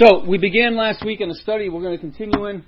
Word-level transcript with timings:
So 0.00 0.24
we 0.26 0.38
began 0.38 0.76
last 0.76 1.04
week 1.04 1.20
in 1.20 1.28
a 1.28 1.34
study. 1.34 1.68
We're 1.68 1.82
going 1.82 1.94
to 1.94 2.00
continue 2.00 2.46
in 2.46 2.64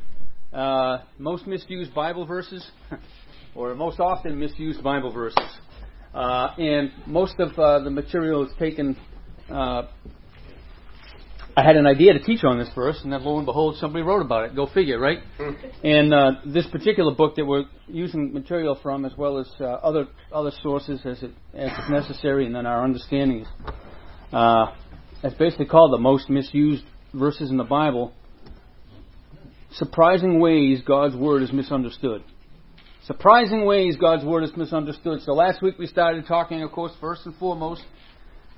uh, 0.53 0.99
most 1.19 1.47
misused 1.47 1.95
Bible 1.95 2.27
verses, 2.27 2.63
or 3.55 3.75
most 3.75 4.01
often 4.01 4.39
misused 4.39 4.83
Bible 4.83 5.11
verses. 5.11 5.41
Uh, 6.13 6.49
and 6.59 6.93
most 7.07 7.37
of 7.39 7.59
uh, 7.59 7.79
the 7.85 7.89
material 7.89 8.45
is 8.45 8.53
taken. 8.59 8.99
Uh, 9.51 9.85
I 11.57 11.63
had 11.65 11.77
an 11.77 11.87
idea 11.87 12.13
to 12.13 12.19
teach 12.19 12.45
on 12.45 12.59
this 12.59 12.69
verse, 12.75 13.01
and 13.03 13.11
then 13.11 13.25
lo 13.25 13.39
and 13.39 13.47
behold, 13.47 13.77
somebody 13.79 14.05
wrote 14.05 14.21
about 14.21 14.51
it. 14.51 14.55
Go 14.55 14.67
figure, 14.67 15.01
right? 15.01 15.21
and 15.83 16.13
uh, 16.13 16.33
this 16.45 16.67
particular 16.67 17.15
book 17.15 17.37
that 17.37 17.47
we're 17.47 17.65
using 17.89 18.35
material 18.35 18.79
from, 18.83 19.07
as 19.07 19.13
well 19.17 19.39
as 19.39 19.51
uh, 19.59 19.65
other 19.65 20.07
other 20.33 20.53
sources 20.63 21.01
as 21.07 21.23
it 21.23 21.31
as 21.55 21.71
it's 21.79 21.91
necessary, 21.91 22.45
and 22.45 22.55
then 22.55 22.67
our 22.67 22.85
understandings. 22.85 23.47
Uh, 24.31 24.67
it's 25.25 25.39
basically 25.39 25.65
called 25.65 25.95
the 25.95 25.99
most 25.99 26.29
misused 26.29 26.85
verses 27.15 27.51
in 27.51 27.57
the 27.57 27.65
Bible. 27.65 28.13
Surprising 29.73 30.41
ways 30.41 30.81
God's 30.87 31.17
word 31.17 31.43
is 31.43 31.53
misunderstood. 31.53 32.23
Surprising 33.07 33.65
ways 33.65 33.97
God's 33.97 34.25
word 34.25 34.45
is 34.45 34.51
misunderstood. 34.57 35.21
So 35.23 35.33
last 35.33 35.63
week 35.63 35.79
we 35.79 35.87
started 35.87 36.27
talking, 36.27 36.63
of 36.63 36.71
course, 36.71 36.93
first 37.01 37.27
and 37.27 37.35
foremost, 37.37 37.83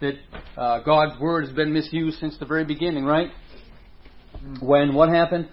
that 0.00 0.14
uh, 0.56 0.80
God's 0.80 1.18
word 1.20 1.46
has 1.46 1.54
been 1.54 1.72
misused 1.72 2.18
since 2.18 2.36
the 2.38 2.44
very 2.44 2.64
beginning, 2.64 3.04
right? 3.04 3.30
When 4.60 4.94
what 4.94 5.08
happened? 5.08 5.48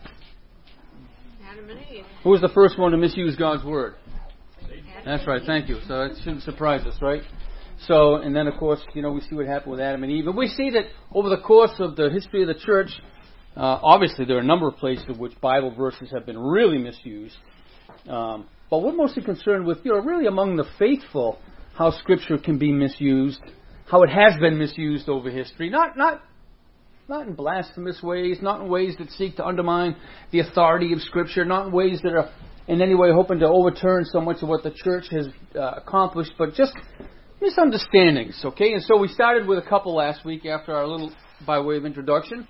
Adam 1.48 1.70
and 1.70 1.80
Eve. 1.92 2.06
Who 2.24 2.32
was 2.32 2.42
the 2.42 2.50
first 2.50 2.78
one 2.78 2.92
to 2.92 2.98
misuse 2.98 3.36
God's 3.36 3.64
word? 3.64 3.96
That's 5.06 5.26
right. 5.26 5.42
Thank 5.46 5.70
you. 5.70 5.80
So 5.88 6.02
it 6.04 6.18
shouldn't 6.24 6.44
surprise 6.44 6.86
us, 6.86 6.96
right? 7.02 7.22
So, 7.88 8.16
and 8.16 8.36
then 8.36 8.48
of 8.48 8.58
course, 8.60 8.80
you 8.94 9.02
know, 9.02 9.12
we 9.12 9.22
see 9.22 9.36
what 9.36 9.48
happened 9.48 9.72
with 9.72 9.82
Adam 9.82 10.04
and 10.04 10.12
Eve. 10.12 10.28
And 10.28 10.38
we 10.38 10.48
see 10.48 10.70
that 10.72 10.86
over 11.14 11.30
the 11.30 11.42
course 11.42 11.74
of 11.80 11.96
the 11.96 12.10
history 12.10 12.42
of 12.44 12.48
the 12.48 12.60
church, 12.64 12.90
uh, 13.56 13.80
obviously 13.82 14.26
there 14.26 14.38
are 14.38 14.42
a 14.42 14.46
number 14.46 14.68
of 14.68 14.78
places 14.78 15.06
in 15.08 15.18
which 15.18 15.40
Bible 15.42 15.74
verses 15.74 16.10
have 16.12 16.26
been 16.26 16.38
really 16.38 16.78
misused. 16.78 17.36
Um, 18.08 18.48
but 18.70 18.84
we're 18.84 18.94
mostly 18.94 19.24
concerned 19.24 19.66
with, 19.66 19.80
you 19.84 19.92
know, 19.92 20.00
really 20.00 20.28
among 20.28 20.56
the 20.56 20.66
faithful, 20.80 21.40
how 21.76 21.92
Scripture 21.92 22.38
can 22.38 22.58
be 22.58 22.72
misused, 22.72 23.42
how 23.90 24.04
it 24.04 24.10
has 24.10 24.40
been 24.40 24.58
misused 24.58 25.10
over 25.10 25.30
history. 25.30 25.70
Not, 25.70 25.98
not, 25.98 26.22
not 27.10 27.28
in 27.28 27.34
blasphemous 27.34 28.02
ways, 28.02 28.38
not 28.42 28.62
in 28.62 28.70
ways 28.70 28.96
that 29.00 29.10
seek 29.12 29.36
to 29.38 29.46
undermine 29.46 29.96
the 30.32 30.40
authority 30.40 30.94
of 30.94 31.02
Scripture, 31.02 31.44
not 31.44 31.68
in 31.68 31.72
ways 31.74 32.00
that 32.04 32.14
are 32.14 32.32
in 32.68 32.82
any 32.82 32.96
way 32.96 33.10
hoping 33.12 33.40
to 33.40 33.48
overturn 33.48 34.06
so 34.06 34.22
much 34.22 34.38
of 34.42 34.48
what 34.48 34.64
the 34.64 34.72
church 34.72 35.06
has 35.12 35.28
uh, 35.56 35.72
accomplished, 35.78 36.32
but 36.38 36.54
just 36.54 36.74
misunderstandings, 37.42 38.40
okay? 38.46 38.74
And 38.74 38.84
so 38.84 38.98
we 38.98 39.08
started 39.08 39.48
with 39.48 39.58
a 39.58 39.68
couple 39.68 39.96
last 39.96 40.24
week 40.24 40.46
after 40.46 40.74
our 40.74 40.88
little 40.88 41.12
by 41.46 41.60
way 41.60 41.76
of 41.76 41.86
introduction. 41.86 42.48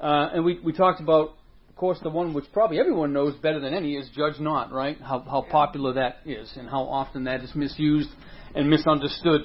Uh, 0.00 0.30
and 0.34 0.44
we, 0.44 0.58
we 0.64 0.72
talked 0.72 1.00
about, 1.00 1.34
of 1.68 1.76
course, 1.76 1.98
the 2.02 2.10
one 2.10 2.32
which 2.32 2.46
probably 2.52 2.80
everyone 2.80 3.12
knows 3.12 3.36
better 3.36 3.60
than 3.60 3.74
any 3.74 3.94
is 3.94 4.08
judge 4.16 4.40
not, 4.40 4.72
right? 4.72 4.98
How, 5.00 5.20
how 5.20 5.46
popular 5.50 5.92
that 5.94 6.20
is 6.24 6.50
and 6.56 6.68
how 6.68 6.84
often 6.84 7.24
that 7.24 7.42
is 7.42 7.54
misused 7.54 8.08
and 8.54 8.70
misunderstood. 8.70 9.42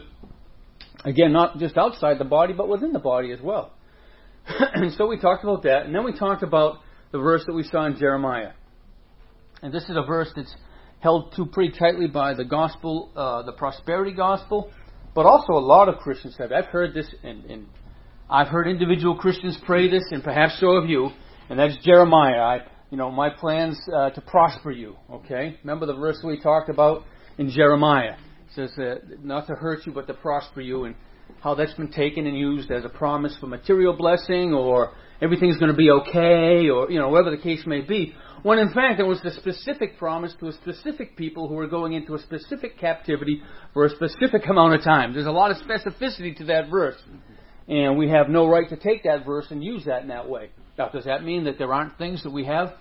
Again, 1.03 1.33
not 1.33 1.57
just 1.59 1.77
outside 1.77 2.17
the 2.17 2.25
body, 2.25 2.53
but 2.53 2.69
within 2.69 2.93
the 2.93 2.99
body 2.99 3.31
as 3.31 3.39
well. 3.41 3.73
and 4.47 4.93
so 4.93 5.07
we 5.07 5.19
talked 5.19 5.43
about 5.43 5.63
that. 5.63 5.85
And 5.85 5.93
then 5.93 6.05
we 6.05 6.17
talked 6.17 6.43
about 6.43 6.77
the 7.11 7.19
verse 7.19 7.43
that 7.45 7.53
we 7.53 7.63
saw 7.63 7.85
in 7.85 7.97
Jeremiah. 7.99 8.51
And 9.61 9.73
this 9.73 9.83
is 9.83 9.97
a 9.97 10.05
verse 10.05 10.31
that's 10.35 10.53
held 10.99 11.33
to 11.35 11.45
pretty 11.45 11.77
tightly 11.77 12.07
by 12.07 12.33
the 12.33 12.45
gospel, 12.45 13.11
uh, 13.15 13.43
the 13.43 13.51
prosperity 13.51 14.13
gospel, 14.13 14.71
but 15.13 15.25
also 15.25 15.53
a 15.53 15.59
lot 15.59 15.89
of 15.89 15.97
Christians 15.97 16.35
have. 16.37 16.51
I've 16.51 16.65
heard 16.65 16.93
this, 16.93 17.07
and, 17.23 17.45
and 17.45 17.67
I've 18.29 18.47
heard 18.47 18.67
individual 18.67 19.15
Christians 19.15 19.57
pray 19.65 19.89
this, 19.89 20.03
and 20.11 20.23
perhaps 20.23 20.59
so 20.59 20.79
have 20.79 20.89
you. 20.89 21.09
And 21.49 21.59
that's 21.59 21.77
Jeremiah. 21.83 22.39
I, 22.39 22.57
you 22.89 22.97
know, 22.97 23.11
my 23.11 23.29
plans 23.29 23.79
uh, 23.93 24.09
to 24.11 24.21
prosper 24.21 24.71
you. 24.71 24.95
Okay, 25.11 25.57
remember 25.63 25.85
the 25.85 25.95
verse 25.95 26.19
we 26.23 26.39
talked 26.39 26.69
about 26.69 27.03
in 27.37 27.49
Jeremiah. 27.49 28.15
It 28.47 28.53
says 28.55 28.71
uh, 28.77 28.95
not 29.21 29.47
to 29.47 29.53
hurt 29.53 29.85
you, 29.85 29.93
but 29.93 30.07
to 30.07 30.13
prosper 30.13 30.61
you, 30.61 30.85
and 30.85 30.95
how 31.41 31.55
that's 31.55 31.73
been 31.73 31.91
taken 31.91 32.25
and 32.25 32.37
used 32.37 32.71
as 32.71 32.85
a 32.85 32.89
promise 32.89 33.35
for 33.39 33.47
material 33.47 33.95
blessing, 33.95 34.53
or 34.53 34.93
everything's 35.21 35.57
going 35.57 35.71
to 35.71 35.77
be 35.77 35.91
okay, 35.91 36.69
or 36.69 36.89
you 36.89 36.99
know, 36.99 37.09
whatever 37.09 37.31
the 37.31 37.41
case 37.41 37.63
may 37.65 37.81
be 37.81 38.15
when 38.47 38.59
in 38.59 38.71
fact 38.71 38.97
it 38.97 39.03
was 39.03 39.19
the 39.23 39.31
specific 39.31 39.97
promise 39.97 40.33
to 40.39 40.47
a 40.47 40.53
specific 40.53 41.17
people 41.17 41.49
who 41.49 41.55
were 41.55 41.67
going 41.67 41.91
into 41.91 42.15
a 42.15 42.19
specific 42.19 42.79
captivity 42.79 43.41
for 43.73 43.83
a 43.83 43.89
specific 43.89 44.47
amount 44.49 44.73
of 44.73 44.81
time. 44.83 45.13
There's 45.13 45.25
a 45.25 45.31
lot 45.31 45.51
of 45.51 45.57
specificity 45.57 46.33
to 46.37 46.45
that 46.45 46.69
verse. 46.69 46.95
And 47.67 47.97
we 47.97 48.09
have 48.09 48.29
no 48.29 48.47
right 48.47 48.69
to 48.69 48.77
take 48.77 49.03
that 49.03 49.25
verse 49.25 49.47
and 49.49 49.61
use 49.61 49.83
that 49.83 50.03
in 50.03 50.07
that 50.07 50.29
way. 50.29 50.51
Now, 50.77 50.87
does 50.87 51.03
that 51.03 51.25
mean 51.25 51.43
that 51.43 51.57
there 51.57 51.73
aren't 51.73 51.97
things 51.97 52.23
that 52.23 52.31
we 52.31 52.45
have 52.45 52.75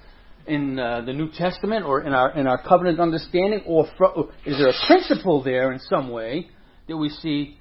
in 0.46 0.78
uh, 0.78 1.00
the 1.04 1.12
New 1.12 1.32
Testament 1.32 1.84
or 1.84 2.02
in 2.02 2.12
our 2.12 2.30
in 2.38 2.46
our 2.46 2.62
covenant 2.62 3.00
understanding, 3.00 3.62
or 3.66 3.88
fr- 3.98 4.20
is 4.44 4.58
there 4.58 4.68
a 4.68 4.86
principle 4.86 5.42
there 5.42 5.72
in 5.72 5.80
some 5.90 6.10
way 6.10 6.48
that 6.86 6.96
we 6.96 7.08
see 7.08 7.58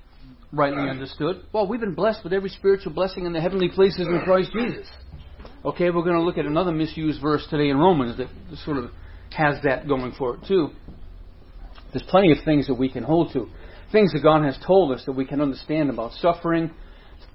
rightly 0.54 0.88
understood? 0.88 1.42
Well, 1.52 1.68
we've 1.68 1.80
been 1.80 1.96
blessed 1.96 2.24
with 2.24 2.34
every 2.34 2.50
spiritual 2.50 2.94
blessing 2.94 3.26
in 3.26 3.34
the 3.34 3.42
heavenly 3.42 3.70
places 3.70 4.08
in 4.08 4.22
Christ 4.24 4.52
Jesus. 4.54 4.88
Okay, 5.66 5.90
we're 5.90 6.04
going 6.04 6.16
to 6.16 6.22
look 6.22 6.38
at 6.38 6.46
another 6.46 6.72
misused 6.72 7.20
verse 7.20 7.44
today 7.50 7.70
in 7.70 7.78
Romans 7.80 8.20
that 8.20 8.28
sort 8.66 8.78
of 8.78 8.92
has 9.36 9.56
that 9.64 9.88
going 9.88 10.14
for 10.16 10.36
it 10.36 10.42
too. 10.48 10.70
There's 11.92 12.06
plenty 12.08 12.32
of 12.32 12.38
things 12.46 12.68
that 12.68 12.76
we 12.76 12.88
can 12.88 13.02
hold 13.02 13.34
to, 13.34 13.50
things 13.92 14.14
that 14.14 14.22
God 14.22 14.46
has 14.46 14.56
told 14.68 14.92
us 14.92 15.04
that 15.08 15.14
we 15.14 15.26
can 15.26 15.42
understand 15.42 15.90
about 15.90 16.12
suffering, 16.22 16.70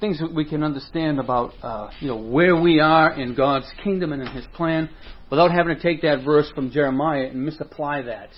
things 0.01 0.21
that 0.21 0.33
we 0.33 0.45
can 0.45 0.63
understand 0.63 1.19
about 1.19 1.55
uh, 1.61 1.91
you 1.99 2.07
know 2.07 2.19
where 2.19 2.55
we 2.55 2.79
are 2.79 3.19
in 3.21 3.35
God's 3.35 3.67
kingdom 3.83 4.13
and 4.13 4.23
in 4.23 4.29
His 4.29 4.47
plan, 4.55 4.89
without 5.29 5.51
having 5.51 5.75
to 5.75 5.83
take 5.83 6.03
that 6.03 6.23
verse 6.25 6.49
from 6.55 6.71
Jeremiah 6.71 7.25
and 7.25 7.45
misapply 7.45 8.03
that. 8.03 8.29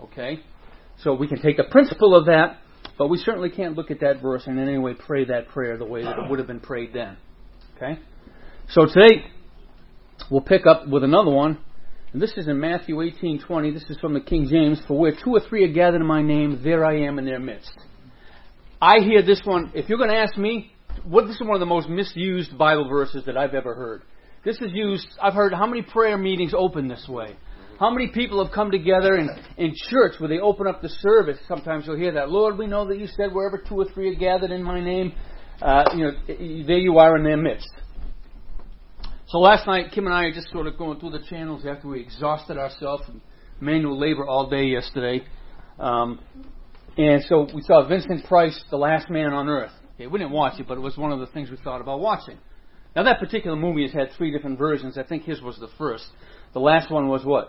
Okay, 0.00 0.40
so 1.02 1.12
we 1.12 1.28
can 1.28 1.42
take 1.42 1.58
the 1.58 1.64
principle 1.64 2.16
of 2.16 2.24
that, 2.26 2.60
but 2.96 3.08
we 3.08 3.18
certainly 3.18 3.50
can't 3.50 3.76
look 3.76 3.90
at 3.90 4.00
that 4.00 4.22
verse 4.22 4.44
and 4.46 4.58
in 4.58 4.66
any 4.66 4.78
way 4.78 4.94
pray 4.94 5.26
that 5.26 5.48
prayer 5.48 5.76
the 5.76 5.84
way 5.84 6.02
that 6.02 6.18
it 6.18 6.30
would 6.30 6.38
have 6.38 6.48
been 6.48 6.60
prayed 6.60 6.94
then. 6.94 7.18
Okay. 7.76 7.98
So 8.70 8.86
today 8.86 9.26
we'll 10.30 10.40
pick 10.40 10.66
up 10.66 10.88
with 10.88 11.04
another 11.04 11.30
one. 11.30 11.58
And 12.12 12.22
this 12.22 12.32
is 12.36 12.48
in 12.48 12.58
Matthew 12.58 12.96
18:20. 12.96 13.72
This 13.72 13.84
is 13.90 13.98
from 13.98 14.14
the 14.14 14.20
King 14.20 14.48
James. 14.50 14.80
For 14.88 14.98
where 14.98 15.12
two 15.12 15.30
or 15.30 15.40
three 15.40 15.64
are 15.64 15.72
gathered 15.72 16.00
in 16.00 16.06
my 16.06 16.22
name, 16.22 16.60
there 16.64 16.84
I 16.84 17.00
am 17.00 17.18
in 17.18 17.26
their 17.26 17.38
midst. 17.38 17.72
I 18.80 19.00
hear 19.00 19.22
this 19.22 19.42
one. 19.44 19.70
If 19.74 19.88
you're 19.88 19.98
going 19.98 20.10
to 20.10 20.16
ask 20.16 20.36
me, 20.36 20.72
what 21.04 21.26
this 21.26 21.36
is 21.36 21.42
one 21.42 21.54
of 21.54 21.60
the 21.60 21.66
most 21.66 21.88
misused 21.88 22.56
Bible 22.56 22.88
verses 22.88 23.24
that 23.26 23.36
I've 23.36 23.54
ever 23.54 23.74
heard. 23.74 24.02
This 24.44 24.56
is 24.60 24.70
used. 24.72 25.08
I've 25.20 25.34
heard 25.34 25.52
how 25.52 25.66
many 25.66 25.82
prayer 25.82 26.16
meetings 26.16 26.54
open 26.56 26.88
this 26.88 27.06
way. 27.08 27.36
How 27.78 27.90
many 27.90 28.08
people 28.08 28.42
have 28.42 28.52
come 28.54 28.70
together 28.70 29.16
in, 29.16 29.28
in 29.56 29.74
church 29.90 30.14
where 30.18 30.28
they 30.28 30.38
open 30.38 30.66
up 30.66 30.80
the 30.80 30.88
service? 30.88 31.38
Sometimes 31.48 31.86
you'll 31.86 31.96
hear 31.96 32.12
that. 32.12 32.30
Lord, 32.30 32.56
we 32.56 32.66
know 32.66 32.86
that 32.86 32.98
you 32.98 33.08
said 33.08 33.32
wherever 33.32 33.58
two 33.58 33.74
or 33.74 33.86
three 33.86 34.10
are 34.10 34.18
gathered 34.18 34.52
in 34.52 34.62
my 34.62 34.80
name, 34.80 35.12
uh, 35.60 35.84
you 35.94 36.04
know, 36.04 36.12
there 36.26 36.78
you 36.78 36.98
are 36.98 37.16
in 37.16 37.24
their 37.24 37.36
midst. 37.36 37.68
So 39.26 39.38
last 39.38 39.66
night, 39.66 39.90
Kim 39.92 40.06
and 40.06 40.14
I 40.14 40.24
are 40.24 40.32
just 40.32 40.50
sort 40.50 40.66
of 40.66 40.76
going 40.76 41.00
through 41.00 41.10
the 41.10 41.22
channels 41.30 41.64
after 41.66 41.88
we 41.88 42.00
exhausted 42.00 42.58
ourselves 42.58 43.04
and 43.08 43.20
manual 43.60 43.98
labor 43.98 44.26
all 44.26 44.50
day 44.50 44.64
yesterday. 44.64 45.24
Um, 45.78 46.20
and 46.98 47.24
so 47.24 47.48
we 47.54 47.62
saw 47.62 47.86
Vincent 47.88 48.26
Price, 48.26 48.62
The 48.70 48.76
Last 48.76 49.08
Man 49.08 49.32
on 49.32 49.48
Earth. 49.48 49.72
Okay, 49.94 50.06
we 50.06 50.18
didn't 50.18 50.32
watch 50.32 50.60
it, 50.60 50.68
but 50.68 50.76
it 50.76 50.80
was 50.80 50.96
one 50.98 51.10
of 51.10 51.20
the 51.20 51.26
things 51.26 51.50
we 51.50 51.56
thought 51.56 51.80
about 51.80 52.00
watching. 52.00 52.36
Now 52.94 53.02
that 53.04 53.18
particular 53.18 53.56
movie 53.56 53.82
has 53.82 53.92
had 53.92 54.10
three 54.16 54.30
different 54.30 54.58
versions. 54.58 54.98
I 54.98 55.02
think 55.02 55.24
his 55.24 55.40
was 55.40 55.58
the 55.58 55.68
first. 55.78 56.04
The 56.52 56.60
last 56.60 56.90
one 56.90 57.08
was 57.08 57.24
what? 57.24 57.48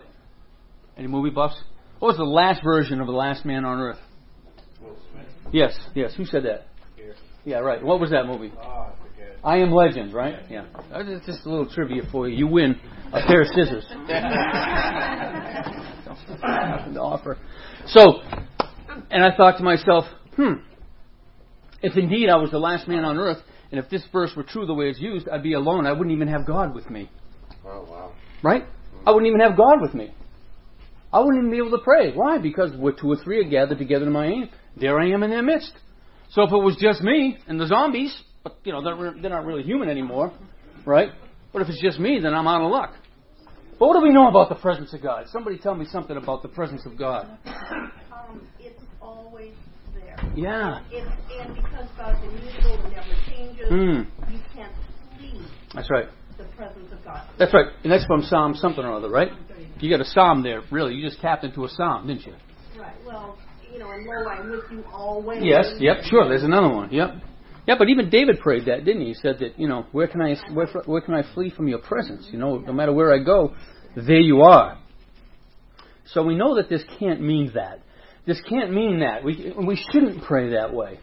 Any 0.96 1.08
movie 1.08 1.30
buffs? 1.30 1.60
What 1.98 2.08
was 2.08 2.16
the 2.16 2.24
last 2.24 2.62
version 2.64 3.00
of 3.00 3.06
The 3.06 3.12
Last 3.12 3.44
Man 3.44 3.64
on 3.64 3.80
Earth? 3.80 3.98
Will 4.82 4.96
Smith. 5.12 5.26
Yes, 5.52 5.78
yes. 5.94 6.14
Who 6.16 6.24
said 6.24 6.44
that? 6.44 6.66
Here. 6.96 7.14
Yeah, 7.44 7.58
right. 7.58 7.82
What 7.82 8.00
was 8.00 8.10
that 8.10 8.26
movie? 8.26 8.52
Ah, 8.58 8.92
I 9.46 9.58
Am 9.58 9.70
Legend, 9.70 10.12
right? 10.12 10.40
Yeah. 10.50 10.66
That's 10.90 11.24
just 11.24 11.46
a 11.46 11.48
little 11.48 11.70
trivia 11.70 12.02
for 12.10 12.28
you. 12.28 12.36
You 12.36 12.48
win 12.48 12.80
a 13.12 13.24
pair 13.24 13.42
of 13.42 13.48
scissors. 13.54 13.86
Nothing 13.90 14.14
to 16.94 17.00
offer. 17.00 17.38
So, 17.86 18.22
and 19.08 19.24
I 19.24 19.36
thought 19.36 19.58
to 19.58 19.62
myself, 19.62 20.04
hmm, 20.34 20.54
if 21.80 21.96
indeed 21.96 22.28
I 22.28 22.34
was 22.38 22.50
the 22.50 22.58
last 22.58 22.88
man 22.88 23.04
on 23.04 23.18
earth, 23.18 23.38
and 23.70 23.78
if 23.78 23.88
this 23.88 24.02
verse 24.12 24.32
were 24.36 24.42
true 24.42 24.66
the 24.66 24.74
way 24.74 24.86
it's 24.86 24.98
used, 24.98 25.28
I'd 25.28 25.44
be 25.44 25.52
alone. 25.52 25.86
I 25.86 25.92
wouldn't 25.92 26.10
even 26.12 26.26
have 26.26 26.44
God 26.44 26.74
with 26.74 26.90
me. 26.90 27.08
Oh, 27.64 27.86
wow. 27.88 28.14
Right? 28.42 28.64
I 29.06 29.12
wouldn't 29.12 29.28
even 29.28 29.38
have 29.40 29.56
God 29.56 29.80
with 29.80 29.94
me. 29.94 30.12
I 31.12 31.20
wouldn't 31.20 31.38
even 31.38 31.52
be 31.52 31.58
able 31.58 31.70
to 31.78 31.84
pray. 31.84 32.12
Why? 32.12 32.38
Because 32.38 32.76
where 32.76 32.92
two 32.92 33.12
or 33.12 33.16
three 33.22 33.38
are 33.38 33.48
gathered 33.48 33.78
together 33.78 34.06
in 34.06 34.12
my 34.12 34.26
name, 34.28 34.48
there 34.76 34.98
I 34.98 35.10
am 35.10 35.22
in 35.22 35.30
their 35.30 35.44
midst. 35.44 35.72
So 36.30 36.42
if 36.42 36.50
it 36.50 36.56
was 36.56 36.76
just 36.80 37.00
me 37.00 37.38
and 37.46 37.60
the 37.60 37.68
zombies, 37.68 38.12
but 38.46 38.56
you 38.62 38.70
know 38.70 38.80
they're, 38.80 39.12
they're 39.20 39.30
not 39.30 39.44
really 39.44 39.64
human 39.64 39.88
anymore, 39.88 40.32
right? 40.84 41.08
But 41.52 41.62
if 41.62 41.68
it's 41.68 41.82
just 41.82 41.98
me, 41.98 42.20
then 42.22 42.32
I'm 42.32 42.46
out 42.46 42.62
of 42.62 42.70
luck. 42.70 42.94
But 43.76 43.88
what 43.88 43.94
do 43.98 44.02
we 44.06 44.12
know 44.12 44.28
about 44.28 44.50
the 44.50 44.54
presence 44.54 44.94
of 44.94 45.02
God? 45.02 45.26
Somebody 45.32 45.58
tell 45.58 45.74
me 45.74 45.84
something 45.90 46.16
about 46.16 46.42
the 46.42 46.48
presence 46.48 46.86
of 46.86 46.96
God. 46.96 47.26
Um, 47.44 48.46
it's 48.60 48.80
always 49.02 49.52
there. 49.94 50.16
Yeah. 50.36 50.80
It's, 50.92 51.10
and 51.40 51.56
because 51.56 51.88
God's 51.98 52.22
immutable 52.22 52.84
and 52.84 52.92
never 52.92 53.16
changes, 53.28 53.68
Mm. 53.68 54.06
you 54.32 54.38
can't 54.54 54.72
see 55.18 55.40
That's 55.74 55.90
right. 55.90 56.06
the 56.38 56.44
presence 56.56 56.92
of 56.92 57.04
God. 57.04 57.28
That's 57.40 57.52
right. 57.52 57.66
And 57.82 57.92
that's 57.92 58.06
from 58.06 58.22
Psalm 58.22 58.54
something 58.54 58.84
or 58.84 58.92
other, 58.92 59.10
right? 59.10 59.32
You 59.80 59.90
got 59.90 60.00
a 60.00 60.08
psalm 60.08 60.44
there, 60.44 60.62
really. 60.70 60.94
You 60.94 61.04
just 61.04 61.20
tapped 61.20 61.42
into 61.42 61.64
a 61.64 61.68
psalm, 61.68 62.06
didn't 62.06 62.26
you? 62.26 62.34
Right. 62.78 62.94
Well, 63.04 63.38
you 63.72 63.80
know, 63.80 63.90
and 63.90 64.06
lo, 64.06 64.28
I'm 64.30 64.50
with 64.50 64.64
you 64.70 64.84
always. 64.92 65.42
Yes, 65.42 65.66
yep, 65.80 65.98
sure. 66.04 66.28
There's 66.28 66.44
another 66.44 66.72
one. 66.72 66.90
Yep. 66.92 67.10
Yeah, 67.66 67.74
but 67.78 67.88
even 67.88 68.10
David 68.10 68.38
prayed 68.40 68.66
that, 68.66 68.84
didn't 68.84 69.02
he? 69.02 69.08
He 69.08 69.14
said 69.14 69.40
that, 69.40 69.58
you 69.58 69.66
know, 69.68 69.86
where 69.92 70.06
can 70.06 70.20
I 70.20 70.36
where, 70.52 70.66
where 70.84 71.00
can 71.00 71.14
I 71.14 71.22
flee 71.34 71.50
from 71.50 71.66
your 71.66 71.80
presence? 71.80 72.28
You 72.30 72.38
know, 72.38 72.58
no 72.58 72.72
matter 72.72 72.92
where 72.92 73.12
I 73.12 73.22
go, 73.22 73.54
there 73.96 74.20
you 74.20 74.42
are. 74.42 74.78
So 76.06 76.22
we 76.22 76.36
know 76.36 76.56
that 76.56 76.68
this 76.68 76.84
can't 77.00 77.20
mean 77.20 77.52
that. 77.54 77.80
This 78.24 78.40
can't 78.48 78.72
mean 78.72 79.00
that. 79.00 79.24
We 79.24 79.52
we 79.56 79.82
shouldn't 79.92 80.22
pray 80.24 80.50
that 80.50 80.72
way. 80.72 81.00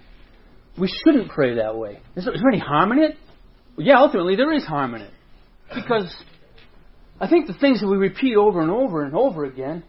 We 0.80 0.88
shouldn't 0.88 1.31
pray 1.31 1.56
that 1.56 1.77
way. 1.77 2.00
Is 2.15 2.25
there, 2.25 2.33
is 2.33 2.42
there 2.42 2.50
any 2.50 2.60
harm 2.60 2.94
in 2.94 3.00
it? 3.00 3.18
Yeah, 3.77 4.00
ultimately 4.00 4.36
there 4.36 4.54
is 4.54 4.63
harm 4.63 4.95
in 4.95 5.01
it. 5.01 5.12
Because 5.74 6.16
I 7.19 7.27
think 7.27 7.48
the 7.48 7.54
things 7.54 7.81
that 7.81 7.88
we 7.88 7.98
repeat 7.98 8.36
over 8.36 8.62
and 8.62 8.71
over 8.71 9.04
and 9.04 9.16
over 9.16 9.45
again, 9.45 9.83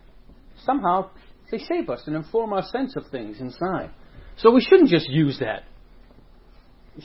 somehow 0.64 1.10
they 1.50 1.58
shape 1.58 1.88
us 1.88 2.02
and 2.06 2.16
inform 2.16 2.52
our 2.52 2.64
sense 2.64 2.96
of 2.96 3.04
things 3.10 3.40
inside. 3.40 3.90
So 4.38 4.50
we 4.50 4.60
shouldn't 4.60 4.90
just 4.90 5.08
use 5.08 5.38
that. 5.38 5.64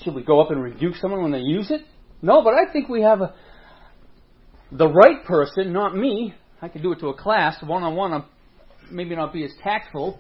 Should 0.03 0.13
we 0.15 0.23
go 0.23 0.39
up 0.39 0.51
and 0.51 0.61
rebuke 0.61 0.95
someone 0.95 1.23
when 1.23 1.31
they 1.31 1.39
use 1.39 1.71
it? 1.71 1.81
No, 2.21 2.43
but 2.43 2.53
I 2.53 2.71
think 2.71 2.89
we 2.89 3.01
have 3.01 3.21
a 3.21 3.33
the 4.71 4.87
right 4.87 5.23
person, 5.25 5.73
not 5.73 5.95
me. 5.95 6.35
I 6.61 6.67
could 6.67 6.83
do 6.83 6.91
it 6.91 6.99
to 6.99 7.07
a 7.07 7.13
class 7.13 7.57
one 7.63 7.83
on 7.83 7.95
one. 7.95 8.23
Maybe 8.91 9.15
not 9.15 9.33
be 9.33 9.43
as 9.43 9.51
tactful, 9.63 10.19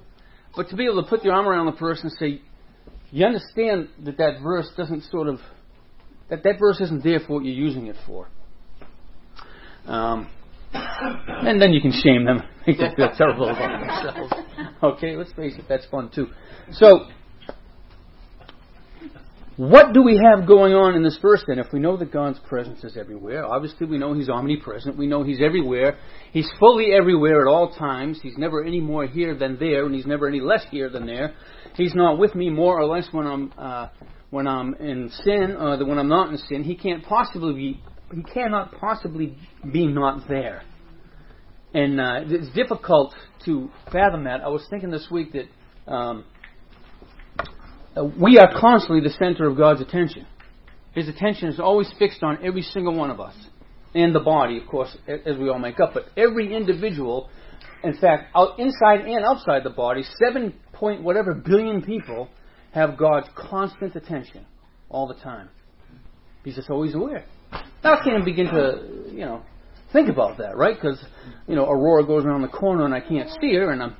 but 0.55 0.69
to 0.69 0.75
be 0.75 0.85
able 0.85 1.03
to 1.03 1.09
put 1.09 1.23
your 1.23 1.33
arm 1.33 1.47
around 1.47 1.67
the 1.67 1.73
person 1.73 2.07
and 2.07 2.13
say, 2.13 2.41
"You 3.11 3.25
understand 3.25 3.89
that 4.05 4.17
that 4.17 4.41
verse 4.41 4.69
doesn't 4.75 5.03
sort 5.03 5.27
of 5.27 5.39
that 6.29 6.43
that 6.43 6.59
verse 6.59 6.79
isn't 6.81 7.03
there 7.03 7.19
for 7.19 7.33
what 7.33 7.45
you're 7.45 7.53
using 7.53 7.87
it 7.87 7.95
for." 8.07 8.27
Um, 9.85 10.29
and 10.73 11.61
then 11.61 11.73
you 11.73 11.81
can 11.81 11.91
shame 11.91 12.25
them. 12.25 12.41
Make 12.67 12.77
them 12.77 12.95
feel 12.95 13.11
terrible 13.15 13.49
about 13.49 13.79
themselves. 13.79 14.33
Okay, 14.81 15.17
let's 15.17 15.33
face 15.33 15.55
it, 15.57 15.65
that's 15.67 15.85
fun 15.87 16.09
too. 16.09 16.27
So, 16.71 17.07
what 19.59 19.91
do 19.91 20.01
we 20.01 20.15
have 20.15 20.47
going 20.47 20.73
on 20.73 20.95
in 20.95 21.03
this 21.03 21.19
verse 21.21 21.43
then? 21.45 21.59
If 21.59 21.73
we 21.73 21.79
know 21.79 21.97
that 21.97 22.13
God's 22.13 22.39
presence 22.47 22.81
is 22.85 22.95
everywhere, 22.95 23.45
obviously 23.45 23.87
we 23.87 23.97
know 23.97 24.13
He's 24.13 24.29
omnipresent. 24.29 24.95
We 24.95 25.05
know 25.05 25.21
He's 25.21 25.41
everywhere. 25.41 25.97
He's 26.31 26.49
fully 26.61 26.93
everywhere 26.93 27.45
at 27.45 27.51
all 27.51 27.73
times. 27.73 28.21
He's 28.23 28.37
never 28.37 28.63
any 28.63 28.79
more 28.79 29.05
here 29.05 29.35
than 29.35 29.59
there, 29.59 29.85
and 29.85 29.93
He's 29.93 30.05
never 30.05 30.29
any 30.29 30.39
less 30.39 30.63
here 30.71 30.89
than 30.89 31.05
there. 31.05 31.33
He's 31.75 31.93
not 31.93 32.17
with 32.17 32.35
me 32.35 32.49
more 32.49 32.79
or 32.79 32.85
less 32.85 33.09
when 33.11 33.27
I'm 33.27 33.53
uh, 33.57 33.89
when 34.29 34.47
I'm 34.47 34.75
in 34.75 35.11
sin, 35.25 35.57
or 35.59 35.73
uh, 35.73 35.85
when 35.85 35.99
I'm 35.99 36.07
not 36.07 36.29
in 36.29 36.37
sin. 36.37 36.63
He 36.63 36.75
can't 36.75 37.03
possibly 37.03 37.53
be. 37.53 37.83
He 38.15 38.23
cannot 38.33 38.79
possibly 38.79 39.35
be 39.73 39.87
not 39.87 40.25
there. 40.29 40.63
And 41.73 41.99
uh, 41.99 42.21
it's 42.27 42.55
difficult 42.55 43.13
to 43.43 43.69
fathom 43.91 44.23
that. 44.23 44.39
I 44.39 44.47
was 44.47 44.65
thinking 44.69 44.89
this 44.89 45.09
week 45.11 45.33
that. 45.33 45.91
Um, 45.91 46.23
Uh, 47.95 48.05
we 48.19 48.37
are 48.37 48.51
constantly 48.59 49.01
the 49.01 49.15
center 49.17 49.47
of 49.47 49.57
God's 49.57 49.81
attention. 49.81 50.25
His 50.93 51.07
attention 51.07 51.49
is 51.49 51.59
always 51.59 51.91
fixed 51.97 52.23
on 52.23 52.39
every 52.43 52.61
single 52.61 52.95
one 52.95 53.09
of 53.09 53.19
us. 53.19 53.35
And 53.95 54.13
the 54.13 54.19
body, 54.19 54.57
of 54.57 54.67
course, 54.67 54.95
as 55.07 55.37
we 55.37 55.49
all 55.49 55.59
make 55.59 55.79
up. 55.79 55.93
But 55.93 56.05
every 56.15 56.55
individual, 56.55 57.29
in 57.83 57.97
fact, 57.97 58.31
out, 58.35 58.59
inside 58.59 59.01
and 59.01 59.25
outside 59.25 59.63
the 59.63 59.71
body, 59.71 60.03
seven 60.23 60.53
point 60.73 61.01
whatever 61.01 61.33
billion 61.33 61.81
people 61.81 62.29
have 62.71 62.97
God's 62.97 63.27
constant 63.35 63.95
attention 63.95 64.45
all 64.89 65.07
the 65.07 65.15
time. 65.15 65.49
He's 66.43 66.55
just 66.55 66.69
always 66.69 66.93
aware. 66.93 67.25
Now 67.83 67.95
I 67.95 68.03
can't 68.03 68.09
even 68.09 68.25
begin 68.25 68.45
to, 68.47 69.11
you 69.11 69.25
know, 69.25 69.41
think 69.91 70.09
about 70.09 70.37
that, 70.37 70.55
right? 70.55 70.75
Because, 70.75 71.03
you 71.47 71.55
know, 71.55 71.65
Aurora 71.65 72.05
goes 72.05 72.23
around 72.25 72.43
the 72.43 72.47
corner 72.47 72.85
and 72.85 72.93
I 72.93 73.01
can't 73.01 73.29
see 73.41 73.55
her, 73.55 73.71
and 73.71 73.81
I'm 73.81 73.95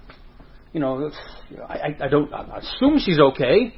you 0.73 0.79
know, 0.79 1.11
I, 1.67 1.95
I 1.99 2.07
don't 2.07 2.33
I 2.33 2.59
assume 2.59 2.99
she's 2.99 3.19
okay. 3.19 3.73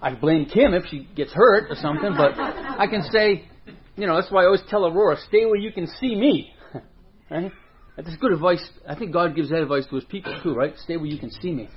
I 0.00 0.14
blame 0.14 0.46
Kim 0.46 0.74
if 0.74 0.84
she 0.90 1.08
gets 1.16 1.32
hurt 1.32 1.70
or 1.70 1.74
something, 1.76 2.14
but 2.16 2.38
I 2.38 2.86
can 2.88 3.02
say, 3.10 3.48
you 3.96 4.06
know, 4.06 4.16
that's 4.16 4.30
why 4.30 4.42
I 4.42 4.46
always 4.46 4.62
tell 4.68 4.86
Aurora, 4.86 5.16
stay 5.28 5.46
where 5.46 5.56
you 5.56 5.72
can 5.72 5.86
see 6.00 6.14
me. 6.14 6.52
right? 7.30 7.50
That's 7.96 8.14
good 8.16 8.32
advice. 8.32 8.64
I 8.86 8.94
think 8.94 9.12
God 9.12 9.34
gives 9.34 9.48
that 9.50 9.62
advice 9.62 9.86
to 9.88 9.96
His 9.96 10.04
people 10.04 10.38
too, 10.42 10.54
right? 10.54 10.74
Stay 10.84 10.96
where 10.96 11.06
you 11.06 11.18
can 11.18 11.30
see 11.30 11.52
me. 11.52 11.68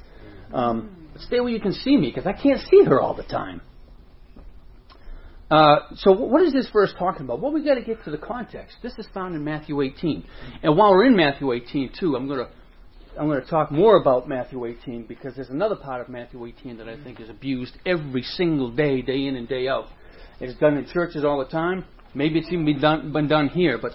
Um, 0.54 1.10
stay 1.20 1.40
where 1.40 1.50
you 1.50 1.62
can 1.62 1.74
see 1.74 1.96
me 1.96 2.12
because 2.14 2.28
I 2.28 2.34
can't 2.34 2.60
see 2.70 2.84
her 2.86 3.00
all 3.00 3.14
the 3.14 3.24
time. 3.24 3.62
Uh, 5.50 5.78
so 5.96 6.12
what 6.12 6.44
is 6.44 6.54
this 6.54 6.70
verse 6.72 6.94
talking 7.00 7.24
about? 7.24 7.42
Well, 7.42 7.52
we've 7.52 7.66
got 7.66 7.76
to 7.76 7.82
get 7.82 8.04
to 8.04 8.12
the 8.12 8.18
context. 8.18 8.78
This 8.84 8.94
is 9.00 9.08
found 9.14 9.34
in 9.34 9.44
Matthew 9.44 9.82
18, 9.82 10.24
and 10.62 10.78
while 10.78 10.92
we're 10.92 11.06
in 11.06 11.16
Matthew 11.16 11.52
18 11.52 11.94
too, 12.00 12.16
I'm 12.16 12.28
going 12.28 12.46
to 12.46 12.52
I'm 13.18 13.28
going 13.28 13.42
to 13.42 13.48
talk 13.50 13.72
more 13.72 13.98
about 13.98 14.30
Matthew 14.30 14.66
18 14.66 15.06
because 15.06 15.36
there's 15.36 15.50
another 15.50 15.76
part 15.76 16.02
of 16.02 16.10
Matthew 16.10 16.46
18 16.46 16.78
that 16.78 16.88
I 16.88 17.02
think 17.04 17.20
is 17.20 17.30
abused 17.30 17.74
every 17.86 18.22
single 18.22 18.72
day, 18.72 19.02
day 19.02 19.26
in 19.26 19.36
and 19.36 19.48
day 19.48 19.68
out. 19.68 19.88
It's 20.40 20.58
done 20.60 20.78
in 20.78 20.88
churches 20.88 21.26
all 21.26 21.40
the 21.40 21.50
time. 21.50 21.86
Maybe 22.14 22.40
it's 22.40 22.48
even 22.52 22.66
been 22.66 22.80
done, 22.80 23.12
been 23.12 23.28
done 23.28 23.50
here, 23.50 23.78
but 23.82 23.92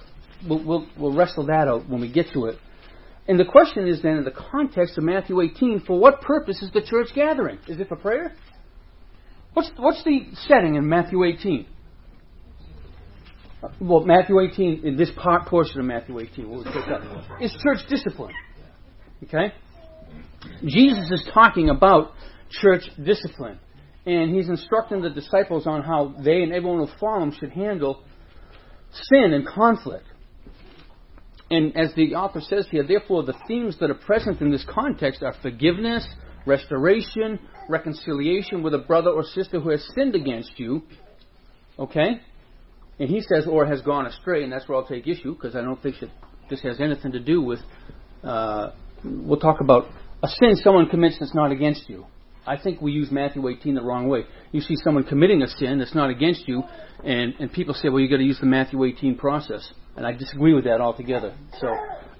we'll, 0.48 0.64
we'll, 0.64 0.86
we'll 0.98 1.14
wrestle 1.14 1.46
that 1.46 1.68
out 1.68 1.88
when 1.88 2.00
we 2.00 2.12
get 2.12 2.26
to 2.32 2.46
it. 2.46 2.58
And 3.26 3.40
the 3.40 3.44
question 3.44 3.88
is 3.88 4.02
then, 4.02 4.18
in 4.18 4.24
the 4.24 4.30
context 4.30 4.98
of 4.98 5.04
Matthew 5.04 5.40
18, 5.40 5.84
for 5.86 5.98
what 5.98 6.20
purpose 6.20 6.60
is 6.62 6.70
the 6.72 6.82
church 6.82 7.08
gathering? 7.14 7.58
Is 7.66 7.80
it 7.80 7.88
for 7.88 7.96
prayer? 7.96 8.32
What's, 9.54 9.70
what's 9.78 10.04
the 10.04 10.26
setting 10.46 10.74
in 10.74 10.86
Matthew 10.86 11.24
18? 11.24 11.66
Uh, 13.62 13.68
well, 13.80 14.00
Matthew 14.00 14.40
18, 14.40 14.82
in 14.84 14.96
this 14.96 15.10
part 15.16 15.46
portion 15.46 15.80
of 15.80 15.86
Matthew 15.86 16.18
18, 16.18 16.50
what 16.50 16.66
pick 16.66 16.88
up, 16.88 17.02
is 17.40 17.56
church 17.62 17.88
discipline. 17.88 18.34
Okay? 19.24 19.52
Jesus 20.64 21.10
is 21.10 21.28
talking 21.32 21.70
about 21.70 22.12
church 22.50 22.82
discipline. 23.02 23.58
And 24.06 24.34
he's 24.34 24.48
instructing 24.48 25.00
the 25.00 25.10
disciples 25.10 25.66
on 25.66 25.82
how 25.82 26.14
they 26.22 26.42
and 26.42 26.52
everyone 26.52 26.86
who 26.86 26.98
follow 26.98 27.22
him 27.22 27.32
should 27.38 27.52
handle 27.52 28.02
sin 28.92 29.32
and 29.32 29.46
conflict. 29.46 30.04
And 31.50 31.76
as 31.76 31.94
the 31.94 32.14
author 32.14 32.40
says 32.40 32.66
here, 32.70 32.86
therefore, 32.86 33.22
the 33.22 33.34
themes 33.46 33.78
that 33.80 33.90
are 33.90 33.94
present 33.94 34.40
in 34.40 34.50
this 34.50 34.64
context 34.68 35.22
are 35.22 35.34
forgiveness, 35.42 36.06
restoration, 36.46 37.38
reconciliation 37.68 38.62
with 38.62 38.74
a 38.74 38.78
brother 38.78 39.10
or 39.10 39.22
sister 39.22 39.60
who 39.60 39.70
has 39.70 39.86
sinned 39.94 40.14
against 40.14 40.58
you. 40.58 40.82
Okay? 41.78 42.20
And 42.98 43.08
he 43.08 43.20
says, 43.20 43.46
or 43.48 43.66
has 43.66 43.80
gone 43.82 44.06
astray, 44.06 44.44
and 44.44 44.52
that's 44.52 44.68
where 44.68 44.78
I'll 44.78 44.86
take 44.86 45.06
issue, 45.06 45.34
because 45.34 45.56
I 45.56 45.62
don't 45.62 45.82
think 45.82 45.96
that 46.00 46.10
this 46.48 46.60
has 46.62 46.80
anything 46.80 47.12
to 47.12 47.20
do 47.20 47.42
with 47.42 47.60
uh, 48.22 48.70
we'll 49.04 49.40
talk 49.40 49.60
about 49.60 49.86
a 50.22 50.28
sin 50.28 50.56
someone 50.56 50.88
commits 50.88 51.18
that's 51.20 51.34
not 51.34 51.52
against 51.52 51.88
you. 51.88 52.06
I 52.46 52.58
think 52.58 52.80
we 52.80 52.92
use 52.92 53.10
Matthew 53.10 53.46
18 53.48 53.74
the 53.74 53.82
wrong 53.82 54.08
way. 54.08 54.24
You 54.52 54.60
see 54.60 54.76
someone 54.76 55.04
committing 55.04 55.42
a 55.42 55.48
sin 55.48 55.78
that's 55.78 55.94
not 55.94 56.10
against 56.10 56.46
you, 56.46 56.62
and, 57.02 57.34
and 57.38 57.52
people 57.52 57.74
say, 57.74 57.88
well, 57.88 58.00
you've 58.00 58.10
got 58.10 58.18
to 58.18 58.24
use 58.24 58.38
the 58.38 58.46
Matthew 58.46 58.84
18 58.84 59.16
process. 59.16 59.66
And 59.96 60.06
I 60.06 60.12
disagree 60.12 60.52
with 60.52 60.64
that 60.64 60.80
altogether. 60.80 61.34
So, 61.60 61.68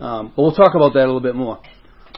um, 0.04 0.32
but 0.34 0.42
we'll 0.42 0.54
talk 0.54 0.74
about 0.74 0.94
that 0.94 1.00
a 1.00 1.06
little 1.06 1.20
bit 1.20 1.34
more. 1.34 1.60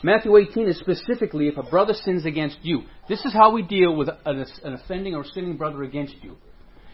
Matthew 0.03 0.37
18 0.37 0.69
is 0.69 0.79
specifically 0.79 1.49
if 1.49 1.57
a 1.57 1.63
brother 1.63 1.95
sins 1.95 2.27
against 2.27 2.59
you. 2.63 2.83
This 3.09 3.25
is 3.25 3.33
how 3.33 3.53
we 3.53 3.63
deal 3.63 3.97
with 3.97 4.09
an, 4.25 4.45
an 4.63 4.75
offending 4.75 5.15
or 5.15 5.25
sinning 5.25 5.57
brother 5.57 5.83
against 5.83 6.15
you. 6.23 6.37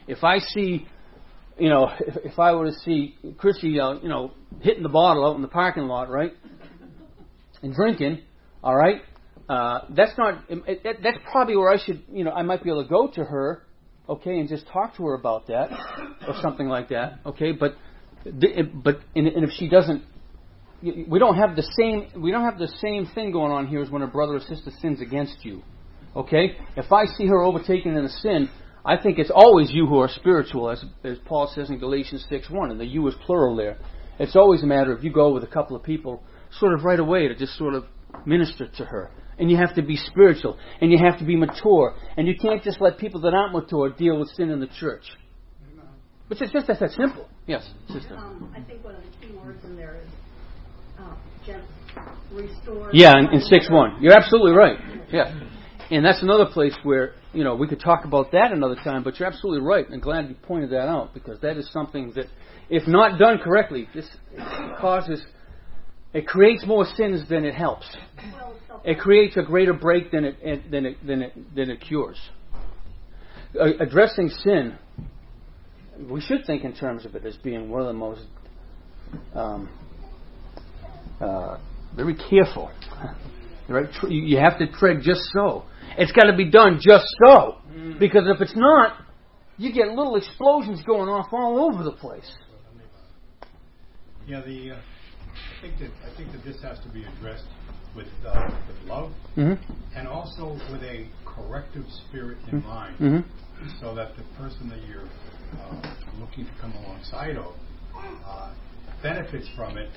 If 0.07 0.23
I 0.25 0.39
see, 0.39 0.87
you 1.59 1.69
know, 1.69 1.91
if, 2.01 2.33
if 2.33 2.39
I 2.39 2.53
were 2.53 2.67
to 2.67 2.79
see 2.81 3.17
Chrissy, 3.39 3.81
uh, 3.81 3.95
you 3.95 4.09
know, 4.09 4.33
hitting 4.61 4.83
the 4.83 4.89
bottle 4.89 5.27
out 5.27 5.37
in 5.37 5.43
the 5.43 5.49
parking 5.49 5.85
lot, 5.85 6.11
right? 6.11 6.33
And 7.63 7.75
drinking, 7.75 8.21
all 8.63 8.77
right, 8.77 9.03
uh, 9.49 9.81
that's 9.91 10.17
not. 10.17 10.45
It, 10.49 10.81
it, 10.85 10.99
that's 11.03 11.19
probably 11.31 11.57
where 11.57 11.71
I 11.71 11.79
should, 11.85 12.03
you 12.13 12.25
know, 12.25 12.31
I 12.31 12.43
might 12.43 12.63
be 12.63 12.71
able 12.71 12.85
to 12.85 12.89
go 12.89 13.09
to 13.09 13.25
her, 13.25 13.65
okay, 14.09 14.39
and 14.39 14.49
just 14.49 14.67
talk 14.69 14.97
to 14.97 15.07
her 15.07 15.15
about 15.15 15.49
that 15.49 15.71
or 16.27 16.35
something 16.41 16.69
like 16.69 16.89
that, 16.91 17.19
okay. 17.27 17.53
But, 17.53 17.77
but 18.25 19.01
and, 19.15 19.27
if 19.27 19.51
she 19.57 19.69
doesn't, 19.69 20.05
we 20.83 21.19
don't 21.19 21.37
have 21.37 21.57
the 21.57 21.69
same. 21.79 22.23
We 22.23 22.31
don't 22.31 22.45
have 22.45 22.59
the 22.59 22.73
same 22.81 23.07
thing 23.15 23.33
going 23.33 23.53
on 23.53 23.67
here 23.67 23.83
as 23.83 23.91
when 23.91 24.03
a 24.03 24.07
brother 24.07 24.37
or 24.37 24.41
sister 24.41 24.71
sins 24.81 25.01
against 25.01 25.45
you, 25.45 25.63
okay. 26.15 26.57
If 26.77 26.93
I 26.93 27.07
see 27.07 27.27
her 27.27 27.43
overtaken 27.43 27.97
in 27.97 28.05
a 28.05 28.09
sin, 28.09 28.49
I 28.85 28.97
think 28.97 29.19
it's 29.19 29.31
always 29.33 29.71
you 29.71 29.87
who 29.87 29.99
are 29.99 30.09
spiritual, 30.09 30.71
as, 30.71 30.85
as 31.05 31.19
Paul 31.25 31.51
says 31.55 31.71
in 31.71 31.79
Galatians 31.79 32.27
6.1, 32.31 32.71
and 32.71 32.81
the 32.81 32.85
you 32.85 33.07
is 33.07 33.15
plural 33.27 33.55
there. 33.55 33.79
It's 34.19 34.35
always 34.35 34.63
a 34.63 34.67
matter 34.67 34.93
of 34.93 35.05
you 35.05 35.13
go 35.13 35.33
with 35.33 35.45
a 35.45 35.49
couple 35.49 35.77
of 35.77 35.83
people 35.83 36.23
sort 36.59 36.75
of 36.75 36.85
right 36.85 36.99
away 36.99 37.29
to 37.29 37.35
just 37.35 37.57
sort 37.57 37.75
of 37.75 37.85
minister 38.27 38.69
to 38.77 38.85
her. 38.85 39.11
And 39.39 39.51
you 39.51 39.57
have 39.57 39.75
to 39.75 39.83
be 39.83 39.97
spiritual. 39.97 40.59
And 40.81 40.93
you 40.93 40.99
have 40.99 41.19
to 41.19 41.25
be 41.25 41.37
mature. 41.37 41.95
And 42.17 42.29
you 42.29 42.35
can't 42.41 42.63
just 42.63 42.81
let 42.81 42.99
people 42.99 43.21
that 43.23 43.35
aren't 43.35 43.53
mature 43.53 43.91
deal 43.91 44.19
with 44.19 44.29
sin 44.31 44.51
in 44.51 44.61
the 44.61 44.69
church. 44.79 45.05
But 46.29 46.41
it's 46.41 46.53
just 46.53 46.67
that's 46.67 46.81
that 46.81 46.91
simple. 46.93 47.29
Yes, 47.47 47.69
sister. 47.89 48.17
Um, 48.17 48.55
I 48.57 48.63
think 48.63 48.85
one 48.85 48.95
of 48.95 49.03
the 49.03 49.27
key 49.27 49.35
words 49.35 49.65
in 49.65 49.77
there 49.77 50.01
is 50.03 50.09
uh, 50.99 51.15
just 51.45 51.67
restore. 52.33 52.91
Yeah, 52.93 53.19
in, 53.19 53.35
in 53.35 53.41
6 53.41 53.71
1. 53.71 53.99
You're 54.01 54.17
absolutely 54.17 54.53
right. 54.53 54.79
Yeah. 55.13 55.39
And 55.91 56.05
that's 56.05 56.23
another 56.23 56.47
place 56.47 56.75
where 56.85 57.15
you 57.33 57.45
know, 57.45 57.55
we 57.55 57.67
could 57.67 57.81
talk 57.81 58.05
about 58.05 58.33
that 58.33 58.53
another 58.53 58.77
time, 58.77 59.03
but 59.03 59.19
you're 59.19 59.29
absolutely 59.29 59.67
right, 59.67 59.89
and 59.89 60.03
glad 60.03 60.29
you 60.29 60.35
pointed 60.35 60.71
that 60.71 60.89
out 60.89 61.15
because 61.15 61.41
that 61.41 61.57
is 61.57 61.71
something 61.73 62.13
that, 62.15 62.27
if 62.69 62.87
not 62.87 63.19
done 63.19 63.39
correctly, 63.39 63.89
this 63.95 64.07
causes, 64.79 65.25
it 66.15 66.27
creates 66.27 66.67
more 66.67 66.85
sins 66.97 67.29
than 67.29 67.45
it 67.45 67.55
helps. 67.55 67.87
It 68.85 68.99
creates 68.99 69.37
a 69.37 69.43
greater 69.43 69.73
break 69.73 70.11
than 70.11 70.25
it 70.25 70.37
it- 70.43 70.71
than 70.71 70.87
it 70.87 71.07
than 71.07 71.23
it, 71.23 71.55
than 71.55 71.71
it 71.71 71.81
cures. 71.81 72.19
Addressing 73.59 74.29
sin, 74.31 74.77
we 76.11 76.21
should 76.21 76.45
think 76.47 76.65
in 76.65 76.75
terms 76.75 77.05
of 77.05 77.15
it 77.15 77.25
as 77.25 77.37
being 77.37 77.71
one 77.71 77.81
of 77.83 77.87
the 77.87 77.93
most 77.93 78.23
um, 79.35 79.69
uh, 81.21 81.59
very 81.97 82.15
careful. 82.15 82.71
Right? 83.69 83.87
You 84.09 84.21
you 84.23 84.39
have 84.39 84.59
to 84.59 84.67
tread 84.67 85.03
just 85.03 85.21
so. 85.33 85.63
It's 85.97 86.11
got 86.13 86.25
to 86.25 86.37
be 86.37 86.51
done 86.51 86.81
just 86.83 87.07
so. 87.25 87.59
Because 87.99 88.25
if 88.27 88.41
it's 88.41 88.57
not, 88.57 88.97
you 89.57 89.73
get 89.73 89.87
little 89.89 90.17
explosions 90.17 90.83
going 90.85 91.09
off 91.09 91.29
all 91.33 91.71
over 91.71 91.85
the 91.85 91.93
place. 91.93 92.31
Yeah, 94.27 94.41
the, 94.45 94.73
uh, 94.73 94.77
I 95.33 95.61
think 95.63 95.79
that, 95.81 95.91
I 96.11 96.17
think 96.17 96.33
that 96.33 96.45
this 96.45 96.61
has 96.63 96.79
to 96.81 96.89
be 96.91 97.05
addressed 97.05 97.47
with, 97.97 98.09
uh, 98.27 98.51
with 98.69 98.89
love 98.89 99.13
Mm-hmm. 99.37 99.73
and 99.97 100.07
also 100.09 100.53
with 100.71 100.83
a 100.83 101.09
corrective 101.25 101.85
spirit 102.09 102.39
in 102.51 102.63
mind. 102.63 102.97
Mm-hmm. 102.99 103.69
So 103.81 103.95
that 103.95 104.17
the 104.17 104.25
person 104.37 104.69
that 104.69 104.81
you're, 104.87 105.07
uh, 105.61 105.95
looking 106.19 106.45
to 106.47 106.53
come 106.61 106.73
alongside 106.73 107.37
of, 107.37 107.55
uh, 108.27 108.53
benefits 109.03 109.49
from 109.57 109.77
it 109.79 109.91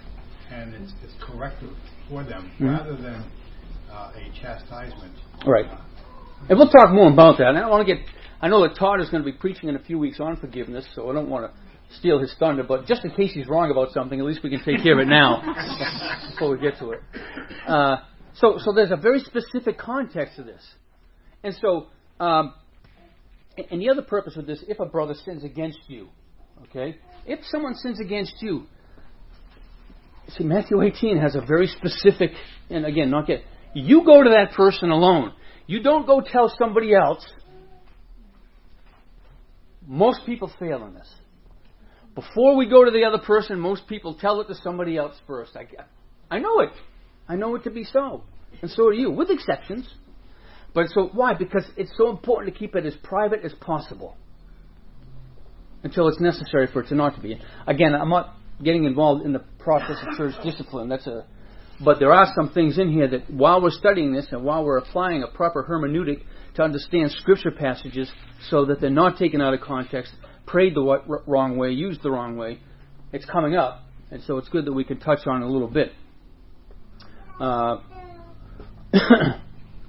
and 0.52 0.74
it's, 0.76 0.94
it's 1.04 1.14
corrective 1.22 1.72
for 2.10 2.24
them 2.24 2.52
Mhm. 2.60 2.78
rather 2.78 2.96
than, 2.96 3.24
uh, 3.92 4.12
a 4.16 4.30
chastisement. 4.40 5.14
Right. 5.46 5.66
And 6.50 6.58
we'll 6.60 6.70
talk 6.70 6.92
more 6.92 7.12
about 7.12 7.38
that. 7.40 7.48
And 7.50 7.58
I 7.58 7.62
don't 7.62 7.72
want 7.72 7.88
to 7.88 7.96
get. 7.96 8.06
I 8.42 8.48
know 8.48 8.62
that 8.68 8.76
Todd 8.76 9.00
is 9.02 9.10
going 9.10 9.24
to 9.24 9.32
be 9.32 9.36
preaching 9.36 9.70
in 9.70 9.76
a 9.76 9.80
few 9.80 9.98
weeks 9.98 10.20
on 10.20 10.36
forgiveness, 10.36 10.86
so 10.94 11.10
I 11.10 11.14
don't 11.14 11.30
want 11.30 11.50
to 11.52 11.60
steal 11.92 12.20
his 12.20 12.34
thunder. 12.40 12.64
But 12.64 12.86
just 12.86 13.04
in 13.04 13.12
case 13.12 13.34
he's 13.34 13.48
wrong 13.48 13.72
about 13.72 13.92
something, 13.92 14.20
at 14.20 14.26
least 14.26 14.42
we 14.44 14.50
can 14.50 14.64
take 14.64 14.84
care 14.84 14.94
of 14.94 15.00
it 15.00 15.08
now 15.08 15.42
before 16.32 16.52
we 16.52 16.60
get 16.60 16.78
to 16.80 16.92
it. 16.92 17.00
Uh, 17.68 17.98
so, 18.36 18.58
so 18.60 18.74
there's 18.74 18.92
a 18.92 18.98
very 18.98 19.20
specific 19.20 19.78
context 19.78 20.36
to 20.36 20.44
this, 20.44 20.62
and 21.44 21.56
so, 21.62 21.88
um, 22.20 22.54
and 23.72 23.82
the 23.82 23.90
other 23.90 24.02
purpose 24.02 24.36
of 24.36 24.46
this, 24.46 24.64
if 24.68 24.80
a 24.80 24.86
brother 24.86 25.14
sins 25.24 25.44
against 25.44 25.80
you, 25.88 26.10
okay, 26.64 26.98
if 27.26 27.40
someone 27.46 27.76
sins 27.76 28.00
against 28.02 28.34
you, 28.42 28.64
see 30.30 30.44
Matthew 30.44 30.82
18 30.82 31.18
has 31.18 31.36
a 31.36 31.42
very 31.42 31.68
specific, 31.68 32.32
and 32.70 32.86
again, 32.86 33.10
not 33.10 33.28
get. 33.28 33.44
You 33.74 34.04
go 34.06 34.24
to 34.24 34.30
that 34.32 34.54
person 34.56 34.90
alone. 34.90 35.34
You 35.68 35.82
don't 35.82 36.06
go 36.06 36.22
tell 36.22 36.54
somebody 36.58 36.94
else. 36.94 37.26
Most 39.88 40.26
people 40.26 40.52
fail 40.60 40.86
in 40.86 40.94
this. 40.94 41.14
Before 42.16 42.56
we 42.56 42.68
go 42.68 42.86
to 42.86 42.92
the 42.92 43.04
other 43.04 43.18
person, 43.18 43.60
most 43.60 43.88
people 43.88 44.16
tell 44.16 44.40
it 44.42 44.48
to 44.48 44.56
somebody 44.56 44.98
else 44.98 45.16
first. 45.28 45.56
I, 45.56 45.68
I 46.34 46.40
know 46.40 46.62
it. 46.62 46.72
I 47.28 47.36
know 47.36 47.56
it 47.56 47.64
to 47.66 47.70
be 47.70 47.84
so. 47.84 48.24
And 48.62 48.72
so 48.72 48.90
do 48.90 48.98
you, 48.98 49.12
with 49.12 49.30
exceptions. 49.30 49.88
But 50.74 50.88
so, 50.94 51.10
why? 51.14 51.34
Because 51.34 51.66
it's 51.78 51.92
so 51.98 52.10
important 52.10 52.54
to 52.54 52.60
keep 52.60 52.76
it 52.76 52.86
as 52.86 52.96
private 53.04 53.42
as 53.44 53.54
possible 53.54 54.16
until 55.84 56.08
it's 56.08 56.20
necessary 56.20 56.68
for 56.72 56.82
it 56.82 56.88
to 56.88 56.96
not 56.96 57.16
to 57.16 57.22
be. 57.22 57.40
Again, 57.68 57.94
I'm 57.94 58.10
not 58.10 58.36
getting 58.64 58.86
involved 58.86 59.26
in 59.26 59.34
the 59.34 59.44
process 59.60 59.98
of 60.02 60.18
church 60.18 60.34
discipline. 60.44 60.90
That's 60.90 61.08
a 61.08 61.26
but 61.84 62.00
there 62.00 62.14
are 62.14 62.32
some 62.36 62.52
things 62.54 62.78
in 62.78 62.92
here 62.92 63.08
that 63.10 63.30
while 63.30 63.62
we're 63.62 63.70
studying 63.70 64.14
this 64.14 64.28
and 64.32 64.44
while 64.44 64.64
we're 64.64 64.78
applying 64.78 65.24
a 65.24 65.28
proper 65.28 65.64
hermeneutic 65.70 66.22
to 66.56 66.64
understand 66.64 67.12
scripture 67.12 67.52
passages 67.52 68.10
so 68.50 68.66
that 68.66 68.80
they're 68.80 68.90
not 68.90 69.18
taken 69.18 69.42
out 69.42 69.54
of 69.54 69.60
context, 69.60 70.14
prayed 70.46 70.76
the 70.76 71.22
wrong 71.26 71.58
way, 71.58 71.72
used 71.72 72.04
the 72.04 72.12
wrong 72.12 72.38
way, 72.38 72.60
it's 73.12 73.26
coming 73.26 73.56
up. 73.56 73.82
And 74.12 74.22
so 74.24 74.38
it's 74.38 74.50
good 74.50 74.66
that 74.66 74.74
we 74.74 74.84
can 74.84 75.00
touch 75.00 75.26
on 75.26 75.42
it 75.42 75.46
a 75.46 75.50
little 75.50 75.68
bit. 75.68 75.92
Uh, 77.40 77.78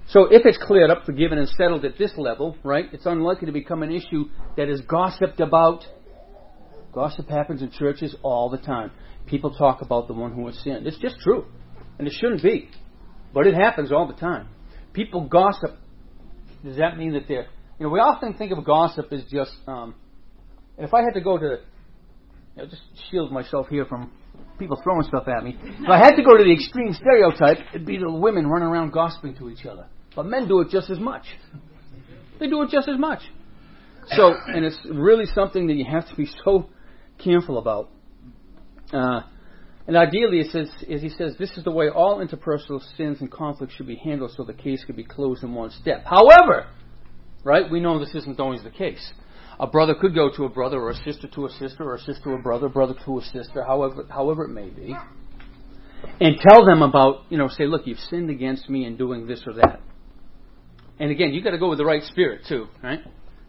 so 0.08 0.25
if 0.30 0.44
it's 0.44 0.58
cleared 0.58 0.90
up, 0.90 1.04
forgiven, 1.04 1.38
and 1.38 1.48
settled 1.50 1.84
at 1.84 1.98
this 1.98 2.12
level, 2.16 2.56
right, 2.64 2.86
it's 2.92 3.06
unlikely 3.06 3.46
to 3.46 3.52
become 3.52 3.82
an 3.82 3.92
issue 3.92 4.25
that 4.56 4.68
is 4.68 4.80
gossiped 4.82 5.40
about. 5.40 5.84
Gossip 6.92 7.28
happens 7.28 7.60
in 7.60 7.70
churches 7.70 8.16
all 8.22 8.48
the 8.48 8.58
time. 8.58 8.90
People 9.26 9.54
talk 9.54 9.82
about 9.82 10.06
the 10.06 10.14
one 10.14 10.32
who 10.32 10.46
has 10.46 10.58
sinned. 10.62 10.86
It's 10.86 10.98
just 10.98 11.18
true. 11.18 11.44
And 11.98 12.08
it 12.08 12.14
shouldn't 12.18 12.42
be. 12.42 12.70
But 13.34 13.46
it 13.46 13.54
happens 13.54 13.92
all 13.92 14.06
the 14.06 14.14
time. 14.14 14.48
People 14.92 15.28
gossip. 15.28 15.76
Does 16.64 16.76
that 16.76 16.96
mean 16.96 17.12
that 17.12 17.28
they're. 17.28 17.46
You 17.78 17.86
know, 17.86 17.90
we 17.90 17.98
often 17.98 18.34
think 18.34 18.52
of 18.52 18.64
gossip 18.64 19.12
as 19.12 19.22
just. 19.30 19.52
Um, 19.66 19.94
and 20.76 20.87
if 20.87 20.95
I 20.95 21.02
had 21.02 21.14
to 21.14 21.21
go 21.21 21.38
to. 21.38 21.59
You 22.56 22.62
know, 22.62 22.68
just 22.71 22.83
shield 23.11 23.30
myself 23.30 23.66
here 23.68 23.85
from 23.85 24.11
people 24.59 24.80
throwing 24.83 25.02
stuff 25.02 25.28
at 25.28 25.45
me. 25.45 25.59
If 25.62 25.90
I 25.90 25.99
had 25.99 26.16
to 26.16 26.23
go 26.23 26.38
to 26.38 26.42
the 26.42 26.52
extreme 26.52 26.95
stereotype, 26.95 27.59
it'd 27.75 27.87
be 27.87 27.99
the 27.99 28.11
women 28.11 28.47
running 28.47 28.68
around 28.68 28.92
gossiping 28.92 29.37
to 29.37 29.50
each 29.50 29.66
other. 29.66 29.87
But 30.14 30.25
men 30.25 30.49
do 30.49 30.61
it 30.62 30.71
just 30.71 30.88
as 30.88 30.99
much. 30.99 31.25
They 32.40 32.49
do 32.49 32.62
it 32.62 32.71
just 32.71 32.88
as 32.88 32.99
much. 32.99 33.21
So, 34.09 34.35
and 34.47 34.64
it's 34.64 34.78
really 34.90 35.26
something 35.26 35.66
that 35.66 35.75
you 35.75 35.85
have 35.85 36.09
to 36.09 36.16
be 36.16 36.28
so 36.45 36.71
careful 37.23 37.59
about. 37.59 37.90
Uh, 38.92 39.21
and 39.87 39.97
ideally, 39.97 40.40
it 40.40 40.50
says, 40.50 40.68
as 40.90 41.02
he 41.02 41.11
says, 41.11 41.35
this 41.38 41.50
is 41.56 41.64
the 41.64 41.71
way 41.71 41.88
all 41.88 42.25
interpersonal 42.25 42.80
sins 42.97 43.18
and 43.21 43.30
conflicts 43.30 43.75
should 43.75 43.87
be 43.87 43.97
handled 43.97 44.33
so 44.37 44.45
the 44.45 44.54
case 44.54 44.85
could 44.85 44.97
be 44.97 45.04
closed 45.04 45.42
in 45.42 45.54
one 45.54 45.71
step. 45.71 46.04
However, 46.04 46.66
right, 47.45 47.71
we 47.71 47.80
know 47.80 47.99
this 47.99 48.14
isn't 48.14 48.40
always 48.40 48.62
the 48.62 48.71
case. 48.71 49.12
A 49.58 49.66
brother 49.66 49.94
could 49.94 50.14
go 50.14 50.30
to 50.36 50.44
a 50.44 50.48
brother, 50.48 50.78
or 50.78 50.90
a 50.90 50.96
sister 50.96 51.28
to 51.28 51.46
a 51.46 51.50
sister, 51.50 51.84
or 51.84 51.94
a 51.94 52.00
sister 52.00 52.25
to 52.25 52.30
a 52.32 52.38
brother, 52.38 52.68
brother 52.68 52.94
to 53.04 53.18
a 53.18 53.22
sister, 53.22 53.64
however, 53.64 54.04
however 54.10 54.44
it 54.44 54.50
may 54.50 54.68
be, 54.68 54.94
and 56.20 56.36
tell 56.38 56.64
them 56.64 56.82
about, 56.82 57.25
you 57.30 57.38
know, 57.38 57.48
say, 57.48 57.66
look, 57.66 57.86
you've 57.86 57.98
sinned 57.98 58.30
against 58.30 58.68
me 58.68 58.84
in 58.84 58.96
doing 58.96 59.26
this 59.26 59.42
or 59.46 59.54
that. 59.54 59.80
And 60.98 61.10
again, 61.10 61.32
you've 61.32 61.44
got 61.44 61.50
to 61.50 61.58
go 61.58 61.68
with 61.68 61.78
the 61.78 61.84
right 61.84 62.02
spirit 62.02 62.42
too, 62.48 62.66
right? 62.82 63.00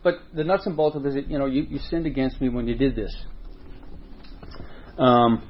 But 0.04 0.20
the 0.34 0.44
nuts 0.44 0.66
and 0.66 0.76
bolts 0.78 0.96
of 0.96 1.06
it 1.06 1.16
is, 1.16 1.26
you 1.28 1.40
know, 1.40 1.46
you, 1.46 1.64
you 1.64 1.80
sinned 1.90 2.06
against 2.06 2.40
me 2.40 2.50
when 2.50 2.68
you 2.68 2.76
did 2.76 2.96
this. 2.96 3.16
Um, 4.98 5.44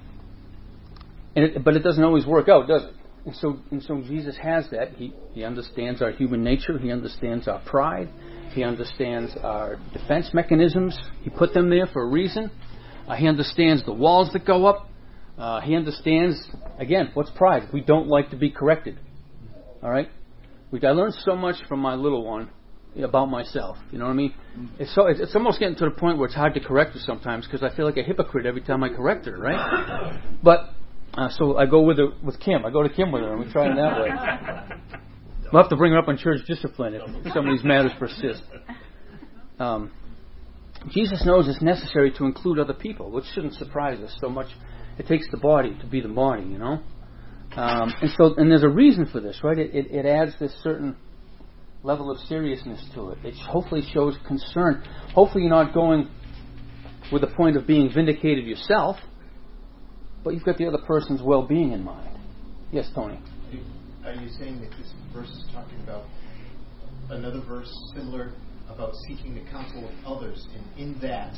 and 1.36 1.46
it, 1.46 1.64
but 1.64 1.76
it 1.76 1.80
doesn't 1.84 2.04
always 2.04 2.26
work 2.26 2.50
out, 2.50 2.68
does 2.68 2.84
it? 2.84 2.94
And 3.28 3.36
so, 3.36 3.58
and 3.72 3.84
so 3.84 4.02
Jesus 4.08 4.38
has 4.42 4.70
that. 4.72 4.94
He, 4.94 5.14
he 5.34 5.44
understands 5.44 6.02
our 6.02 6.12
human 6.12 6.46
nature. 6.46 6.78
He 6.80 6.94
understands 6.94 7.46
our 7.50 7.62
pride. 7.66 8.08
He 8.54 8.64
understands 8.64 9.36
our 9.44 9.78
defense 9.92 10.30
mechanisms. 10.34 10.98
He 11.24 11.30
put 11.30 11.54
them 11.54 11.70
there 11.70 11.88
for 11.88 12.04
a 12.04 12.08
reason. 12.08 12.50
Uh, 13.06 13.16
he 13.16 13.28
understands 13.28 13.84
the 13.84 13.92
walls 13.92 14.30
that 14.32 14.46
go 14.46 14.66
up. 14.66 14.90
Uh, 15.38 15.60
he 15.60 15.76
understands, 15.76 16.42
again, 16.80 17.12
what's 17.16 17.30
pride? 17.32 17.64
We 17.74 17.82
don't 17.82 18.08
like 18.08 18.30
to 18.30 18.38
be 18.38 18.50
corrected. 18.50 18.98
All 19.84 19.90
right? 19.90 20.10
We, 20.72 20.82
I 20.86 20.92
learned 20.92 21.16
so 21.26 21.36
much 21.36 21.58
from 21.68 21.82
my 21.82 21.96
little 21.96 22.26
one 22.26 22.50
about 23.04 23.26
myself. 23.26 23.76
You 23.92 24.00
know 24.00 24.06
what 24.06 24.12
I 24.12 24.16
mean? 24.16 24.34
It's 24.80 24.96
so 24.96 25.08
it's, 25.08 25.20
it's 25.20 25.36
almost 25.36 25.60
getting 25.60 25.76
to 25.76 25.86
the 25.86 25.92
point 25.92 26.18
where 26.18 26.28
it's 26.28 26.36
hard 26.36 26.54
to 26.54 26.62
correct 26.62 26.94
her 26.94 27.00
sometimes 27.00 27.46
because 27.46 27.62
I 27.62 27.76
feel 27.76 27.86
like 27.86 27.98
a 27.98 28.04
hypocrite 28.04 28.46
every 28.46 28.62
time 28.62 28.84
I 28.86 28.90
correct 28.90 29.26
her, 29.26 29.38
right? 29.38 30.18
But 30.42 30.70
uh, 31.18 31.30
so 31.32 31.58
I 31.58 31.66
go 31.66 31.82
with 31.82 31.98
her 31.98 32.10
with 32.24 32.40
Kim. 32.40 32.66
I 32.66 32.72
go 32.72 32.84
to 32.84 32.90
Kim 32.90 33.12
with 33.12 33.24
her, 33.24 33.34
and 33.34 33.46
we 33.46 33.52
try 33.52 33.72
it 33.72 33.76
that 33.76 34.00
way. 34.00 35.00
We'll 35.52 35.62
have 35.62 35.70
to 35.70 35.78
bring 35.78 35.94
her 35.94 36.00
up 36.00 36.10
on 36.10 36.18
church 36.18 36.42
discipline 36.46 36.94
if 36.94 37.34
some 37.34 37.48
of 37.48 37.58
these 37.58 37.64
matters 37.64 37.94
persist. 37.98 38.44
Um, 39.60 39.92
Jesus 40.90 41.24
knows 41.26 41.48
it's 41.48 41.62
necessary 41.62 42.12
to 42.18 42.26
include 42.26 42.60
other 42.60 42.74
people, 42.74 43.12
which 43.12 43.24
shouldn't 43.34 43.54
surprise 43.54 44.00
us 44.02 44.14
so 44.20 44.28
much. 44.30 44.48
It 45.00 45.08
takes 45.08 45.26
the 45.32 45.38
body 45.38 45.78
to 45.80 45.88
be 45.88 46.02
the 46.02 46.10
body, 46.10 46.44
you 46.44 46.58
know. 46.58 46.82
Um, 47.56 47.94
and 48.02 48.12
so, 48.18 48.36
and 48.36 48.52
there's 48.52 48.64
a 48.64 48.70
reason 48.70 49.08
for 49.12 49.22
this, 49.22 49.40
right? 49.42 49.58
It, 49.58 49.74
it, 49.74 49.92
it 49.92 50.06
adds 50.06 50.34
this 50.40 50.54
certain 50.64 50.98
level 51.82 52.12
of 52.12 52.18
seriousness 52.28 52.84
to 52.96 53.12
it. 53.12 53.20
It 53.24 53.36
hopefully 53.36 53.84
shows 53.94 54.18
concern. 54.28 54.84
Hopefully, 55.14 55.44
you're 55.44 55.50
not 55.50 55.74
going 55.74 56.10
with 57.12 57.22
the 57.22 57.28
point 57.28 57.56
of 57.56 57.66
being 57.66 57.90
vindicated 57.94 58.46
yourself, 58.46 58.98
but 60.28 60.34
you've 60.34 60.44
got 60.44 60.58
the 60.58 60.68
other 60.68 60.84
person's 60.86 61.22
well-being 61.22 61.72
in 61.72 61.82
mind. 61.82 62.20
Yes, 62.74 62.90
Tony. 62.94 63.18
Are 64.04 64.14
you 64.14 64.28
saying 64.38 64.60
that 64.60 64.72
this 64.72 64.92
verse 65.14 65.30
is 65.30 65.46
talking 65.54 65.80
about 65.84 66.04
another 67.10 67.40
verse 67.48 67.74
similar 67.96 68.34
about 68.68 68.92
seeking 69.08 69.36
the 69.36 69.50
counsel 69.50 69.88
of 69.88 70.18
others, 70.18 70.46
and 70.54 70.66
in 70.78 71.00
that 71.00 71.34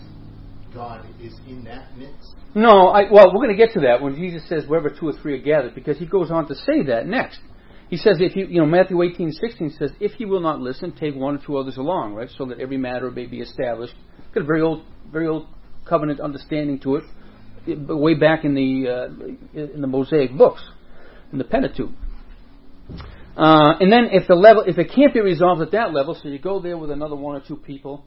God 0.74 1.05
is 1.22 1.36
in 1.48 1.63
that 1.65 1.96
midst? 2.00 2.34
No, 2.55 2.88
I, 2.88 3.12
well, 3.12 3.27
we're 3.27 3.46
going 3.46 3.55
to 3.55 3.63
get 3.63 3.74
to 3.74 3.81
that 3.81 4.01
when 4.01 4.15
Jesus 4.15 4.50
says 4.50 4.65
wherever 4.65 4.89
two 4.89 5.08
or 5.08 5.13
three 5.22 5.36
are 5.36 5.43
gathered, 5.43 5.75
because 5.75 6.00
he 6.00 6.08
goes 6.08 6.31
on 6.31 6.48
to 6.48 6.55
say 6.55 6.81
that 6.88 7.05
next. 7.05 7.39
He 7.91 7.98
says, 7.98 8.17
if 8.19 8.36
you, 8.36 8.48
you 8.48 8.60
know, 8.60 8.65
Matthew 8.65 9.00
18, 9.03 9.34
16 9.34 9.75
says, 9.77 9.91
if 10.00 10.19
you 10.19 10.27
will 10.27 10.41
not 10.41 10.62
listen, 10.62 10.93
take 10.93 11.13
one 11.13 11.36
or 11.38 11.46
two 11.46 11.58
others 11.58 11.77
along, 11.77 12.15
right, 12.15 12.29
so 12.39 12.46
that 12.46 12.60
every 12.60 12.77
matter 12.77 13.12
may 13.12 13.27
be 13.27 13.39
established. 13.39 13.93
Got 14.34 14.41
a 14.41 14.48
very 14.48 14.63
old, 14.63 14.84
very 15.12 15.27
old 15.27 15.46
covenant 15.88 16.19
understanding 16.19 16.79
to 16.79 16.96
it, 16.96 17.03
way 17.75 18.15
back 18.15 18.45
in 18.45 18.53
the 18.53 18.88
uh, 18.88 19.59
in 19.59 19.81
the 19.81 19.88
Mosaic 19.88 20.38
books, 20.38 20.61
in 21.31 21.38
the 21.38 21.43
Pentateuch. 21.43 21.91
Uh, 23.38 23.73
and 23.79 23.91
then 23.91 24.09
if 24.11 24.27
the 24.27 24.35
level, 24.35 24.63
if 24.67 24.77
it 24.77 24.91
can't 24.93 25.13
be 25.13 25.21
resolved 25.21 25.61
at 25.61 25.71
that 25.71 25.93
level, 25.93 26.13
so 26.13 26.27
you 26.27 26.39
go 26.39 26.59
there 26.59 26.77
with 26.77 26.91
another 26.91 27.15
one 27.15 27.35
or 27.35 27.43
two 27.45 27.55
people, 27.55 28.03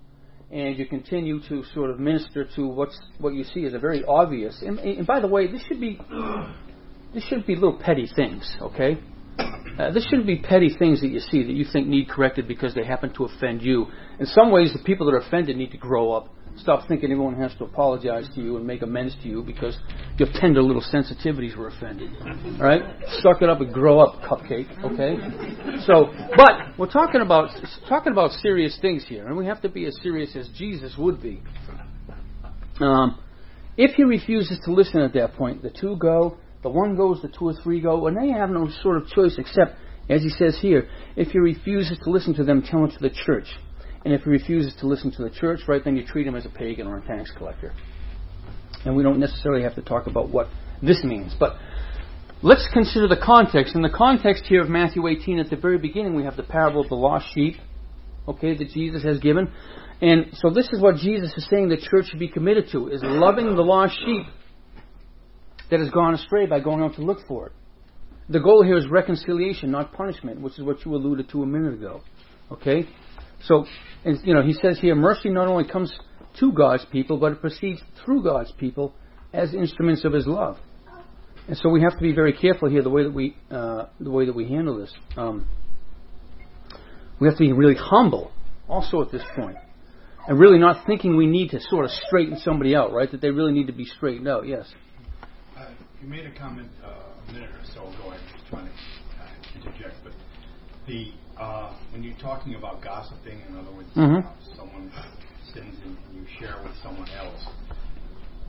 and 0.51 0.79
you 0.79 0.87
continue 0.87 1.41
to 1.49 1.65
sort 1.73 1.91
of 1.91 1.99
minister 1.99 2.47
to 2.57 2.67
what's 2.67 2.99
what 3.19 3.33
you 3.33 3.45
see 3.45 3.65
as 3.65 3.73
a 3.73 3.79
very 3.79 4.05
obvious. 4.05 4.61
And, 4.61 4.79
and 4.79 5.07
by 5.07 5.21
the 5.21 5.29
way, 5.29 5.51
this 5.51 5.63
should 5.67 5.81
be 5.81 5.99
this 7.15 7.25
shouldn't 7.25 7.47
be 7.47 7.55
little 7.55 7.79
petty 7.79 8.09
things, 8.15 8.55
okay? 8.61 8.99
Uh, 9.39 9.91
this 9.91 10.05
shouldn't 10.05 10.27
be 10.27 10.37
petty 10.37 10.75
things 10.79 11.01
that 11.01 11.09
you 11.09 11.19
see 11.19 11.43
that 11.43 11.53
you 11.53 11.65
think 11.73 11.87
need 11.87 12.09
corrected 12.09 12.47
because 12.47 12.75
they 12.75 12.85
happen 12.85 13.13
to 13.15 13.25
offend 13.25 13.63
you. 13.63 13.87
In 14.21 14.27
some 14.27 14.51
ways, 14.51 14.73
the 14.73 14.83
people 14.85 15.07
that 15.07 15.13
are 15.13 15.21
offended 15.21 15.57
need 15.57 15.71
to 15.71 15.79
grow 15.79 16.13
up. 16.13 16.29
Stop 16.59 16.87
thinking 16.87 17.11
everyone 17.11 17.35
has 17.37 17.55
to 17.57 17.65
apologize 17.65 18.29
to 18.35 18.43
you 18.43 18.59
and 18.59 18.67
make 18.67 18.83
amends 18.83 19.17
to 19.23 19.29
you 19.29 19.43
because 19.43 19.75
your 20.19 20.29
tender 20.35 20.63
little 20.63 20.83
sensitivities 20.83 21.57
were 21.57 21.69
offended. 21.69 22.11
All 22.61 22.67
right, 22.67 22.83
suck 23.23 23.41
it 23.41 23.49
up 23.49 23.63
and 23.63 23.73
grow 23.73 24.01
up, 24.01 24.21
cupcake. 24.21 24.69
Okay. 24.85 25.17
So, 25.87 26.13
but 26.37 26.79
we're 26.79 26.91
talking 26.91 27.23
about 27.23 27.49
talking 27.89 28.13
about 28.13 28.33
serious 28.33 28.79
things 28.83 29.03
here, 29.09 29.27
and 29.27 29.35
we 29.35 29.47
have 29.47 29.63
to 29.63 29.71
be 29.71 29.87
as 29.87 29.97
serious 30.03 30.37
as 30.37 30.47
Jesus 30.55 30.95
would 30.99 31.23
be. 31.23 31.41
Um, 32.81 33.19
if 33.79 33.95
he 33.95 34.05
refuses 34.05 34.61
to 34.67 34.73
listen 34.73 35.01
at 35.01 35.15
that 35.15 35.35
point, 35.35 35.63
the 35.63 35.71
two 35.71 35.97
go, 35.97 36.37
the 36.63 36.69
one 36.69 36.97
goes, 36.97 37.21
the 37.23 37.29
two 37.29 37.49
or 37.49 37.55
three 37.55 37.81
go, 37.81 38.07
and 38.07 38.17
they 38.17 38.31
have 38.31 38.51
no 38.51 38.69
sort 38.83 38.97
of 38.97 39.09
choice 39.09 39.37
except, 39.39 39.77
as 40.09 40.23
he 40.23 40.29
says 40.29 40.59
here, 40.61 40.89
if 41.17 41.29
he 41.29 41.39
refuses 41.39 41.99
to 42.05 42.11
listen 42.11 42.35
to 42.35 42.45
them, 42.45 42.63
tell 42.63 42.85
him 42.85 42.91
to 42.91 42.99
the 43.01 43.11
church. 43.11 43.47
And 44.05 44.13
if 44.13 44.23
he 44.23 44.31
refuses 44.31 44.75
to 44.81 44.87
listen 44.87 45.13
to 45.13 45.23
the 45.23 45.31
church, 45.31 45.61
right, 45.69 45.83
then 45.85 45.97
you 45.97 46.05
treat 46.05 46.27
him 46.27 46.35
as 46.35 46.47
a 46.47 46.51
pagan 46.51 46.87
or 46.87 46.99
a 46.99 47.07
tax 47.07 47.31
collector. 47.37 47.73
And 48.85 48.97
we 48.97 49.03
don't 49.03 49.21
necessarily 49.21 49.63
have 49.63 49.75
to 49.77 49.83
talk 49.83 50.07
about 50.07 50.31
what 50.31 50.49
this 50.83 51.05
means. 51.05 51.35
But 51.39 51.57
let's 52.43 52.67
consider 52.73 53.07
the 53.07 53.21
context. 53.23 53.75
In 53.77 53.83
the 53.83 53.91
context 53.91 54.45
here 54.47 54.63
of 54.63 54.69
Matthew 54.69 55.07
18, 55.07 55.39
at 55.39 55.51
the 55.51 55.57
very 55.57 55.79
beginning, 55.79 56.15
we 56.15 56.25
have 56.25 56.37
the 56.37 56.43
parable 56.43 56.81
of 56.81 56.89
the 56.89 56.97
lost 56.97 57.27
sheep, 57.33 57.57
okay, 58.27 58.57
that 58.57 58.71
Jesus 58.71 59.05
has 59.05 59.19
given. 59.19 59.53
And 60.01 60.31
so 60.35 60.51
this 60.51 60.69
is 60.73 60.81
what 60.81 60.97
Jesus 60.97 61.33
is 61.37 61.47
saying 61.49 61.69
the 61.69 61.77
church 61.77 62.07
should 62.07 62.19
be 62.19 62.29
committed 62.29 62.71
to, 62.73 62.89
is 62.89 63.03
loving 63.05 63.55
the 63.55 63.63
lost 63.63 63.95
sheep 64.05 64.27
that 65.73 65.81
has 65.81 65.89
gone 65.89 66.13
astray 66.13 66.45
by 66.45 66.61
going 66.61 66.83
out 66.83 66.95
to 66.97 67.01
look 67.01 67.27
for 67.27 67.47
it. 67.47 67.53
The 68.29 68.41
goal 68.41 68.63
here 68.63 68.77
is 68.77 68.87
reconciliation, 68.89 69.71
not 69.71 69.95
punishment, 69.95 70.39
which 70.43 70.59
is 70.59 70.65
what 70.65 70.85
you 70.85 70.95
alluded 70.95 71.31
to 71.31 71.43
a 71.43 71.47
minute 71.47 71.73
ago. 71.73 72.03
Okay? 72.53 72.87
So, 73.45 73.65
you 74.05 74.35
know, 74.35 74.43
he 74.43 74.53
says 74.53 74.79
here, 74.79 74.95
mercy 74.95 75.31
not 75.31 75.49
only 75.49 75.67
comes 75.67 75.91
to 76.41 76.53
God's 76.53 76.85
people, 76.93 77.17
but 77.17 77.33
it 77.33 77.41
proceeds 77.41 77.81
through 78.05 78.23
God's 78.23 78.53
people 78.53 78.93
as 79.33 79.55
instruments 79.55 80.05
of 80.05 80.13
His 80.13 80.27
love. 80.27 80.59
And 81.49 81.57
so 81.57 81.71
we 81.71 81.81
have 81.81 81.97
to 81.97 82.03
be 82.03 82.13
very 82.13 82.35
careful 82.35 82.69
here 82.69 82.83
the 82.83 82.91
way 82.91 83.05
that 83.05 83.15
we 83.15 83.35
uh, 83.51 83.87
the 83.99 84.11
way 84.11 84.27
that 84.27 84.35
we 84.35 84.49
handle 84.49 84.79
this. 84.79 84.93
Um, 85.17 85.49
we 87.19 87.29
have 87.29 87.37
to 87.39 87.43
be 87.43 87.53
really 87.53 87.77
humble, 87.77 88.31
also 88.69 89.01
at 89.01 89.11
this 89.11 89.23
point, 89.35 89.57
and 90.29 90.39
really 90.39 90.59
not 90.59 90.87
thinking 90.87 91.17
we 91.17 91.27
need 91.27 91.51
to 91.51 91.61
sort 91.61 91.87
of 91.87 91.91
straighten 92.07 92.39
somebody 92.41 92.77
out, 92.77 92.93
right? 92.93 93.11
That 93.11 93.23
they 93.23 93.31
really 93.31 93.53
need 93.53 93.69
to 93.69 93.73
be 93.73 93.87
straightened 93.87 94.29
out. 94.29 94.47
Yes. 94.47 94.67
You 96.03 96.09
made 96.09 96.27
a 96.27 96.33
comment 96.37 96.69
uh, 96.85 96.89
a 97.29 97.33
minute 97.33 97.51
or 97.51 97.65
so 97.73 97.83
ago. 97.83 98.11
I 98.11 98.19
was 98.19 98.43
trying 98.51 98.67
to 98.67 98.73
uh, 98.73 99.55
interject, 99.55 99.95
but 100.03 100.13
the 100.89 101.13
uh, 101.41 101.75
when 101.93 102.03
you're 102.03 102.19
talking 102.19 102.57
about 102.57 102.83
gossiping, 102.83 103.41
in 103.49 103.57
other 103.57 103.71
words, 103.71 103.89
Mhm. 103.95 104.25
uh, 104.25 104.57
someone 104.57 104.91
sins 105.55 105.77
and 105.85 105.97
you 106.13 106.27
share 106.41 106.57
with 106.65 106.75
someone 106.83 107.09
else, 107.11 107.47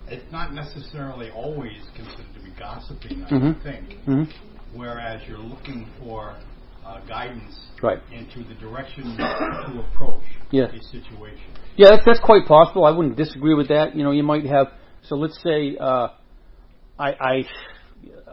it's 0.08 0.32
not 0.32 0.54
necessarily 0.54 1.30
always 1.30 1.82
considered 1.96 2.34
to 2.34 2.40
be 2.42 2.50
gossiping, 2.58 3.24
I 3.24 3.30
Mhm. 3.30 3.42
don't 3.42 3.62
think. 3.64 4.04
hmm 4.06 4.24
Whereas 4.74 5.22
you're 5.28 5.38
looking 5.38 5.86
for 6.00 6.36
uh, 6.86 7.00
guidance 7.08 7.70
Right. 7.84 8.02
into 8.12 8.44
the 8.44 8.56
direction 8.56 9.16
to 9.16 9.80
approach 9.80 10.24
Yeah. 10.50 10.66
a 10.66 10.82
situation. 10.92 11.52
Yeah, 11.78 11.92
that's, 11.92 12.04
that's 12.04 12.20
quite 12.20 12.46
possible. 12.48 12.84
I 12.86 12.92
wouldn't 12.92 13.16
disagree 13.16 13.54
with 13.54 13.68
that. 13.68 13.96
You 13.96 14.04
know, 14.04 14.12
you 14.12 14.24
might 14.24 14.44
have. 14.46 14.74
So 15.04 15.16
let's 15.16 15.40
say 15.42 15.78
uh, 15.78 16.10
I, 16.98 17.12
I 17.12 17.44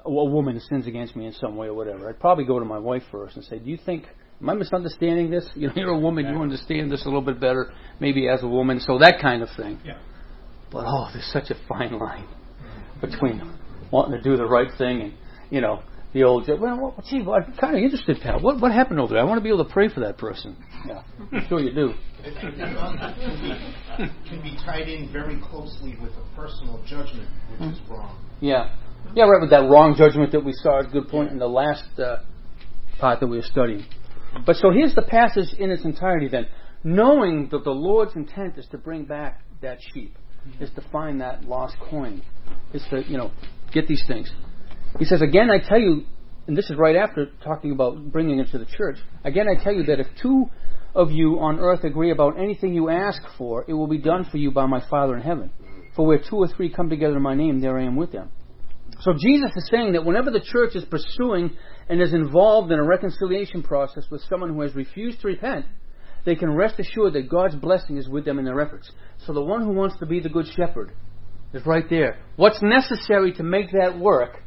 a 0.05 0.11
woman 0.11 0.61
sins 0.61 0.87
against 0.87 1.15
me 1.17 1.27
in 1.27 1.33
some 1.35 1.57
way 1.57 1.69
or 1.69 1.75
whatever. 1.75 2.09
I'd 2.09 2.21
probably 2.21 2.45
go 2.45 2.59
to 2.59 2.65
my 2.65 2.79
wife 2.79 3.03
first 3.11 3.37
and 3.37 3.45
say, 3.45 3.59
"Do 3.59 3.71
you 3.71 3.79
think 3.85 4.07
am 4.41 4.49
I 4.49 4.55
misunderstanding 4.55 5.31
this? 5.31 5.49
You 5.55 5.69
know, 5.69 5.75
you're 5.77 5.91
a 5.91 5.99
woman. 5.99 6.27
You 6.27 6.41
understand 6.41 6.91
this 6.91 7.03
a 7.03 7.09
little 7.09 7.23
bit 7.23 7.41
better, 7.41 7.73
maybe 8.01 8.29
as 8.29 8.43
a 8.43 8.49
woman. 8.49 8.81
So 8.81 8.99
that 8.99 9.21
kind 9.21 9.43
of 9.43 9.49
thing. 9.57 9.81
Yeah. 9.85 9.99
But 10.71 10.85
oh, 10.87 11.09
there's 11.13 11.31
such 11.33 11.51
a 11.51 11.57
fine 11.69 11.99
line 11.99 12.27
between 13.01 13.43
wanting 13.91 14.17
to 14.17 14.23
do 14.23 14.37
the 14.37 14.47
right 14.47 14.69
thing 14.79 15.03
and 15.03 15.15
you 15.51 15.61
know 15.61 15.83
the 16.13 16.23
old. 16.23 16.49
Well, 16.49 16.59
well 16.61 17.05
gee, 17.09 17.23
well, 17.23 17.41
I'm 17.45 17.53
kind 17.57 17.77
of 17.77 17.83
interested, 17.83 18.21
pal. 18.23 18.41
What 18.41 18.61
what 18.61 18.73
happened 18.73 19.01
over 19.01 19.15
there? 19.15 19.23
I 19.23 19.25
want 19.25 19.39
to 19.39 19.43
be 19.43 19.49
able 19.49 19.65
to 19.65 19.73
pray 19.73 19.89
for 19.89 20.01
that 20.01 20.17
person. 20.19 20.57
Yeah, 20.87 21.03
sure 21.49 21.61
you 21.61 21.73
do. 21.73 21.93
It 22.23 22.35
can 22.41 22.51
be, 22.53 24.29
can 24.29 24.43
be 24.43 24.57
tied 24.65 24.89
in 24.89 25.13
very 25.13 25.41
closely 25.41 25.97
with 26.01 26.13
a 26.13 26.37
personal 26.37 26.83
judgment, 26.87 27.29
which 27.51 27.73
is 27.73 27.79
mm. 27.79 27.91
wrong. 27.91 28.19
Yeah. 28.41 28.71
Yeah, 29.15 29.25
right, 29.25 29.41
with 29.41 29.51
that 29.51 29.69
wrong 29.69 29.95
judgment 29.97 30.33
that 30.33 30.45
we 30.45 30.53
saw, 30.53 30.81
a 30.81 30.85
good 30.85 31.09
point 31.09 31.31
in 31.33 31.39
the 31.39 31.49
last 31.49 31.85
uh, 31.99 32.19
part 32.99 33.21
that 33.21 33.27
we 33.27 33.39
were 33.39 33.43
studying. 33.43 33.85
But 34.47 34.57
so 34.57 34.71
here's 34.71 34.95
the 34.95 35.03
passage 35.03 35.53
in 35.59 35.71
its 35.71 35.85
entirety 35.85 36.29
then. 36.29 36.47
Knowing 36.85 37.49
that 37.51 37.65
the 37.65 37.71
Lord's 37.71 38.15
intent 38.15 38.57
is 38.57 38.67
to 38.71 38.79
bring 38.79 39.05
back 39.05 39.43
that 39.61 39.79
sheep, 39.93 40.17
is 40.61 40.71
to 40.77 40.83
find 40.91 41.21
that 41.21 41.45
lost 41.45 41.77
coin, 41.91 42.23
is 42.73 42.83
to, 42.91 43.03
you 43.03 43.19
know, 43.19 43.31
get 43.73 43.87
these 43.87 44.03
things. 44.07 44.31
He 44.99 45.05
says, 45.05 45.21
Again, 45.21 45.51
I 45.51 45.59
tell 45.59 45.79
you, 45.79 46.05
and 46.47 46.57
this 46.57 46.71
is 46.71 46.77
right 46.77 46.97
after 46.97 47.27
talking 47.45 47.73
about 47.73 48.11
bringing 48.13 48.39
it 48.39 48.49
to 48.53 48.59
the 48.59 48.65
church. 48.65 48.97
Again, 49.25 49.47
I 49.49 49.63
tell 49.63 49.73
you 49.73 49.85
that 49.85 50.01
if 50.01 50.07
two 50.23 50.47
of 50.95 51.11
you 51.11 51.39
on 51.41 51.59
earth 51.59 51.85
agree 51.85 52.11
about 52.11 52.39
anything 52.39 52.75
you 52.75 52.89
ask 52.89 53.21
for, 53.37 53.65
it 53.69 53.75
will 53.75 53.87
be 53.87 53.99
done 53.99 54.27
for 54.31 54.39
you 54.39 54.51
by 54.51 54.67
my 54.67 54.83
Father 54.89 55.17
in 55.17 55.23
heaven. 55.23 55.51
For 55.97 56.07
where 56.07 56.19
two 56.19 56.37
or 56.37 56.49
three 56.49 56.73
come 56.73 56.89
together 56.89 57.17
in 57.17 57.23
my 57.23 57.35
name, 57.35 57.61
there 57.61 57.79
I 57.79 57.85
am 57.85 57.97
with 57.97 58.13
them. 58.13 58.31
So 59.01 59.13
Jesus 59.19 59.51
is 59.57 59.69
saying 59.71 59.93
that 59.93 60.05
whenever 60.05 60.31
the 60.31 60.41
church 60.41 60.75
is 60.75 60.85
pursuing 60.85 61.57
and 61.89 62.03
is 62.03 62.13
involved 62.13 62.71
in 62.71 62.79
a 62.79 62.85
reconciliation 62.85 63.63
process 63.63 64.05
with 64.11 64.23
someone 64.29 64.53
who 64.53 64.61
has 64.61 64.75
refused 64.75 65.21
to 65.23 65.29
repent, 65.29 65.67
they 66.25 66.37
can 66.37 66.55
rest 66.55 66.79
assured 66.79 67.15
that 67.15 67.31
God's 67.31 67.57
blessing 67.57 67.97
is 67.97 68.09
with 68.09 68.25
them 68.25 68.39
in 68.39 68.45
their 68.45 68.61
efforts. 68.61 68.91
So 69.27 69.33
the 69.33 69.43
one 69.43 69.65
who 69.65 69.73
wants 69.73 69.97
to 70.01 70.07
be 70.07 70.21
the 70.21 70.29
good 70.29 70.47
shepherd 70.55 70.93
is 71.55 71.65
right 71.65 71.89
there. 71.89 72.19
What's 72.37 72.61
necessary 72.63 73.33
to 73.35 73.43
make 73.43 73.73
that 73.73 73.99
work 73.99 74.43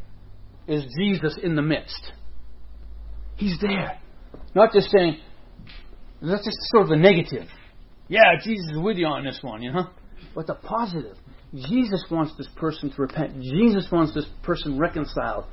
is 0.67 0.85
Jesus 0.99 1.37
in 1.41 1.55
the 1.55 1.61
midst. 1.61 2.11
He's 3.35 3.59
there. 3.59 3.99
Not 4.53 4.71
just 4.71 4.89
saying, 4.95 5.17
that's 6.21 6.45
just 6.45 6.57
sort 6.71 6.83
of 6.83 6.89
the 6.89 6.95
negative. 6.95 7.47
Yeah, 8.07 8.35
Jesus 8.41 8.71
is 8.71 8.79
with 8.79 8.97
you 8.97 9.07
on 9.07 9.25
this 9.25 9.39
one, 9.41 9.61
you 9.61 9.73
know? 9.73 9.89
But 10.35 10.47
the 10.47 10.53
positive. 10.53 11.17
Jesus 11.55 12.03
wants 12.09 12.33
this 12.37 12.47
person 12.55 12.91
to 12.91 13.01
repent. 13.01 13.41
Jesus 13.41 13.87
wants 13.91 14.13
this 14.13 14.25
person 14.41 14.79
reconciled. 14.79 15.45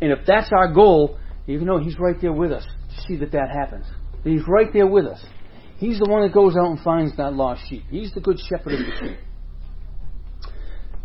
And 0.00 0.12
if 0.12 0.20
that's 0.26 0.50
our 0.52 0.72
goal, 0.72 1.18
you 1.46 1.60
know 1.60 1.78
He's 1.78 1.98
right 1.98 2.16
there 2.20 2.32
with 2.32 2.52
us 2.52 2.64
to 2.64 3.02
see 3.06 3.16
that 3.16 3.32
that 3.32 3.50
happens. 3.50 3.86
He's 4.22 4.46
right 4.46 4.72
there 4.72 4.86
with 4.86 5.06
us. 5.06 5.24
He's 5.78 5.98
the 5.98 6.08
one 6.08 6.22
that 6.22 6.32
goes 6.32 6.56
out 6.56 6.70
and 6.70 6.80
finds 6.80 7.16
that 7.16 7.34
lost 7.34 7.62
sheep. 7.68 7.84
He's 7.90 8.12
the 8.12 8.20
good 8.20 8.38
shepherd 8.48 8.74
of 8.74 8.78
the 8.80 8.92
sheep. 9.00 9.18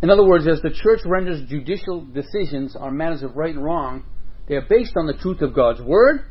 In 0.02 0.10
other 0.10 0.24
words, 0.24 0.46
as 0.46 0.60
the 0.60 0.70
church 0.70 1.00
renders 1.06 1.48
judicial 1.48 2.04
decisions 2.04 2.76
on 2.76 2.96
matters 2.96 3.22
of 3.22 3.36
right 3.36 3.54
and 3.54 3.64
wrong, 3.64 4.04
they 4.48 4.56
are 4.56 4.66
based 4.68 4.92
on 4.96 5.06
the 5.06 5.14
truth 5.14 5.40
of 5.40 5.54
God's 5.54 5.80
Word. 5.80 6.26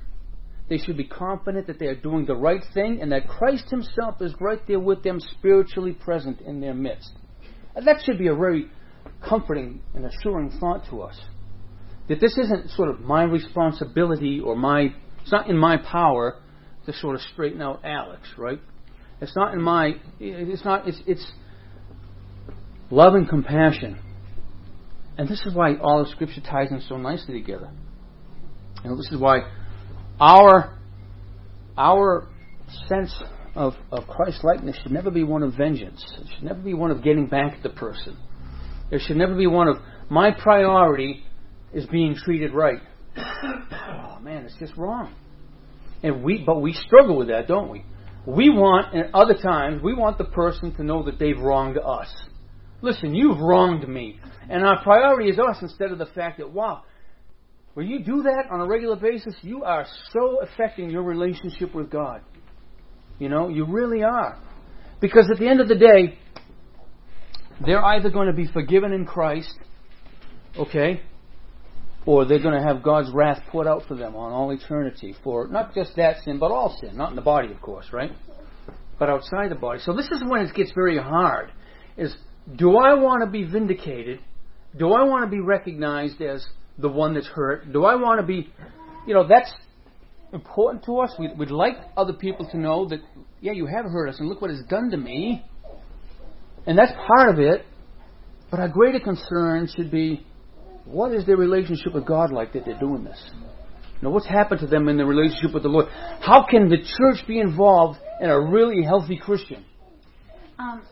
They 0.70 0.78
should 0.78 0.98
be 0.98 1.08
confident 1.08 1.68
that 1.68 1.80
they 1.80 1.88
are 1.88 1.96
doing 1.96 2.26
the 2.26 2.36
right 2.36 2.64
thing 2.74 3.00
and 3.02 3.12
that 3.12 3.28
Christ 3.28 3.70
Himself 3.70 4.22
is 4.22 4.34
right 4.40 4.60
there 4.68 4.80
with 4.80 5.04
them, 5.04 5.20
spiritually 5.20 5.94
present 5.94 6.42
in 6.42 6.62
their 6.62 6.74
midst. 6.74 7.12
And 7.76 7.88
that 7.88 7.98
should 8.06 8.18
be 8.18 8.28
a 8.28 8.36
very 8.36 8.68
comforting 9.28 9.82
and 9.94 10.06
assuring 10.06 10.52
thought 10.60 10.86
to 10.90 11.02
us. 11.02 11.20
That 12.10 12.20
this 12.20 12.38
isn't 12.38 12.72
sort 12.72 12.90
of 12.90 13.00
my 13.00 13.24
responsibility 13.24 14.40
or 14.40 14.56
my, 14.56 14.94
it's 15.22 15.32
not 15.32 15.50
in 15.50 15.58
my 15.58 15.78
power 15.78 16.40
to 16.86 16.94
sort 16.94 17.16
of 17.16 17.22
straighten 17.34 17.62
out 17.62 17.82
Alex, 17.84 18.22
right? 18.38 18.60
It's 19.22 19.36
not 19.36 19.54
in 19.54 19.62
my, 19.62 19.94
it's 20.20 20.66
not, 20.66 20.88
it's, 20.88 21.02
it's 21.08 21.32
love 22.92 23.14
and 23.14 23.28
compassion. 23.28 23.98
And 25.18 25.30
this 25.30 25.42
is 25.46 25.56
why 25.56 25.78
all 25.78 26.02
of 26.02 26.10
Scripture 26.10 26.42
ties 26.42 26.72
in 26.72 26.82
so 26.82 26.98
nicely 26.98 27.40
together. 27.40 27.72
Know, 28.84 28.98
this 28.98 29.10
is 29.12 29.18
why 29.18 29.50
our, 30.20 30.78
our 31.78 32.28
sense 32.90 33.16
of, 33.56 33.74
of 33.92 34.08
Christ 34.08 34.44
likeness 34.44 34.78
should 34.82 34.92
never 34.92 35.12
be 35.12 35.24
one 35.24 35.44
of 35.44 35.54
vengeance. 35.56 36.04
It 36.20 36.28
should 36.34 36.44
never 36.44 36.60
be 36.60 36.74
one 36.74 36.92
of 36.92 37.04
getting 37.04 37.28
back 37.28 37.54
at 37.54 37.64
the 37.64 37.70
person. 37.70 38.18
It 38.92 39.02
should 39.06 39.18
never 39.18 39.36
be 39.36 39.48
one 39.48 39.68
of 39.68 39.78
my 40.10 40.32
priority 40.32 41.24
is 41.74 41.86
being 41.88 42.16
treated 42.16 42.54
right. 42.54 42.82
oh 43.18 44.20
man, 44.22 44.46
it's 44.46 44.56
just 44.60 44.76
wrong. 44.78 45.14
And 46.02 46.24
we 46.24 46.44
but 46.46 46.62
we 46.62 46.74
struggle 46.74 47.18
with 47.18 47.28
that, 47.30 47.48
don't 47.48 47.70
we? 47.70 47.86
We 48.26 48.50
want 48.50 48.96
at 48.96 49.14
other 49.14 49.36
times 49.36 49.82
we 49.84 49.94
want 49.94 50.18
the 50.18 50.26
person 50.26 50.74
to 50.76 50.84
know 50.84 51.04
that 51.04 51.20
they've 51.20 51.40
wronged 51.40 51.78
us. 51.78 52.14
Listen, 52.82 53.16
you've 53.16 53.40
wronged 53.40 53.88
me. 53.88 54.20
And 54.50 54.66
our 54.66 54.84
priority 54.84 55.30
is 55.30 55.40
us 55.40 55.58
instead 55.62 55.92
of 55.92 55.98
the 55.98 56.06
fact 56.08 56.40
that 56.40 56.52
wow, 56.52 56.84
When 57.74 57.88
you 57.88 58.00
do 58.00 58.24
that 58.24 58.46
on 58.52 58.60
a 58.60 58.68
regular 58.68 58.96
basis, 58.96 59.36
you 59.42 59.64
are 59.64 59.86
so 60.12 60.42
affecting 60.42 60.90
your 60.90 61.04
relationship 61.04 61.74
with 61.74 61.90
God. 61.90 62.22
You 63.24 63.30
know, 63.30 63.48
you 63.48 63.66
really 63.66 64.04
are. 64.04 64.38
Because 65.00 65.30
at 65.32 65.40
the 65.40 65.48
end 65.48 65.62
of 65.62 65.70
the 65.70 65.76
day, 65.76 66.18
they're 67.66 67.82
either 67.82 68.10
going 68.10 68.28
to 68.28 68.34
be 68.34 68.48
forgiven 68.48 68.92
in 68.92 69.06
Christ, 69.06 69.58
okay, 70.58 71.00
or 72.06 72.26
they're 72.26 72.42
going 72.42 72.60
to 72.60 72.68
have 72.68 72.84
God's 72.84 73.12
wrath 73.14 73.42
poured 73.50 73.66
out 73.66 73.84
for 73.88 73.96
them 73.96 74.14
on 74.18 74.34
all 74.34 74.52
eternity 74.52 75.16
for 75.24 75.48
not 75.48 75.74
just 75.74 75.96
that 75.96 76.22
sin, 76.26 76.38
but 76.38 76.52
all 76.52 76.78
sin. 76.82 76.98
Not 76.98 77.12
in 77.12 77.16
the 77.16 77.22
body, 77.22 77.50
of 77.50 77.62
course, 77.62 77.86
right? 77.94 78.12
But 79.00 79.10
outside 79.10 79.52
the 79.52 79.56
body. 79.56 79.80
So 79.80 79.94
this 79.94 80.10
is 80.12 80.22
when 80.28 80.42
it 80.42 80.54
gets 80.54 80.74
very 80.74 80.98
hard. 80.98 81.50
Is 81.96 82.14
do 82.58 82.76
I 82.76 82.94
want 82.96 83.24
to 83.24 83.32
be 83.32 83.46
vindicated? 83.46 84.20
Do 84.78 84.92
I 84.92 85.04
want 85.04 85.24
to 85.24 85.32
be 85.32 85.40
recognized 85.40 86.22
as 86.22 86.46
the 86.78 86.90
one 86.90 87.14
that's 87.14 87.28
hurt? 87.28 87.72
Do 87.72 87.86
I 87.86 87.96
want 87.96 88.20
to 88.20 88.28
be, 88.28 88.52
you 89.08 89.14
know, 89.14 89.26
that's 89.26 89.54
important 90.34 90.84
to 90.86 91.00
us. 91.00 91.14
We'd, 91.18 91.38
we'd 91.38 91.52
like 91.52 91.76
other 91.96 92.14
people 92.14 92.50
to 92.52 92.58
know 92.58 92.88
that, 92.90 93.00
yeah, 93.40 93.54
you 93.54 93.66
have 93.68 93.86
hurt 93.86 94.10
us, 94.10 94.20
and 94.20 94.28
look 94.28 94.42
what 94.42 94.52
it's 94.52 94.68
done 94.68 94.90
to 94.92 94.98
me. 94.98 95.46
And 96.66 96.78
that's 96.78 96.94
part 97.08 97.30
of 97.30 97.40
it. 97.40 97.66
But 98.50 98.60
our 98.60 98.70
greater 98.70 99.00
concern 99.00 99.68
should 99.76 99.90
be, 99.90 100.26
what 100.86 101.14
is 101.14 101.26
their 101.26 101.38
relationship 101.38 101.94
with 101.94 102.06
God 102.06 102.32
like 102.32 102.54
that 102.54 102.66
they're 102.66 102.80
doing 102.80 103.04
this? 103.04 103.20
You 103.34 104.10
know, 104.10 104.10
what's 104.10 104.28
happened 104.28 104.60
to 104.60 104.68
them 104.68 104.90
in 104.90 104.98
their 104.98 105.06
relationship 105.06 105.54
with 105.54 105.64
the 105.64 105.70
Lord? 105.70 105.88
How 106.20 106.46
can 106.50 106.70
the 106.70 106.78
church 106.78 107.26
be 107.28 107.40
involved 107.40 108.00
in 108.20 108.30
a 108.30 108.40
really 108.40 108.84
healthy 108.84 109.18
Christian? 109.18 109.66
Um, 110.60 110.84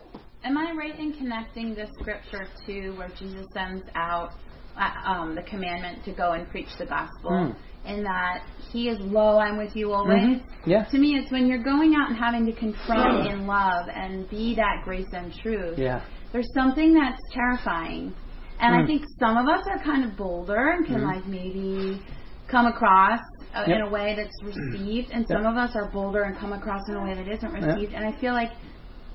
am 0.44 0.56
I 0.56 0.72
right 0.72 0.98
in 0.98 1.12
connecting 1.12 1.74
this 1.74 1.90
scripture 2.00 2.46
to 2.66 2.90
where 2.92 3.10
Jesus 3.18 3.46
sends 3.52 3.84
out 3.94 4.30
uh, 4.76 5.08
um, 5.08 5.34
the 5.34 5.42
commandment 5.42 6.04
to 6.04 6.12
go 6.12 6.32
and 6.32 6.48
preach 6.48 6.68
the 6.78 6.86
gospel? 6.86 7.30
Mm. 7.30 7.56
In 7.84 8.04
that 8.04 8.44
he 8.70 8.88
is 8.88 8.98
lo, 9.00 9.38
I'm 9.38 9.58
with 9.58 9.74
you 9.74 9.92
always. 9.92 10.22
Mm-hmm. 10.22 10.70
Yeah. 10.70 10.84
To 10.84 10.98
me, 10.98 11.16
it's 11.18 11.32
when 11.32 11.46
you're 11.48 11.62
going 11.62 11.94
out 11.96 12.10
and 12.10 12.16
having 12.18 12.46
to 12.46 12.52
confront 12.52 13.26
in 13.26 13.46
love 13.46 13.88
and 13.92 14.28
be 14.30 14.54
that 14.54 14.82
grace 14.84 15.08
and 15.12 15.32
truth. 15.42 15.78
Yeah. 15.78 16.04
There's 16.32 16.48
something 16.54 16.94
that's 16.94 17.20
terrifying, 17.32 18.14
and 18.60 18.74
Mm. 18.74 18.82
I 18.84 18.86
think 18.86 19.02
some 19.18 19.36
of 19.36 19.48
us 19.48 19.64
are 19.68 19.78
kind 19.82 20.04
of 20.04 20.16
bolder 20.16 20.70
and 20.70 20.86
can 20.86 21.00
Mhm. 21.00 21.12
like 21.14 21.26
maybe 21.26 22.00
come 22.48 22.66
across 22.66 23.20
uh, 23.54 23.64
in 23.66 23.82
a 23.82 23.90
way 23.90 24.14
that's 24.16 24.42
received, 24.44 25.10
and 25.10 25.26
some 25.26 25.44
of 25.44 25.56
us 25.56 25.74
are 25.74 25.90
bolder 25.90 26.22
and 26.22 26.36
come 26.38 26.52
across 26.52 26.88
in 26.88 26.94
a 26.96 27.02
way 27.02 27.14
that 27.14 27.28
isn't 27.28 27.52
received. 27.52 27.92
And 27.94 28.04
I 28.06 28.12
feel 28.12 28.32
like 28.32 28.52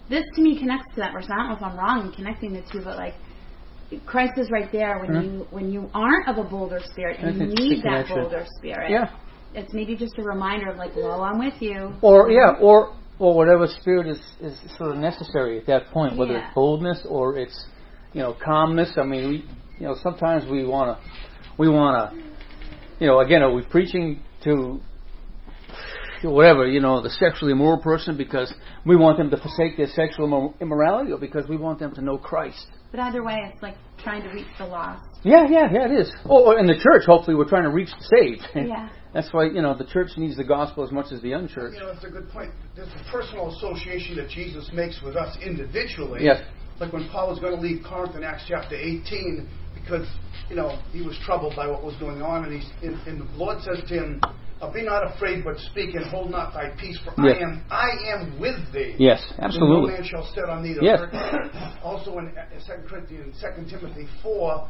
this 0.10 0.26
to 0.36 0.42
me 0.42 0.60
connects 0.60 0.94
to 0.96 1.00
that 1.02 1.14
verse. 1.14 1.26
I 1.32 1.38
don't 1.38 1.48
know 1.50 1.56
if 1.56 1.64
I'm 1.64 1.78
wrong 1.78 2.02
in 2.08 2.12
connecting 2.12 2.54
the 2.54 2.62
two, 2.72 2.82
but 2.84 2.98
like 2.98 3.16
Christ 4.06 4.34
is 4.38 4.52
right 4.52 4.70
there 4.72 5.00
when 5.00 5.10
Mhm. 5.10 5.24
you 5.24 5.48
when 5.50 5.72
you 5.72 5.90
aren't 5.94 6.28
of 6.28 6.38
a 6.38 6.44
bolder 6.44 6.80
spirit 6.80 7.20
and 7.20 7.38
you 7.40 7.48
need 7.48 7.84
that 7.84 8.08
bolder 8.10 8.46
spirit. 8.58 8.92
Yeah. 8.92 9.10
It's 9.54 9.74
maybe 9.74 9.96
just 9.96 10.18
a 10.18 10.24
reminder 10.24 10.70
of 10.70 10.78
like, 10.78 10.96
well, 10.96 11.24
I'm 11.24 11.40
with 11.40 11.62
you. 11.62 11.94
Or 12.02 12.30
yeah, 12.30 12.56
or 12.60 12.92
or 13.20 13.34
whatever 13.34 13.66
spirit 13.66 14.08
is, 14.08 14.20
is 14.42 14.60
sort 14.78 14.92
of 14.92 14.98
necessary 14.98 15.58
at 15.58 15.66
that 15.68 15.88
point, 15.92 16.18
whether 16.18 16.34
Yeah. 16.34 16.46
it's 16.46 16.54
boldness 16.54 17.06
or 17.06 17.38
it's 17.38 17.66
you 18.14 18.22
know 18.22 18.34
calmness. 18.34 18.98
I 18.98 19.04
mean, 19.04 19.30
we 19.30 19.46
you 19.80 19.88
know 19.88 19.96
sometimes 19.96 20.46
we 20.46 20.66
want 20.66 20.98
to 20.98 21.04
we 21.58 21.70
want 21.70 22.12
to 22.12 22.18
you 23.00 23.08
know 23.08 23.20
again 23.20 23.42
are 23.42 23.52
we 23.54 23.62
preaching 23.64 24.22
to 24.44 24.82
whatever 26.24 26.68
you 26.68 26.80
know 26.80 27.02
the 27.02 27.10
sexually 27.10 27.52
immoral 27.52 27.80
person 27.80 28.18
because 28.18 28.54
we 28.86 28.96
want 28.96 29.18
them 29.18 29.30
to 29.30 29.38
forsake 29.38 29.78
their 29.78 29.88
sexual 29.88 30.56
immorality 30.62 31.12
or 31.12 31.18
because 31.18 31.48
we 31.48 31.58
want 31.58 31.80
them 31.80 31.94
to 31.96 32.02
know 32.02 32.18
Christ. 32.18 32.68
But 32.92 33.02
either 33.02 33.24
way, 33.24 33.36
it's 33.52 33.62
like 33.62 33.76
trying 34.02 34.24
to 34.24 34.30
reach 34.30 34.48
the 34.58 34.66
lost. 34.66 35.04
Yeah, 35.24 35.46
yeah, 35.50 35.68
yeah, 35.72 35.86
it 35.86 35.92
is. 35.92 36.12
Oh, 36.26 36.54
oh 36.54 36.58
in 36.58 36.68
the 36.68 36.76
church, 36.76 37.04
hopefully, 37.06 37.36
we're 37.36 37.50
trying 37.50 37.64
to 37.64 37.70
reach 37.70 37.90
the 37.90 38.18
saved. 38.18 38.48
Yeah. 38.68 38.90
That's 39.14 39.34
why 39.34 39.46
you 39.46 39.62
know 39.62 39.76
the 39.76 39.86
church 39.86 40.10
needs 40.18 40.38
the 40.38 40.44
gospel 40.44 40.84
as 40.84 40.92
much 40.92 41.12
as 41.12 41.22
the 41.22 41.32
unchurched. 41.32 41.76
You 41.76 41.80
know, 41.80 41.92
it's 41.92 42.04
a 42.04 42.10
good 42.10 42.30
point. 42.30 42.52
There's 42.76 42.90
a 42.90 43.12
personal 43.12 43.50
association 43.50 44.16
that 44.18 44.30
Jesus 44.30 44.70
makes 44.74 45.02
with 45.02 45.16
us 45.16 45.36
individually. 45.42 46.24
Yes. 46.24 46.44
Like 46.80 46.94
when 46.94 47.10
Paul 47.10 47.30
was 47.30 47.40
going 47.40 47.56
to 47.56 47.62
leave 47.62 47.84
Corinth 47.84 48.16
in 48.16 48.24
Acts 48.24 48.44
chapter 48.48 48.76
18, 48.76 49.50
because 49.74 50.08
you 50.50 50.56
know 50.56 50.80
he 50.92 51.02
was 51.02 51.18
troubled 51.26 51.56
by 51.56 51.68
what 51.68 51.84
was 51.84 51.96
going 51.96 52.22
on, 52.22 52.44
and 52.44 52.54
he's 52.54 52.70
and, 52.84 52.96
and 53.08 53.22
the 53.22 53.38
Lord 53.38 53.62
says 53.64 53.80
to 53.88 53.94
him, 53.94 54.22
uh, 54.62 54.72
"Be 54.72 54.84
not 54.84 55.04
afraid, 55.16 55.44
but 55.44 55.58
speak 55.60 55.96
and 55.96 56.06
hold 56.06 56.32
not 56.32 56.54
thy 56.54 56.70
peace, 56.78 57.00
for 57.04 57.14
Yes. 57.24 57.38
I 57.40 57.44
am 57.44 57.64
I 57.70 57.90
am 58.14 58.40
with 58.40 58.72
thee." 58.74 58.96
Yes, 58.98 59.24
And 59.38 59.46
absolutely. 59.46 59.92
No 59.92 59.98
man 59.98 60.04
shall 60.04 60.26
set 60.34 60.46
on 60.50 60.64
thee 60.64 60.74
the 60.74 60.84
Yes. 60.84 61.00
Also 61.84 62.18
in 62.20 62.34
Second 62.60 62.88
Corinthians, 62.88 63.40
Second 63.40 63.70
Timothy 63.70 64.08
four, 64.22 64.68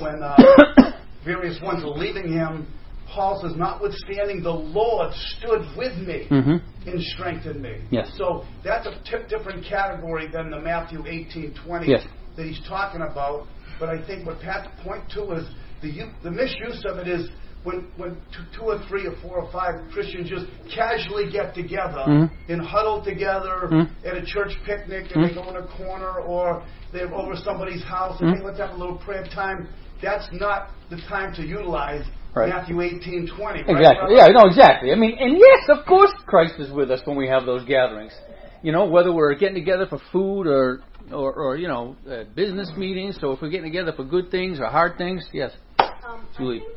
when 0.00 0.22
uh, 0.22 0.36
various 1.24 1.60
ones 1.62 1.82
are 1.82 1.88
leaving 1.88 2.32
him, 2.32 2.66
Paul 3.08 3.40
says, 3.42 3.56
"Notwithstanding, 3.56 4.42
the 4.42 4.50
Lord 4.52 5.12
stood 5.14 5.66
with 5.76 5.96
me." 5.98 6.26
hmm 6.28 6.56
and 6.86 7.02
strengthened 7.02 7.60
me. 7.60 7.78
Yes. 7.90 8.10
So 8.16 8.44
that's 8.64 8.86
a 8.86 9.28
different 9.28 9.64
category 9.64 10.28
than 10.28 10.50
the 10.50 10.58
Matthew 10.60 11.06
18, 11.06 11.54
20 11.66 11.86
Yes. 11.86 12.04
that 12.36 12.46
he's 12.46 12.60
talking 12.66 13.02
about. 13.02 13.46
But 13.78 13.90
I 13.90 14.04
think 14.06 14.26
what 14.26 14.40
Pat's 14.40 14.68
point 14.82 15.02
to 15.12 15.32
is 15.32 15.46
the 15.82 16.10
the 16.22 16.30
misuse 16.30 16.84
of 16.86 16.98
it 16.98 17.08
is 17.08 17.28
when 17.62 17.86
when 17.96 18.16
two, 18.32 18.44
two 18.56 18.64
or 18.64 18.78
three 18.88 19.06
or 19.06 19.14
four 19.22 19.38
or 19.38 19.52
five 19.52 19.74
Christians 19.92 20.30
just 20.30 20.46
casually 20.74 21.30
get 21.30 21.54
together 21.54 22.04
Mhm. 22.06 22.30
and 22.48 22.62
huddle 22.62 23.02
together 23.02 23.68
Mhm. 23.70 23.88
at 24.04 24.16
a 24.16 24.24
church 24.24 24.56
picnic 24.64 25.14
and 25.14 25.24
they 25.24 25.30
Mhm. 25.34 25.44
go 25.44 25.50
in 25.50 25.56
a 25.56 25.66
corner 25.66 26.20
or 26.20 26.62
they're 26.92 27.12
over 27.14 27.36
somebody's 27.36 27.82
house 27.82 28.20
and 28.20 28.30
Mhm. 28.32 28.38
hey 28.38 28.44
let's 28.44 28.58
have 28.58 28.70
a 28.70 28.76
little 28.76 28.96
prayer 28.96 29.24
time. 29.24 29.68
That's 30.00 30.30
not 30.32 30.70
the 30.88 30.96
time 31.02 31.34
to 31.34 31.46
utilize 31.46 32.06
Right. 32.34 32.48
Matthew 32.48 32.80
18, 32.80 33.26
20. 33.26 33.62
right, 33.62 33.68
Exactly. 33.68 34.14
Robert? 34.14 34.14
Yeah, 34.14 34.26
no, 34.28 34.46
exactly. 34.46 34.92
I 34.92 34.94
mean, 34.94 35.18
and 35.18 35.36
yes, 35.36 35.68
of 35.68 35.84
course, 35.84 36.12
Christ 36.26 36.54
is 36.60 36.70
with 36.70 36.90
us 36.90 37.04
when 37.04 37.16
we 37.16 37.26
have 37.26 37.44
those 37.44 37.64
gatherings. 37.64 38.16
You 38.62 38.72
know, 38.72 38.84
whether 38.84 39.12
we're 39.12 39.34
getting 39.34 39.56
together 39.56 39.86
for 39.86 39.98
food 40.12 40.46
or, 40.46 40.80
or, 41.12 41.32
or 41.32 41.56
you 41.56 41.66
know, 41.66 41.96
uh, 42.08 42.24
business 42.34 42.70
meetings. 42.76 43.18
So 43.20 43.32
if 43.32 43.42
we're 43.42 43.48
getting 43.48 43.70
together 43.72 43.92
for 43.92 44.04
good 44.04 44.30
things 44.30 44.60
or 44.60 44.66
hard 44.66 44.96
things, 44.96 45.28
yes. 45.32 45.52
Um, 45.80 46.20
Julie. 46.36 46.58
I 46.58 46.60
think, 46.60 46.72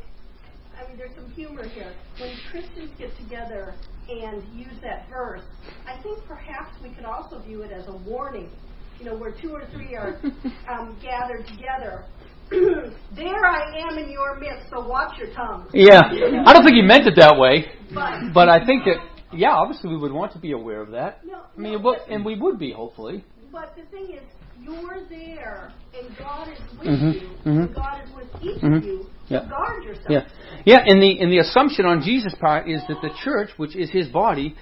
I 0.76 0.88
mean, 0.88 0.98
there's 0.98 1.14
some 1.14 1.23
humor 1.34 1.66
here. 1.68 1.92
When 2.18 2.34
Christians 2.50 2.90
get 2.98 3.16
together 3.16 3.74
and 4.08 4.42
use 4.54 4.74
that 4.82 5.08
verse, 5.10 5.42
I 5.86 6.00
think 6.02 6.24
perhaps 6.26 6.74
we 6.82 6.90
could 6.90 7.04
also 7.04 7.40
view 7.40 7.62
it 7.62 7.72
as 7.72 7.88
a 7.88 7.96
warning. 7.96 8.50
You 8.98 9.06
know, 9.06 9.16
where 9.16 9.32
two 9.32 9.50
or 9.50 9.66
three 9.72 9.94
are 9.96 10.20
um, 10.70 10.96
gathered 11.02 11.46
together. 11.46 12.04
there 12.50 13.46
I 13.46 13.88
am 13.88 13.98
in 13.98 14.10
your 14.10 14.38
midst, 14.38 14.70
so 14.70 14.86
watch 14.86 15.18
your 15.18 15.32
tongue. 15.34 15.68
Yeah, 15.72 16.00
I 16.46 16.52
don't 16.52 16.62
think 16.62 16.76
he 16.76 16.82
meant 16.82 17.06
it 17.06 17.14
that 17.16 17.36
way, 17.36 17.66
But, 17.92 18.32
but 18.32 18.48
I 18.48 18.64
think 18.64 18.84
that 18.84 18.98
yeah, 19.36 19.50
obviously 19.52 19.90
we 19.90 19.96
would 19.96 20.12
want 20.12 20.32
to 20.32 20.38
be 20.38 20.52
aware 20.52 20.80
of 20.80 20.90
that. 20.92 21.24
No, 21.24 21.40
I 21.56 21.60
mean, 21.60 21.72
no, 21.72 21.78
well, 21.80 21.96
but- 21.98 22.12
and 22.12 22.24
we 22.24 22.38
would 22.38 22.58
be 22.58 22.72
hopefully. 22.72 23.24
But 23.54 23.74
the 23.76 23.84
thing 23.96 24.12
is, 24.12 24.22
you're 24.60 25.06
there, 25.08 25.70
and 25.96 26.16
God 26.18 26.48
is 26.48 26.58
with 26.78 26.88
Mhm, 26.88 27.14
you, 27.14 27.28
mhm. 27.44 27.66
and 27.66 27.74
God 27.74 28.02
is 28.04 28.10
with 28.14 28.28
each 28.42 28.60
Mhm. 28.60 28.76
of 28.76 28.84
you. 28.84 29.06
Yeah. 29.28 29.48
Guard 29.48 29.84
yourself. 29.84 30.10
Yeah, 30.10 30.24
yeah, 30.66 30.84
and 30.86 31.00
the 31.00 31.18
and 31.20 31.32
the 31.32 31.38
assumption 31.38 31.86
on 31.86 32.02
Jesus' 32.02 32.34
part 32.34 32.68
is 32.68 32.82
that 32.88 33.00
the 33.00 33.10
church, 33.22 33.50
which 33.56 33.74
is 33.76 33.90
His 33.90 34.08
body, 34.08 34.56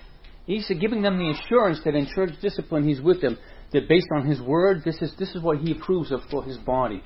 He's 0.46 0.68
giving 0.68 1.02
them 1.02 1.18
the 1.18 1.30
assurance 1.30 1.82
that 1.84 1.94
in 1.94 2.06
church 2.06 2.32
discipline 2.40 2.84
He's 2.84 3.00
with 3.00 3.20
them. 3.20 3.38
That 3.72 3.88
based 3.88 4.08
on 4.14 4.26
His 4.26 4.40
word, 4.40 4.84
this 4.84 5.00
is 5.00 5.14
this 5.14 5.34
is 5.34 5.42
what 5.42 5.58
He 5.58 5.72
approves 5.72 6.12
of 6.12 6.22
for 6.24 6.42
His 6.44 6.58
body. 6.58 7.02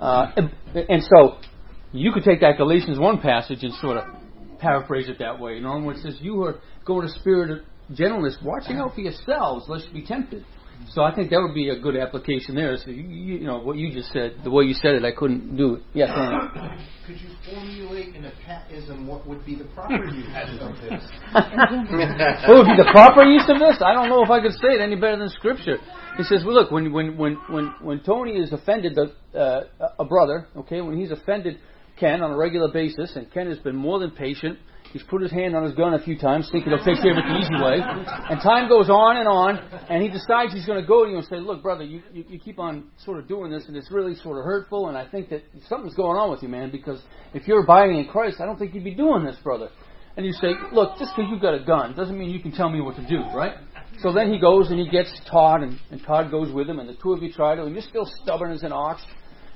Uh, 0.00 0.32
and, 0.36 0.50
and 0.88 1.02
so, 1.04 1.36
you 1.92 2.12
could 2.12 2.24
take 2.24 2.40
that 2.40 2.56
Galatians 2.56 2.98
one 2.98 3.18
passage 3.18 3.62
and 3.62 3.74
sort 3.74 3.98
of 3.98 4.04
paraphrase 4.58 5.08
it 5.08 5.18
that 5.18 5.38
way. 5.38 5.56
You 5.56 5.60
know, 5.60 5.76
in 5.76 5.84
which 5.84 5.98
it 5.98 6.02
says, 6.02 6.20
"You 6.20 6.42
are 6.44 6.56
going 6.84 7.06
to 7.06 7.12
spirit 7.20 7.50
of 7.50 7.58
gentleness, 7.94 8.38
watching 8.42 8.78
out 8.78 8.94
for 8.94 9.02
yourselves, 9.02 9.68
lest 9.68 9.88
you 9.88 9.94
be 10.00 10.06
tempted." 10.06 10.44
So 10.90 11.02
I 11.02 11.14
think 11.14 11.30
that 11.30 11.40
would 11.40 11.54
be 11.54 11.68
a 11.68 11.78
good 11.78 11.96
application 11.96 12.54
there. 12.54 12.76
So 12.76 12.90
you, 12.90 13.02
you, 13.02 13.34
you 13.38 13.46
know 13.46 13.58
what 13.58 13.76
you 13.76 13.92
just 13.92 14.12
said, 14.12 14.36
the 14.42 14.50
way 14.50 14.64
you 14.64 14.74
said 14.74 14.94
it, 14.94 15.04
I 15.04 15.12
couldn't 15.12 15.56
do 15.56 15.74
it. 15.74 15.82
Yeah, 15.92 16.06
go. 16.54 16.76
Could 17.06 17.20
you 17.20 17.28
formulate 17.44 18.14
in 18.14 18.24
a 18.24 18.32
patism 18.44 19.06
what 19.06 19.26
would 19.26 19.44
be 19.44 19.54
the 19.54 19.64
proper 19.64 20.04
use 20.04 20.26
of 20.60 20.74
this? 20.80 21.02
what 21.32 22.56
would 22.56 22.66
be 22.66 22.76
the 22.76 22.88
proper 22.90 23.24
use 23.24 23.44
of 23.48 23.58
this? 23.58 23.82
I 23.84 23.92
don't 23.92 24.08
know 24.08 24.24
if 24.24 24.30
I 24.30 24.40
could 24.40 24.52
say 24.52 24.74
it 24.74 24.80
any 24.80 24.96
better 24.96 25.18
than 25.18 25.28
Scripture. 25.30 25.78
He 26.16 26.24
says, 26.24 26.42
"Well, 26.44 26.54
look, 26.54 26.70
when 26.70 26.92
when 26.92 27.16
when 27.16 27.38
when 27.48 27.74
when 27.80 28.00
Tony 28.00 28.32
is 28.32 28.52
offended, 28.52 28.96
the, 28.96 29.12
uh, 29.38 29.88
a 29.98 30.04
brother, 30.04 30.48
okay, 30.56 30.80
when 30.80 30.98
he's 30.98 31.10
offended 31.10 31.58
Ken 31.98 32.22
on 32.22 32.32
a 32.32 32.36
regular 32.36 32.72
basis, 32.72 33.12
and 33.16 33.30
Ken 33.30 33.48
has 33.48 33.58
been 33.58 33.76
more 33.76 33.98
than 33.98 34.10
patient. 34.10 34.58
He's 34.92 35.02
put 35.02 35.20
his 35.20 35.30
hand 35.30 35.54
on 35.54 35.64
his 35.64 35.74
gun 35.74 35.94
a 35.94 36.02
few 36.02 36.18
times, 36.18 36.48
thinking 36.50 36.72
he'll 36.72 36.84
take 36.84 37.02
care 37.02 37.12
of 37.12 37.18
it 37.18 37.24
the 37.28 37.38
easy 37.38 37.62
way. 37.62 37.80
And 37.82 38.40
time 38.40 38.68
goes 38.68 38.88
on 38.88 39.18
and 39.18 39.28
on, 39.28 39.58
and 39.90 40.02
he 40.02 40.08
decides 40.08 40.54
he's 40.54 40.64
going 40.64 40.80
to 40.80 40.86
go 40.86 41.04
to 41.04 41.10
you 41.10 41.18
and 41.18 41.26
say, 41.26 41.36
"Look, 41.36 41.62
brother, 41.62 41.84
you, 41.84 42.02
you 42.12 42.24
you 42.28 42.38
keep 42.38 42.58
on 42.58 42.90
sort 43.04 43.18
of 43.18 43.28
doing 43.28 43.50
this, 43.50 43.64
and 43.68 43.76
it's 43.76 43.90
really 43.90 44.14
sort 44.14 44.38
of 44.38 44.44
hurtful. 44.44 44.88
And 44.88 44.96
I 44.96 45.06
think 45.06 45.28
that 45.28 45.42
something's 45.68 45.94
going 45.94 46.16
on 46.16 46.30
with 46.30 46.42
you, 46.42 46.48
man. 46.48 46.70
Because 46.70 47.00
if 47.34 47.46
you're 47.46 47.62
abiding 47.62 47.98
in 47.98 48.06
Christ, 48.06 48.40
I 48.40 48.46
don't 48.46 48.58
think 48.58 48.74
you'd 48.74 48.84
be 48.84 48.94
doing 48.94 49.24
this, 49.24 49.36
brother." 49.42 49.68
And 50.16 50.26
you 50.26 50.32
say, 50.32 50.48
look, 50.72 50.98
just 50.98 51.14
because 51.14 51.30
you've 51.30 51.40
got 51.40 51.54
a 51.54 51.62
gun 51.62 51.94
doesn't 51.94 52.18
mean 52.18 52.30
you 52.30 52.40
can 52.40 52.50
tell 52.50 52.68
me 52.68 52.80
what 52.80 52.96
to 52.96 53.06
do, 53.06 53.20
right? 53.32 53.54
So 54.00 54.12
then 54.12 54.32
he 54.32 54.40
goes 54.40 54.68
and 54.68 54.76
he 54.80 54.88
gets 54.88 55.12
Todd, 55.30 55.62
and, 55.62 55.78
and 55.92 56.02
Todd 56.02 56.32
goes 56.32 56.52
with 56.52 56.68
him, 56.68 56.80
and 56.80 56.88
the 56.88 56.96
two 57.00 57.12
of 57.12 57.22
you 57.22 57.32
try 57.32 57.54
to, 57.54 57.62
and 57.62 57.72
you're 57.72 57.82
still 57.82 58.10
stubborn 58.22 58.50
as 58.50 58.64
an 58.64 58.72
ox, 58.72 59.00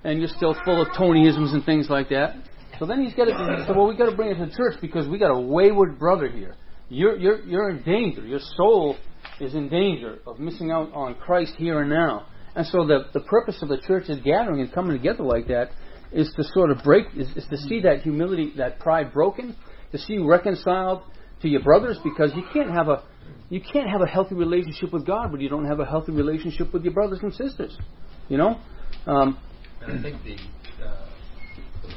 and 0.04 0.20
you're 0.20 0.28
still 0.28 0.54
full 0.64 0.80
of 0.80 0.86
Tonyisms 0.96 1.52
and 1.52 1.64
things 1.64 1.90
like 1.90 2.10
that. 2.10 2.36
So 2.82 2.86
then 2.86 3.04
he's 3.04 3.14
got 3.14 3.26
to 3.26 3.64
so 3.68 3.74
well 3.74 3.86
we 3.86 3.96
got 3.96 4.10
to 4.10 4.16
bring 4.16 4.30
it 4.30 4.44
to 4.44 4.50
church 4.56 4.74
because 4.80 5.06
we 5.06 5.16
got 5.16 5.30
a 5.30 5.40
wayward 5.40 6.00
brother 6.00 6.26
here. 6.28 6.56
You're 6.88 7.16
you're 7.16 7.40
you're 7.44 7.70
in 7.70 7.84
danger. 7.84 8.26
Your 8.26 8.40
soul 8.56 8.96
is 9.38 9.54
in 9.54 9.68
danger 9.68 10.18
of 10.26 10.40
missing 10.40 10.72
out 10.72 10.92
on 10.92 11.14
Christ 11.14 11.54
here 11.56 11.82
and 11.82 11.90
now. 11.90 12.26
And 12.56 12.66
so 12.66 12.84
the 12.84 13.04
the 13.12 13.20
purpose 13.20 13.62
of 13.62 13.68
the 13.68 13.78
church's 13.78 14.18
gathering 14.24 14.62
and 14.62 14.72
coming 14.72 14.96
together 14.96 15.22
like 15.22 15.46
that 15.46 15.70
is 16.10 16.32
to 16.34 16.42
sort 16.42 16.72
of 16.72 16.82
break 16.82 17.06
is, 17.16 17.28
is 17.36 17.46
to 17.50 17.56
see 17.56 17.82
that 17.82 18.02
humility, 18.02 18.52
that 18.56 18.80
pride 18.80 19.12
broken, 19.12 19.54
to 19.92 19.98
see 19.98 20.18
reconciled 20.18 21.02
to 21.42 21.48
your 21.48 21.62
brothers 21.62 22.00
because 22.02 22.32
you 22.34 22.42
can't 22.52 22.72
have 22.72 22.88
a 22.88 23.04
you 23.48 23.60
can't 23.60 23.88
have 23.88 24.00
a 24.00 24.08
healthy 24.08 24.34
relationship 24.34 24.92
with 24.92 25.06
God 25.06 25.30
when 25.30 25.40
you 25.40 25.48
don't 25.48 25.66
have 25.66 25.78
a 25.78 25.86
healthy 25.86 26.10
relationship 26.10 26.72
with 26.72 26.82
your 26.82 26.94
brothers 26.94 27.20
and 27.22 27.32
sisters. 27.32 27.78
You 28.28 28.38
know? 28.38 28.58
Um, 29.06 29.38
And 29.82 29.98
I 29.98 30.02
think 30.02 30.22
the 30.24 30.36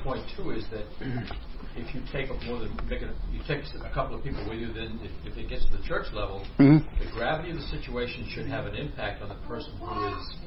point 0.06 0.24
too 0.38 0.52
is 0.52 0.64
that 0.70 0.86
if 1.76 1.94
you 1.94 2.02
take 2.14 2.30
up 2.30 2.38
more 2.44 2.60
than 2.60 2.72
make 2.88 3.02
it, 3.02 3.10
you 3.34 3.42
take 3.48 3.66
a 3.84 3.90
couple 3.94 4.16
of 4.16 4.24
people 4.24 4.48
with 4.48 4.60
you, 4.60 4.72
then 4.72 5.02
if, 5.02 5.34
if 5.34 5.38
it 5.38 5.50
gets 5.50 5.66
to 5.66 5.78
the 5.78 5.84
church 5.84 6.06
level, 6.14 6.46
Mhm. 6.60 6.86
the 7.02 7.12
gravity 7.12 7.50
of 7.50 7.58
the 7.58 7.68
situation 7.68 8.30
should 8.30 8.46
have 8.46 8.66
an 8.66 8.76
impact 8.76 9.22
on 9.22 9.30
the 9.30 9.42
person 9.48 9.74
who 9.82 10.08
is 10.14 10.38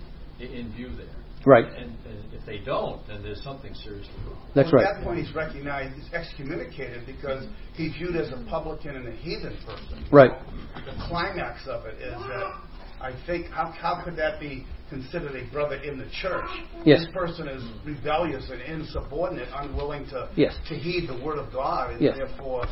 in 0.40 0.72
view 0.72 0.94
there. 0.96 1.18
Right. 1.44 1.64
And, 1.66 1.94
and 2.06 2.32
if 2.32 2.44
they 2.46 2.58
don't, 2.58 3.06
then 3.06 3.22
there's 3.22 3.42
something 3.42 3.72
seriously 3.74 4.12
wrong. 4.26 4.38
That's 4.54 4.72
well, 4.72 4.82
right. 4.82 4.90
At 4.90 4.98
that 4.98 5.04
point, 5.04 5.24
he's 5.24 5.34
recognized, 5.34 5.94
he's 5.94 6.12
excommunicated 6.12 7.06
because 7.06 7.46
he's 7.74 7.94
viewed 7.94 8.16
as 8.16 8.28
a 8.32 8.44
publican 8.48 8.96
and 8.96 9.08
a 9.08 9.12
heathen 9.12 9.56
person. 9.64 10.04
Right. 10.10 10.32
The 10.74 10.94
climax 11.08 11.66
of 11.68 11.86
it 11.86 11.94
is 12.02 12.12
that 12.14 12.54
I 13.00 13.12
think 13.26 13.46
how 13.48 13.70
how 13.70 14.02
could 14.04 14.16
that 14.16 14.40
be 14.40 14.64
considered 14.90 15.36
a 15.36 15.50
brother 15.52 15.76
in 15.76 15.98
the 15.98 16.06
church? 16.22 16.48
Yes. 16.84 17.04
This 17.04 17.14
person 17.14 17.48
is 17.48 17.62
rebellious 17.84 18.50
and 18.50 18.60
insubordinate, 18.62 19.48
unwilling 19.54 20.06
to 20.06 20.28
Yes. 20.36 20.56
to 20.68 20.74
heed 20.74 21.08
the 21.08 21.24
word 21.24 21.38
of 21.38 21.52
God, 21.52 21.92
and 21.92 22.00
Yes. 22.00 22.16
therefore 22.16 22.66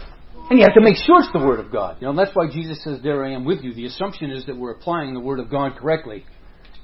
And 0.50 0.58
you 0.58 0.64
have 0.64 0.74
to 0.74 0.80
make 0.80 0.96
sure 0.96 1.20
it's 1.20 1.32
the 1.32 1.38
Word 1.38 1.58
of 1.58 1.72
God. 1.72 1.96
You 2.00 2.06
know, 2.06 2.14
that's 2.14 2.34
why 2.36 2.46
Jesus 2.48 2.82
says, 2.84 3.00
There 3.02 3.24
I 3.24 3.30
am 3.32 3.44
with 3.44 3.62
you. 3.64 3.72
The 3.72 3.86
assumption 3.86 4.30
is 4.30 4.44
that 4.46 4.56
we're 4.56 4.72
applying 4.72 5.14
the 5.14 5.20
Word 5.20 5.40
of 5.40 5.50
God 5.50 5.76
correctly 5.76 6.24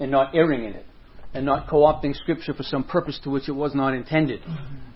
and 0.01 0.11
not 0.11 0.35
erring 0.35 0.65
in 0.65 0.73
it. 0.73 0.87
And 1.35 1.47
not 1.47 1.69
co 1.69 1.83
opting 1.83 2.15
Scripture 2.17 2.55
for 2.55 2.63
some 2.63 2.83
purpose 2.83 3.19
to 3.25 3.31
which 3.31 3.49
it 3.49 3.53
was 3.53 3.75
not 3.75 3.95
intended. 3.95 4.41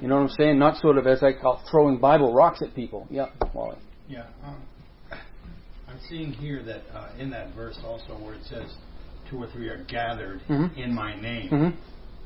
You 0.01 0.09
know 0.09 0.17
what 0.17 0.23
I'm 0.23 0.37
saying? 0.37 0.59
Not 0.59 0.79
sort 0.79 0.99
of, 0.99 1.07
as 1.07 1.23
I 1.23 1.33
call, 1.33 1.63
throwing 1.71 1.99
Bible 1.99 2.33
rocks 2.33 2.61
at 2.61 2.75
people. 2.75 3.07
Yeah, 3.11 3.27
Wally. 3.55 3.77
Yeah. 4.09 4.25
Um, 4.45 4.57
I'm 5.97 6.03
seeing 6.11 6.33
here 6.33 6.63
that 6.63 6.83
uh, 6.95 7.09
in 7.19 7.31
that 7.31 7.55
verse 7.55 7.79
also 7.83 8.19
where 8.23 8.35
it 8.35 8.43
says, 8.51 8.71
two 9.31 9.43
or 9.43 9.49
three 9.49 9.69
are 9.69 9.83
gathered 9.85 10.43
Mhm. 10.49 10.77
in 10.77 10.95
my 10.95 11.19
name. 11.19 11.49
hmm 11.49 11.69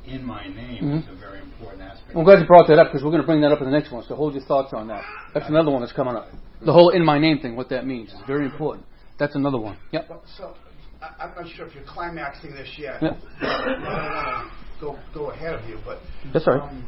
In 0.06 0.24
my 0.24 0.44
name 0.46 0.82
Mhm. 0.82 1.02
is 1.02 1.08
a 1.08 1.12
very 1.14 1.38
important 1.38 1.82
aspect. 1.82 2.16
I'm 2.16 2.24
glad 2.24 2.40
you 2.40 2.46
brought 2.46 2.66
that 2.66 2.78
up 2.80 2.88
because 2.88 3.04
we're 3.04 3.10
going 3.12 3.22
to 3.22 3.26
bring 3.26 3.42
that 3.42 3.52
up 3.52 3.60
in 3.60 3.66
the 3.66 3.70
next 3.70 3.92
one. 3.92 4.02
So 4.04 4.16
hold 4.16 4.32
your 4.34 4.42
thoughts 4.42 4.72
on 4.72 4.88
that. 4.88 5.04
That's 5.34 5.48
another 5.48 5.70
one 5.70 5.82
that's 5.82 5.92
coming 5.92 6.16
up. 6.16 6.26
The 6.62 6.72
whole 6.72 6.88
in 6.90 7.04
my 7.04 7.18
name 7.18 7.38
thing, 7.38 7.54
what 7.54 7.68
that 7.68 7.86
means, 7.86 8.12
is 8.12 8.18
very 8.26 8.44
important. 8.46 8.86
That's 9.18 9.34
another 9.36 9.58
one. 9.58 9.76
Yep. 9.92 10.08
Well, 10.10 10.22
So 10.36 10.54
I, 11.00 11.24
I'm 11.24 11.34
not 11.36 11.46
sure 11.54 11.66
if 11.66 11.74
you're 11.74 11.84
climaxing 11.84 12.52
this 12.54 12.76
yet. 12.78 13.00
Yeah. 13.02 13.14
I 13.40 13.68
don't 13.68 13.82
want 13.82 14.50
to 14.80 14.80
go 14.80 14.98
go 15.14 15.30
ahead 15.30 15.54
of 15.54 15.68
you, 15.68 15.78
but 15.84 16.00
That's 16.32 16.48
all 16.48 16.54
right. 16.54 16.62
um, 16.70 16.84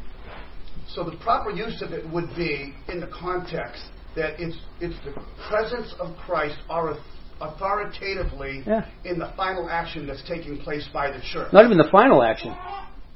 so 0.88 1.04
the 1.04 1.16
proper 1.18 1.50
use 1.50 1.80
of 1.82 1.92
it 1.92 2.08
would 2.08 2.34
be 2.34 2.74
in 2.88 2.98
the 2.98 3.06
context 3.08 3.84
that 4.16 4.40
it's 4.40 4.56
it's 4.80 4.96
the 5.04 5.12
presence 5.48 5.94
of 6.00 6.16
Christ 6.26 6.56
or 6.68 6.96
authoritatively 7.40 8.62
Yeah. 8.66 8.86
in 9.04 9.18
the 9.18 9.32
final 9.36 9.68
action 9.68 10.06
that's 10.06 10.22
taking 10.28 10.58
place 10.58 10.88
by 10.92 11.10
the 11.10 11.20
church. 11.32 11.52
Not 11.52 11.64
even 11.64 11.78
the 11.78 11.88
final 11.90 12.22
action. 12.22 12.54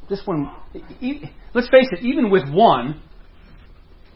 This 0.08 0.22
one, 0.24 0.50
e- 1.00 1.22
let's 1.54 1.68
face 1.68 1.88
it, 1.92 2.00
even 2.04 2.30
with 2.30 2.48
one, 2.48 3.00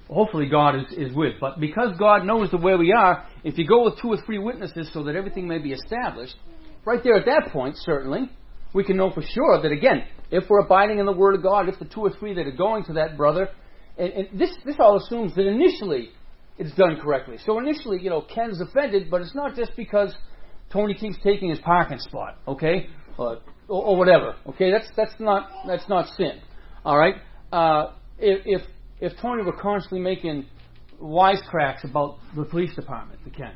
hopefully 0.08 0.46
God 0.48 0.76
is, 0.76 0.84
is 0.96 1.14
with. 1.14 1.34
But 1.40 1.60
because 1.60 1.96
God 1.98 2.24
knows 2.24 2.50
the 2.50 2.56
way 2.58 2.74
we 2.76 2.92
are, 2.92 3.24
if 3.44 3.58
you 3.58 3.66
go 3.66 3.84
with 3.84 4.00
two 4.00 4.08
or 4.08 4.16
three 4.24 4.38
witnesses 4.38 4.90
so 4.92 5.04
that 5.04 5.16
everything 5.16 5.46
may 5.48 5.58
be 5.58 5.72
established, 5.72 6.34
right 6.84 7.02
there 7.02 7.14
at 7.16 7.26
that 7.26 7.50
point, 7.52 7.76
certainly, 7.78 8.30
we 8.72 8.84
can 8.84 8.96
know 8.96 9.10
for 9.10 9.22
sure 9.22 9.60
that 9.62 9.72
again, 9.72 10.04
if 10.30 10.44
we're 10.48 10.60
abiding 10.60 10.98
in 11.00 11.06
the 11.06 11.12
Word 11.12 11.34
of 11.34 11.42
God, 11.42 11.68
if 11.68 11.78
the 11.78 11.84
two 11.84 12.00
or 12.02 12.10
three 12.10 12.34
that 12.34 12.46
are 12.46 12.52
going 12.52 12.84
to 12.84 12.92
that 12.94 13.16
brother, 13.16 13.48
and, 13.98 14.12
and 14.12 14.40
this 14.40 14.50
this 14.64 14.76
all 14.78 14.96
assumes 14.96 15.34
that 15.34 15.46
initially 15.46 16.10
it's 16.60 16.74
done 16.74 17.00
correctly. 17.00 17.38
So 17.46 17.58
initially, 17.58 18.00
you 18.02 18.10
know, 18.10 18.20
Ken's 18.20 18.60
offended, 18.60 19.10
but 19.10 19.22
it's 19.22 19.34
not 19.34 19.56
just 19.56 19.74
because 19.76 20.14
Tony 20.70 20.92
keeps 20.92 21.16
taking 21.24 21.48
his 21.48 21.58
parking 21.60 21.98
spot, 21.98 22.36
okay, 22.46 22.86
or, 23.16 23.38
or, 23.66 23.84
or 23.86 23.96
whatever, 23.96 24.36
okay. 24.46 24.70
That's 24.70 24.86
that's 24.94 25.14
not 25.18 25.48
that's 25.66 25.88
not 25.88 26.06
sin, 26.16 26.38
all 26.84 26.98
right. 26.98 27.14
Uh, 27.50 27.92
if 28.18 28.42
if 28.44 28.62
if 29.00 29.18
Tony 29.22 29.42
were 29.42 29.56
constantly 29.56 30.00
making 30.00 30.46
wisecracks 31.02 31.82
about 31.82 32.18
the 32.36 32.44
police 32.44 32.74
department 32.76 33.18
to 33.24 33.30
Ken, 33.30 33.54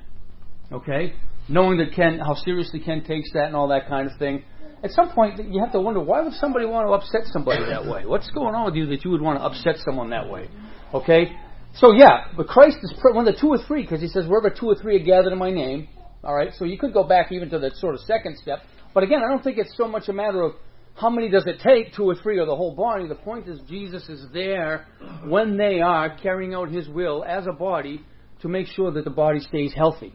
okay, 0.72 1.12
knowing 1.46 1.76
that 1.78 1.92
Ken 1.94 2.18
how 2.18 2.34
seriously 2.34 2.80
Ken 2.80 3.04
takes 3.04 3.30
that 3.34 3.46
and 3.48 3.54
all 3.54 3.68
that 3.68 3.86
kind 3.86 4.10
of 4.10 4.18
thing. 4.18 4.42
At 4.82 4.90
some 4.90 5.10
point, 5.10 5.38
you 5.50 5.60
have 5.60 5.72
to 5.72 5.80
wonder 5.80 6.00
why 6.00 6.22
would 6.22 6.34
somebody 6.34 6.66
want 6.66 6.86
to 6.88 6.92
upset 6.92 7.22
somebody 7.32 7.64
that 7.66 7.86
way? 7.86 8.04
What's 8.06 8.30
going 8.30 8.54
on 8.54 8.66
with 8.66 8.74
you 8.74 8.86
that 8.86 9.04
you 9.04 9.10
would 9.10 9.22
want 9.22 9.38
to 9.38 9.44
upset 9.44 9.76
someone 9.84 10.10
that 10.10 10.28
way? 10.28 10.48
Okay, 10.92 11.32
so 11.76 11.92
yeah, 11.92 12.26
but 12.37 12.46
Christ 12.46 12.78
is 12.82 12.92
one 13.02 13.26
of 13.26 13.34
the 13.34 13.40
two 13.40 13.48
or 13.48 13.58
three 13.66 13.82
because 13.82 14.00
he 14.00 14.08
says 14.08 14.26
wherever 14.26 14.50
two 14.50 14.66
or 14.66 14.74
three 14.74 14.96
are 14.96 15.04
gathered 15.04 15.32
in 15.32 15.38
my 15.38 15.50
name. 15.50 15.88
All 16.22 16.34
right, 16.34 16.50
so 16.56 16.64
you 16.64 16.78
could 16.78 16.94
go 16.94 17.04
back 17.04 17.32
even 17.32 17.50
to 17.50 17.58
that 17.58 17.76
sort 17.76 17.94
of 17.94 18.00
second 18.02 18.38
step, 18.38 18.60
but 18.94 19.02
again, 19.02 19.20
I 19.24 19.28
don't 19.28 19.42
think 19.44 19.58
it's 19.58 19.76
so 19.76 19.87
much 19.87 20.08
a 20.08 20.12
matter 20.12 20.42
of 20.42 20.52
how 20.94 21.10
many 21.10 21.28
does 21.28 21.44
it 21.46 21.60
take, 21.60 21.92
two 21.94 22.04
or 22.04 22.14
three 22.14 22.38
or 22.38 22.46
the 22.46 22.54
whole 22.54 22.74
body. 22.74 23.08
The 23.08 23.16
point 23.16 23.48
is 23.48 23.58
Jesus 23.68 24.08
is 24.08 24.26
there 24.32 24.87
when 25.24 25.56
they 25.56 25.80
are 25.80 26.16
carrying 26.18 26.54
out 26.54 26.70
His 26.70 26.88
will 26.88 27.24
as 27.24 27.46
a 27.46 27.52
body 27.52 28.00
to 28.42 28.48
make 28.48 28.68
sure 28.68 28.92
that 28.92 29.04
the 29.04 29.10
body 29.10 29.40
stays 29.40 29.72
healthy. 29.74 30.14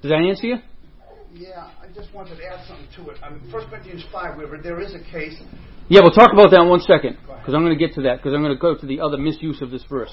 Does 0.00 0.10
that 0.10 0.26
answer 0.26 0.46
you? 0.46 0.56
Yeah, 1.34 1.70
I 1.82 1.92
just 1.92 2.14
wanted 2.14 2.36
to 2.36 2.44
add 2.46 2.66
something 2.66 2.86
to 2.96 3.10
it. 3.10 3.18
I 3.22 3.30
mean, 3.30 3.50
1 3.50 3.68
Corinthians 3.68 4.04
5, 4.12 4.36
where 4.36 4.62
there 4.62 4.80
is 4.80 4.94
a 4.94 5.00
case. 5.10 5.34
Yeah, 5.88 6.00
we'll 6.02 6.12
talk 6.12 6.32
about 6.32 6.50
that 6.52 6.60
in 6.60 6.68
one 6.68 6.80
second 6.80 7.18
because 7.26 7.52
I'm 7.54 7.62
going 7.62 7.76
to 7.76 7.86
get 7.86 7.94
to 7.96 8.02
that 8.02 8.16
because 8.18 8.32
I'm 8.32 8.40
going 8.40 8.54
to 8.54 8.60
go 8.60 8.74
to 8.76 8.86
the 8.86 9.00
other 9.00 9.18
misuse 9.18 9.60
of 9.60 9.70
this 9.70 9.84
verse. 9.90 10.12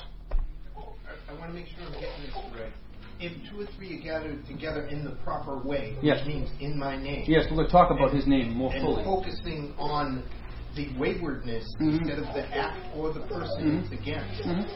Want 1.41 1.53
to 1.53 1.59
make 1.59 1.69
sure 1.69 1.83
I'm 1.87 1.93
getting 1.93 2.23
this 2.23 2.35
right. 2.53 2.71
If 3.19 3.31
two 3.49 3.61
or 3.61 3.65
three 3.75 3.97
are 3.97 4.01
gathered 4.03 4.45
together 4.45 4.85
in 4.85 5.03
the 5.03 5.15
proper 5.23 5.57
way, 5.57 5.95
Yes. 6.03 6.19
which 6.19 6.35
means 6.35 6.49
in 6.59 6.77
my 6.77 6.95
name, 6.95 7.25
Yes, 7.27 7.47
to 7.47 7.67
talk 7.67 7.89
about 7.89 8.11
His 8.13 8.27
name 8.27 8.53
more 8.55 8.71
and 8.71 8.83
fully. 8.83 9.03
focusing 9.03 9.73
on 9.79 10.21
the 10.75 10.89
waywardness 10.99 11.65
Mhm. 11.79 11.97
instead 11.99 12.19
of 12.19 12.25
the 12.35 12.55
act 12.55 12.77
or 12.95 13.11
the 13.11 13.21
person 13.21 13.71
Mhm. 13.71 13.81
it's 13.81 13.91
against, 13.91 14.43
Mhm. 14.43 14.67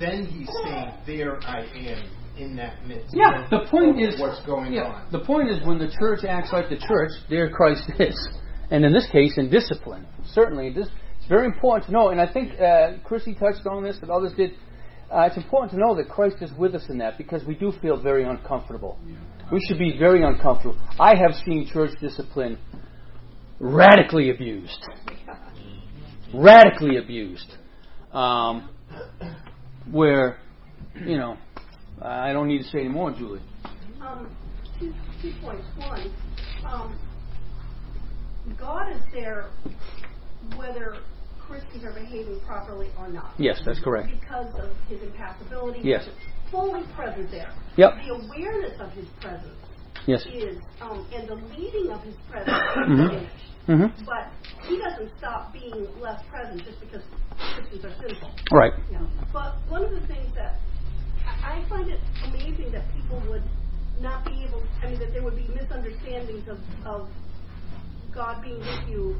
then 0.00 0.26
he's 0.26 0.48
saying, 0.64 0.90
"There 1.06 1.38
I 1.46 1.60
am 1.72 2.02
in 2.36 2.56
that 2.56 2.84
midst." 2.88 3.14
Yeah, 3.14 3.44
of- 3.44 3.50
the 3.50 3.60
point 3.70 4.00
is 4.00 4.18
what's 4.18 4.40
going 4.40 4.72
yeah, 4.72 4.88
on. 4.88 5.06
The 5.12 5.20
point 5.20 5.50
is 5.50 5.64
when 5.64 5.78
the 5.78 5.88
church 6.00 6.24
acts 6.24 6.52
like 6.52 6.68
the 6.68 6.78
church, 6.78 7.12
there 7.28 7.48
Christ 7.48 7.88
is, 8.00 8.28
and 8.72 8.84
in 8.84 8.92
this 8.92 9.06
case, 9.06 9.38
in 9.38 9.50
discipline. 9.50 10.04
Certainly, 10.24 10.70
this 10.70 10.88
it's 11.16 11.26
very 11.28 11.46
important 11.46 11.86
to 11.86 11.92
know. 11.92 12.08
And 12.08 12.20
I 12.20 12.26
think 12.26 12.60
uh, 12.60 12.94
Chrissy 13.04 13.34
touched 13.34 13.68
on 13.68 13.84
this, 13.84 13.98
but 14.00 14.10
others 14.10 14.32
did. 14.34 14.54
Uh, 15.10 15.22
it's 15.22 15.38
important 15.38 15.72
to 15.72 15.78
know 15.78 15.94
that 15.96 16.08
Christ 16.08 16.36
is 16.42 16.50
with 16.58 16.74
us 16.74 16.84
in 16.90 16.98
that 16.98 17.16
because 17.16 17.42
we 17.44 17.54
do 17.54 17.72
feel 17.80 18.00
very 18.00 18.24
uncomfortable. 18.24 18.98
We 19.50 19.58
should 19.66 19.78
be 19.78 19.96
very 19.98 20.22
uncomfortable. 20.22 20.78
I 21.00 21.14
have 21.14 21.32
seen 21.46 21.66
church 21.72 21.92
discipline 21.98 22.58
radically 23.58 24.30
abused, 24.30 24.84
radically 26.34 26.98
abused, 26.98 27.50
um, 28.12 28.68
where 29.90 30.38
you 31.06 31.16
know 31.16 31.38
I 32.02 32.34
don't 32.34 32.48
need 32.48 32.58
to 32.58 32.64
say 32.64 32.80
any 32.80 32.90
more, 32.90 33.10
Julie. 33.10 33.40
Um, 34.02 34.36
two, 34.78 34.92
two 35.22 35.32
points. 35.40 35.64
One, 35.78 36.12
um, 36.66 36.98
God 38.60 38.92
is 38.92 39.02
there 39.12 39.46
whether 40.56 40.96
Christians 41.48 41.84
are 41.84 41.92
behaving 41.92 42.40
properly 42.46 42.90
or 42.98 43.08
not. 43.08 43.32
Yes, 43.38 43.60
that's 43.64 43.80
correct. 43.80 44.10
Because 44.20 44.54
of 44.60 44.70
his 44.88 45.00
impassibility. 45.02 45.80
Yes. 45.82 46.06
Fully 46.50 46.84
present 46.94 47.30
there. 47.30 47.50
Yep. 47.76 47.90
The 48.04 48.14
awareness 48.14 48.80
of 48.80 48.90
his 48.92 49.06
presence 49.20 49.56
Yes. 50.06 50.24
is, 50.26 50.58
um, 50.80 51.06
and 51.12 51.28
the 51.28 51.34
leading 51.56 51.90
of 51.90 52.02
his 52.02 52.14
presence 52.30 52.56
is 52.56 52.76
Mhm. 52.88 53.28
Mm-hmm. 53.68 54.04
But 54.06 54.32
he 54.66 54.78
doesn't 54.78 55.10
stop 55.18 55.52
being 55.52 55.86
less 56.00 56.22
present 56.30 56.64
just 56.64 56.80
because 56.80 57.02
Christians 57.54 57.84
are 57.84 57.94
sinful. 58.00 58.30
Right. 58.50 58.72
Yeah. 58.90 59.00
But 59.32 59.56
one 59.68 59.84
of 59.84 59.90
the 59.90 60.06
things 60.06 60.34
that 60.34 60.60
I 61.26 61.58
I 61.60 61.68
find 61.68 61.88
it 61.90 62.00
amazing 62.24 62.72
that 62.72 62.84
people 62.94 63.20
would 63.28 63.42
not 64.00 64.24
be 64.24 64.44
able, 64.44 64.62
I 64.82 64.88
mean, 64.90 64.98
that 65.00 65.12
there 65.12 65.22
would 65.22 65.36
be 65.36 65.46
misunderstandings 65.54 66.48
of, 66.48 66.58
of 66.86 67.08
God 68.12 68.40
being 68.42 68.58
with 68.60 68.88
you 68.88 69.16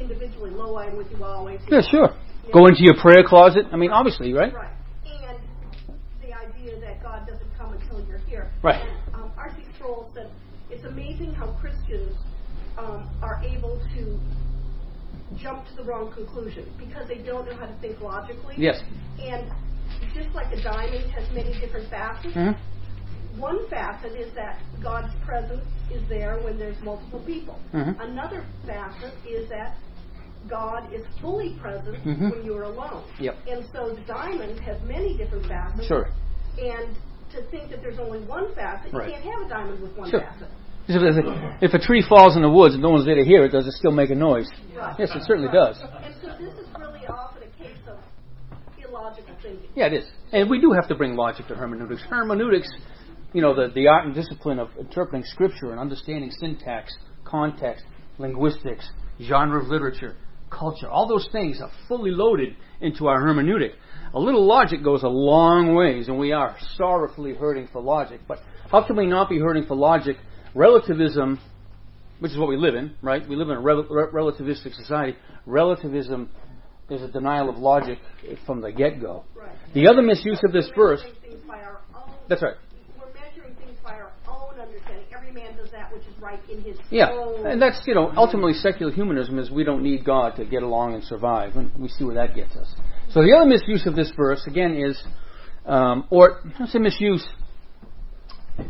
individually. 0.00 0.50
Lo, 0.50 0.76
I 0.76 0.86
am 0.86 0.96
with 0.96 1.10
you 1.10 1.22
always. 1.24 1.60
Yeah, 1.68 1.80
sure. 1.90 2.08
Go 2.52 2.66
into 2.66 2.82
your 2.82 2.94
prayer 3.00 3.22
closet. 3.24 3.66
I 3.72 3.76
mean, 3.76 3.90
obviously, 3.90 4.32
right? 4.32 4.52
Right. 4.52 4.74
And 5.06 5.38
the 6.22 6.32
idea 6.34 6.80
that 6.80 7.02
God 7.02 7.26
doesn't 7.26 7.50
come 7.56 7.72
until 7.74 8.04
you're 8.06 8.18
here. 8.18 8.50
Right. 8.62 8.80
And, 8.86 9.14
um, 9.14 9.32
R.C. 9.36 9.62
Sproul 9.76 10.10
said, 10.14 10.30
it's 10.70 10.84
amazing 10.84 11.34
how 11.34 11.52
Christians 11.60 12.16
um, 12.78 13.08
are 13.22 13.40
able 13.44 13.80
to 13.94 14.18
jump 15.38 15.66
to 15.68 15.74
the 15.76 15.84
wrong 15.84 16.12
conclusion 16.12 16.68
because 16.78 17.06
they 17.08 17.18
don't 17.18 17.46
know 17.46 17.54
how 17.54 17.66
to 17.66 17.74
think 17.80 18.00
logically. 18.00 18.54
Yes. 18.56 18.80
And 19.20 19.50
just 20.14 20.34
like 20.34 20.52
a 20.52 20.62
diamond 20.62 21.10
has 21.12 21.28
many 21.34 21.52
different 21.60 21.88
facets, 21.90 22.34
Mhm. 22.34 22.56
One 23.38 23.68
facet 23.68 24.12
is 24.12 24.32
that 24.34 24.58
God's 24.82 25.12
presence 25.24 25.64
is 25.92 26.02
there 26.08 26.38
when 26.42 26.58
there's 26.58 26.80
multiple 26.82 27.20
people. 27.26 27.58
Mhm. 27.72 28.00
Another 28.00 28.44
facet 28.66 29.12
is 29.26 29.48
that 29.48 29.76
God 30.48 30.92
is 30.92 31.04
fully 31.20 31.54
present 31.60 32.02
Mhm. 32.04 32.30
when 32.30 32.44
you're 32.44 32.62
alone. 32.64 33.02
Yep. 33.18 33.36
And 33.48 33.64
so 33.72 33.90
the 33.90 34.00
diamond 34.02 34.58
has 34.60 34.80
many 34.82 35.16
different 35.16 35.46
facets. 35.46 35.86
Sure. 35.86 36.08
And 36.58 36.96
to 37.32 37.42
think 37.50 37.70
that 37.70 37.82
there's 37.82 37.98
only 37.98 38.20
one 38.20 38.52
facet, 38.54 38.92
Right. 38.92 39.08
you 39.08 39.12
can't 39.14 39.24
have 39.24 39.42
a 39.42 39.48
diamond 39.48 39.80
with 39.80 39.96
one 39.96 40.10
Sure. 40.10 40.20
facet. 40.20 40.48
If, 40.88 41.72
a 41.74 41.78
tree 41.78 42.02
falls 42.02 42.34
in 42.34 42.42
the 42.42 42.50
woods 42.50 42.74
and 42.74 42.82
no 42.82 42.90
one's 42.90 43.04
there 43.04 43.14
to 43.14 43.24
hear 43.24 43.44
it, 43.44 43.50
does 43.52 43.66
it 43.66 43.72
still 43.72 43.92
make 43.92 44.10
a 44.10 44.14
noise? 44.14 44.50
Right. 44.74 44.98
Yes, 44.98 45.14
it 45.14 45.22
certainly 45.22 45.50
does. 45.52 45.80
And 45.80 46.14
so 46.20 46.28
this 46.40 46.52
is 46.54 46.66
really 46.76 47.06
often 47.06 47.42
a 47.44 47.62
case 47.62 47.76
of 47.86 47.98
illogical 48.82 49.34
thinking. 49.40 49.68
Yeah, 49.76 49.86
it 49.86 49.92
is. 49.92 50.10
And 50.32 50.50
we 50.50 50.60
do 50.60 50.72
have 50.72 50.88
to 50.88 50.96
bring 50.96 51.14
logic 51.14 51.46
to 51.48 51.54
hermeneutics. 51.54 52.02
Hermeneutics, 52.02 52.68
you 53.32 53.42
know, 53.42 53.54
the, 53.54 53.72
the 53.74 53.88
art 53.88 54.06
and 54.06 54.14
discipline 54.14 54.58
of 54.58 54.68
interpreting 54.78 55.24
scripture 55.24 55.70
and 55.70 55.78
understanding 55.78 56.30
syntax, 56.40 56.92
context, 57.24 57.84
linguistics, 58.18 58.88
genre 59.20 59.62
of 59.62 59.68
literature, 59.68 60.16
culture, 60.50 60.88
all 60.88 61.08
those 61.08 61.28
things 61.32 61.60
are 61.60 61.70
fully 61.88 62.10
loaded 62.10 62.56
into 62.80 63.06
our 63.06 63.22
hermeneutic. 63.22 63.72
A 64.12 64.18
little 64.18 64.44
logic 64.44 64.82
goes 64.82 65.02
a 65.02 65.08
long 65.08 65.74
ways, 65.74 66.08
and 66.08 66.18
we 66.18 66.32
are 66.32 66.56
sorrowfully 66.76 67.34
hurting 67.34 67.68
for 67.72 67.80
logic. 67.80 68.20
But 68.26 68.38
how 68.70 68.84
can 68.86 68.96
we 68.96 69.06
not 69.06 69.28
be 69.28 69.38
hurting 69.38 69.66
for 69.66 69.76
logic? 69.76 70.16
Relativism, 70.54 71.38
which 72.18 72.32
is 72.32 72.38
what 72.38 72.48
we 72.48 72.56
live 72.56 72.74
in, 72.74 72.94
right? 73.02 73.26
We 73.28 73.36
live 73.36 73.48
in 73.50 73.56
a 73.56 73.60
rel- 73.60 73.84
relativistic 73.84 74.74
society. 74.74 75.16
Relativism 75.46 76.28
is 76.90 77.02
a 77.02 77.08
denial 77.08 77.48
of 77.48 77.56
logic 77.56 77.98
from 78.46 78.60
the 78.60 78.72
get 78.72 79.00
go. 79.00 79.24
Right. 79.34 79.54
The 79.74 79.86
other 79.86 80.02
misuse 80.02 80.40
of 80.44 80.52
this 80.52 80.68
verse. 80.74 81.00
measuring 81.02 81.20
things 81.22 81.46
by 81.46 81.60
our 81.62 81.80
own. 81.94 82.14
That's 82.28 82.42
right. 82.42 82.56
We're 82.98 83.12
measuring 83.14 83.54
things 83.54 83.78
by 83.84 83.92
our 83.92 84.10
own 84.28 84.58
understanding. 84.58 85.06
Every 85.16 85.30
man 85.30 85.56
does 85.56 85.70
that 86.30 86.48
which 86.48 86.56
is 86.56 86.58
right 86.58 86.58
in 86.58 86.62
his 86.62 86.78
Yeah, 86.90 87.50
and 87.50 87.60
that's 87.60 87.80
you 87.86 87.94
know 87.94 88.12
ultimately 88.16 88.54
secular 88.54 88.92
humanism 88.92 89.38
is 89.38 89.50
we 89.50 89.64
don't 89.64 89.82
need 89.82 90.04
God 90.04 90.36
to 90.36 90.44
get 90.44 90.62
along 90.62 90.94
and 90.94 91.04
survive, 91.04 91.56
and 91.56 91.70
we 91.78 91.88
see 91.88 92.04
where 92.04 92.14
that 92.14 92.34
gets 92.34 92.54
us. 92.56 92.72
So 93.10 93.22
the 93.22 93.32
other 93.36 93.46
misuse 93.46 93.86
of 93.86 93.96
this 93.96 94.12
verse 94.16 94.46
again 94.46 94.74
is, 94.74 95.00
um, 95.66 96.06
or 96.10 96.40
I 96.54 96.58
don't 96.58 96.68
say 96.68 96.78
misuse. 96.78 97.26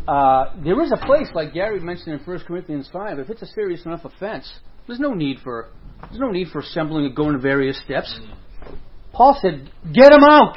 Uh, 0.07 0.55
there 0.65 0.81
is 0.83 0.93
a 0.93 1.05
place 1.05 1.29
like 1.35 1.53
Gary 1.53 1.81
mentioned 1.81 2.21
in 2.21 2.25
1 2.25 2.41
Corinthians 2.47 2.89
five. 2.93 3.19
If 3.19 3.29
it's 3.29 3.43
a 3.43 3.47
serious 3.47 3.85
enough 3.87 4.05
offense, 4.05 4.51
there's 4.87 5.01
no 5.01 5.15
need 5.15 5.39
for 5.43 5.69
there's 6.03 6.21
no 6.21 6.31
need 6.31 6.49
for 6.49 6.61
assembling 6.61 7.07
and 7.07 7.17
going 7.17 7.33
to 7.33 7.39
various 7.39 7.81
steps. 7.85 8.19
Paul 9.13 9.39
said, 9.41 9.71
"Get 9.93 10.13
him 10.13 10.23
out." 10.23 10.57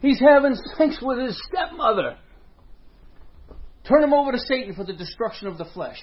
He's 0.00 0.20
having 0.20 0.54
sex 0.76 0.98
with 1.02 1.18
his 1.18 1.40
stepmother. 1.48 2.16
Turn 3.88 4.02
him 4.04 4.12
over 4.12 4.32
to 4.32 4.38
Satan 4.38 4.74
for 4.74 4.84
the 4.84 4.92
destruction 4.92 5.48
of 5.48 5.56
the 5.56 5.64
flesh. 5.64 5.98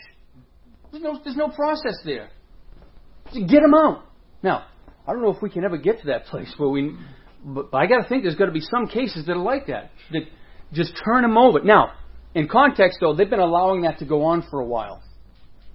There's 0.91 1.03
no, 1.03 1.19
there's 1.23 1.35
no 1.35 1.49
process 1.49 1.97
there. 2.03 2.29
So 3.31 3.41
get 3.41 3.61
him 3.63 3.73
out. 3.73 4.05
Now, 4.41 4.65
I 5.07 5.13
don't 5.13 5.21
know 5.21 5.31
if 5.31 5.41
we 5.41 5.49
can 5.49 5.63
ever 5.63 5.77
get 5.77 6.01
to 6.01 6.07
that 6.07 6.25
place 6.25 6.53
where 6.57 6.69
we, 6.69 6.95
but, 7.43 7.71
but 7.71 7.77
I 7.77 7.85
got 7.85 8.01
to 8.01 8.09
think 8.09 8.23
there's 8.23 8.35
got 8.35 8.45
to 8.45 8.51
be 8.51 8.61
some 8.61 8.87
cases 8.87 9.25
that 9.25 9.33
are 9.33 9.37
like 9.37 9.67
that. 9.67 9.91
That 10.11 10.21
just 10.73 10.93
turn 11.05 11.23
him 11.23 11.37
over. 11.37 11.61
Now, 11.61 11.93
in 12.33 12.47
context 12.47 12.97
though, 13.01 13.13
they've 13.13 13.29
been 13.29 13.39
allowing 13.39 13.83
that 13.83 13.99
to 13.99 14.05
go 14.05 14.23
on 14.23 14.43
for 14.49 14.59
a 14.59 14.65
while. 14.65 15.01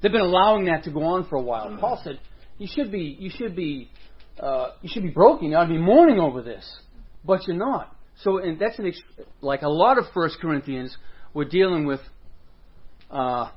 They've 0.03 0.11
been 0.11 0.21
allowing 0.21 0.65
that 0.67 0.85
to 0.85 0.91
go 0.91 1.03
on 1.03 1.29
for 1.29 1.37
a 1.37 1.43
while. 1.43 1.77
Paul 1.79 2.01
said, 2.03 2.19
"You 2.59 2.67
should 2.67 2.91
be, 2.91 3.17
you 3.21 3.31
should 3.31 3.55
be, 3.55 3.91
uh, 4.39 4.71
you 4.81 4.89
should 4.91 5.03
be 5.03 5.11
broken. 5.11 5.51
You 5.51 5.57
ought 5.57 5.65
to 5.65 5.73
be 5.73 5.79
mourning 5.79 6.19
over 6.19 6.43
this, 6.43 6.81
but 7.25 7.47
you're 7.47 7.57
not." 7.57 7.95
So, 8.23 8.39
and 8.39 8.59
that's 8.59 8.79
an 8.79 8.87
ex- 8.87 9.03
like 9.41 9.63
a 9.63 9.69
lot 9.69 9.99
of 9.99 10.05
First 10.13 10.39
Corinthians. 10.41 10.97
We're 11.33 11.45
dealing 11.45 11.87
with 11.87 12.01
uh, 13.11 13.51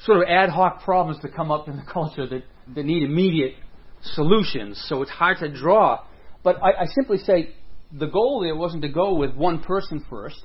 sort 0.00 0.18
of 0.18 0.24
ad 0.28 0.50
hoc 0.50 0.82
problems 0.84 1.22
that 1.22 1.34
come 1.34 1.50
up 1.50 1.68
in 1.68 1.76
the 1.76 1.82
culture 1.92 2.26
that, 2.26 2.44
that 2.74 2.84
need 2.84 3.02
immediate 3.02 3.54
solutions. 4.02 4.84
So 4.88 5.02
it's 5.02 5.10
hard 5.10 5.38
to 5.38 5.48
draw. 5.52 6.04
But 6.42 6.56
I, 6.62 6.82
I 6.82 6.86
simply 6.86 7.18
say 7.18 7.54
the 7.92 8.06
goal 8.06 8.40
there 8.42 8.56
wasn't 8.56 8.82
to 8.82 8.88
go 8.88 9.14
with 9.14 9.34
one 9.34 9.62
person 9.62 10.04
first, 10.10 10.42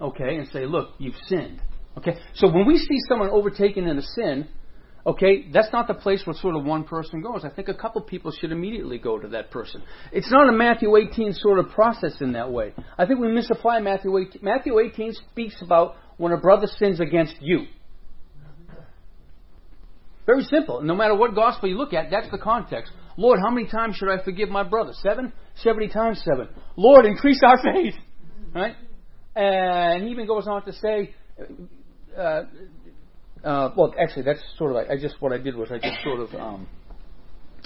okay, 0.00 0.36
and 0.36 0.48
say, 0.48 0.66
look, 0.66 0.90
you've 0.98 1.16
sinned. 1.26 1.60
Okay? 1.98 2.16
So 2.34 2.50
when 2.50 2.66
we 2.66 2.78
see 2.78 2.98
someone 3.08 3.30
overtaken 3.30 3.86
in 3.86 3.98
a 3.98 4.02
sin, 4.02 4.48
okay, 5.06 5.46
that's 5.52 5.72
not 5.72 5.88
the 5.88 5.94
place 5.94 6.22
where 6.24 6.34
sort 6.36 6.56
of 6.56 6.64
one 6.64 6.84
person 6.84 7.22
goes. 7.22 7.44
I 7.44 7.50
think 7.50 7.68
a 7.68 7.74
couple 7.74 8.00
people 8.02 8.32
should 8.32 8.52
immediately 8.52 8.98
go 8.98 9.18
to 9.18 9.28
that 9.28 9.50
person. 9.50 9.82
It's 10.12 10.30
not 10.30 10.48
a 10.48 10.52
Matthew 10.52 10.96
18 10.96 11.34
sort 11.34 11.58
of 11.58 11.70
process 11.70 12.20
in 12.20 12.32
that 12.32 12.50
way. 12.50 12.74
I 12.98 13.06
think 13.06 13.20
we 13.20 13.32
misapply 13.32 13.80
Matthew 13.80 14.16
18. 14.16 14.42
Matthew 14.42 14.78
18 14.78 15.14
speaks 15.30 15.60
about 15.62 15.96
when 16.16 16.32
a 16.32 16.36
brother 16.36 16.66
sins 16.78 17.00
against 17.00 17.36
you. 17.40 17.66
Very 20.26 20.44
simple. 20.44 20.82
No 20.82 20.94
matter 20.94 21.14
what 21.14 21.34
gospel 21.34 21.68
you 21.68 21.76
look 21.76 21.92
at, 21.92 22.10
that's 22.10 22.30
the 22.30 22.38
context. 22.38 22.92
Lord, 23.16 23.40
how 23.42 23.50
many 23.50 23.66
times 23.66 23.96
should 23.96 24.08
I 24.08 24.22
forgive 24.22 24.48
my 24.48 24.62
brother? 24.62 24.92
Seven? 25.02 25.32
Seventy 25.56 25.88
times 25.88 26.22
seven. 26.24 26.48
Lord, 26.76 27.04
increase 27.04 27.40
our 27.44 27.58
faith. 27.62 27.94
Right? 28.54 28.76
And 29.34 30.04
he 30.04 30.10
even 30.10 30.26
goes 30.26 30.46
on 30.46 30.64
to 30.64 30.72
say, 30.72 31.14
uh, 32.16 32.42
uh, 33.44 33.70
well, 33.76 33.94
actually, 33.98 34.22
that's 34.22 34.40
sort 34.58 34.70
of. 34.70 34.76
Like 34.76 34.90
I 34.90 35.00
just 35.00 35.20
what 35.20 35.32
I 35.32 35.38
did 35.38 35.56
was 35.56 35.70
I 35.70 35.78
just 35.78 36.02
sort 36.04 36.20
of 36.20 36.34
um, 36.34 36.68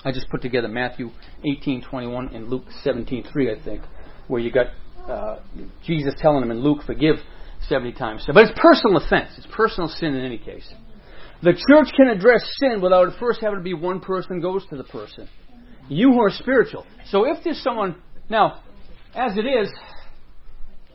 I 0.04 0.12
just 0.12 0.28
put 0.28 0.42
together 0.42 0.68
Matthew 0.68 1.10
eighteen 1.44 1.82
twenty 1.82 2.06
one 2.06 2.28
and 2.28 2.48
Luke 2.48 2.64
seventeen 2.82 3.24
three, 3.32 3.50
I 3.50 3.62
think, 3.62 3.82
where 4.28 4.40
you 4.40 4.52
got 4.52 4.66
uh, 5.08 5.40
Jesus 5.84 6.14
telling 6.18 6.42
him 6.42 6.50
in 6.50 6.60
Luke, 6.60 6.82
forgive 6.86 7.16
seventy 7.68 7.92
times. 7.92 8.24
But 8.26 8.44
it's 8.44 8.58
personal 8.60 8.98
offense. 8.98 9.30
It's 9.36 9.48
personal 9.52 9.88
sin 9.88 10.14
in 10.14 10.24
any 10.24 10.38
case. 10.38 10.72
The 11.42 11.52
church 11.52 11.92
can 11.96 12.08
address 12.08 12.48
sin 12.58 12.80
without 12.80 13.08
it 13.08 13.14
first 13.18 13.40
having 13.40 13.58
to 13.58 13.64
be 13.64 13.74
one 13.74 14.00
person 14.00 14.40
goes 14.40 14.64
to 14.68 14.76
the 14.76 14.84
person. 14.84 15.28
You 15.88 16.12
who 16.12 16.20
are 16.20 16.30
spiritual. 16.30 16.86
So 17.08 17.24
if 17.24 17.44
there's 17.44 17.62
someone 17.62 17.96
now, 18.30 18.62
as 19.14 19.36
it 19.36 19.44
is, 19.44 19.70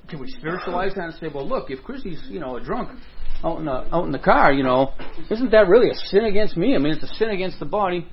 can 0.08 0.20
we 0.20 0.28
spiritualize 0.30 0.96
that 0.96 1.04
and 1.04 1.14
say, 1.20 1.28
well, 1.34 1.48
look, 1.48 1.70
if 1.70 1.84
Chrissy's 1.84 2.24
you 2.30 2.40
know 2.40 2.56
a 2.56 2.64
drunk 2.64 2.98
out 3.44 3.60
in 3.60 3.66
the 3.66 3.96
out 3.96 4.06
in 4.06 4.12
the 4.12 4.20
car, 4.20 4.52
you 4.52 4.64
know, 4.64 4.94
isn't 5.30 5.52
that 5.52 5.68
really 5.68 5.90
a 5.90 5.94
sin 5.96 6.26
against 6.26 6.58
me? 6.58 6.76
I 6.76 6.78
mean, 6.80 6.94
it's 6.94 7.04
a 7.04 7.16
sin 7.16 7.30
against 7.30 7.60
the 7.60 7.66
body. 7.66 8.06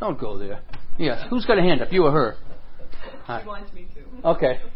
Don't 0.00 0.18
go 0.18 0.38
there. 0.38 0.60
Yes. 0.98 1.24
Who's 1.30 1.44
got 1.44 1.58
a 1.58 1.62
hand 1.62 1.80
up? 1.82 1.92
You 1.92 2.04
or 2.04 2.12
her? 2.12 2.36
Hi. 3.24 3.40
He 3.42 3.46
wants 3.46 3.72
me 3.72 3.86
to. 3.94 4.28
Okay. 4.28 4.60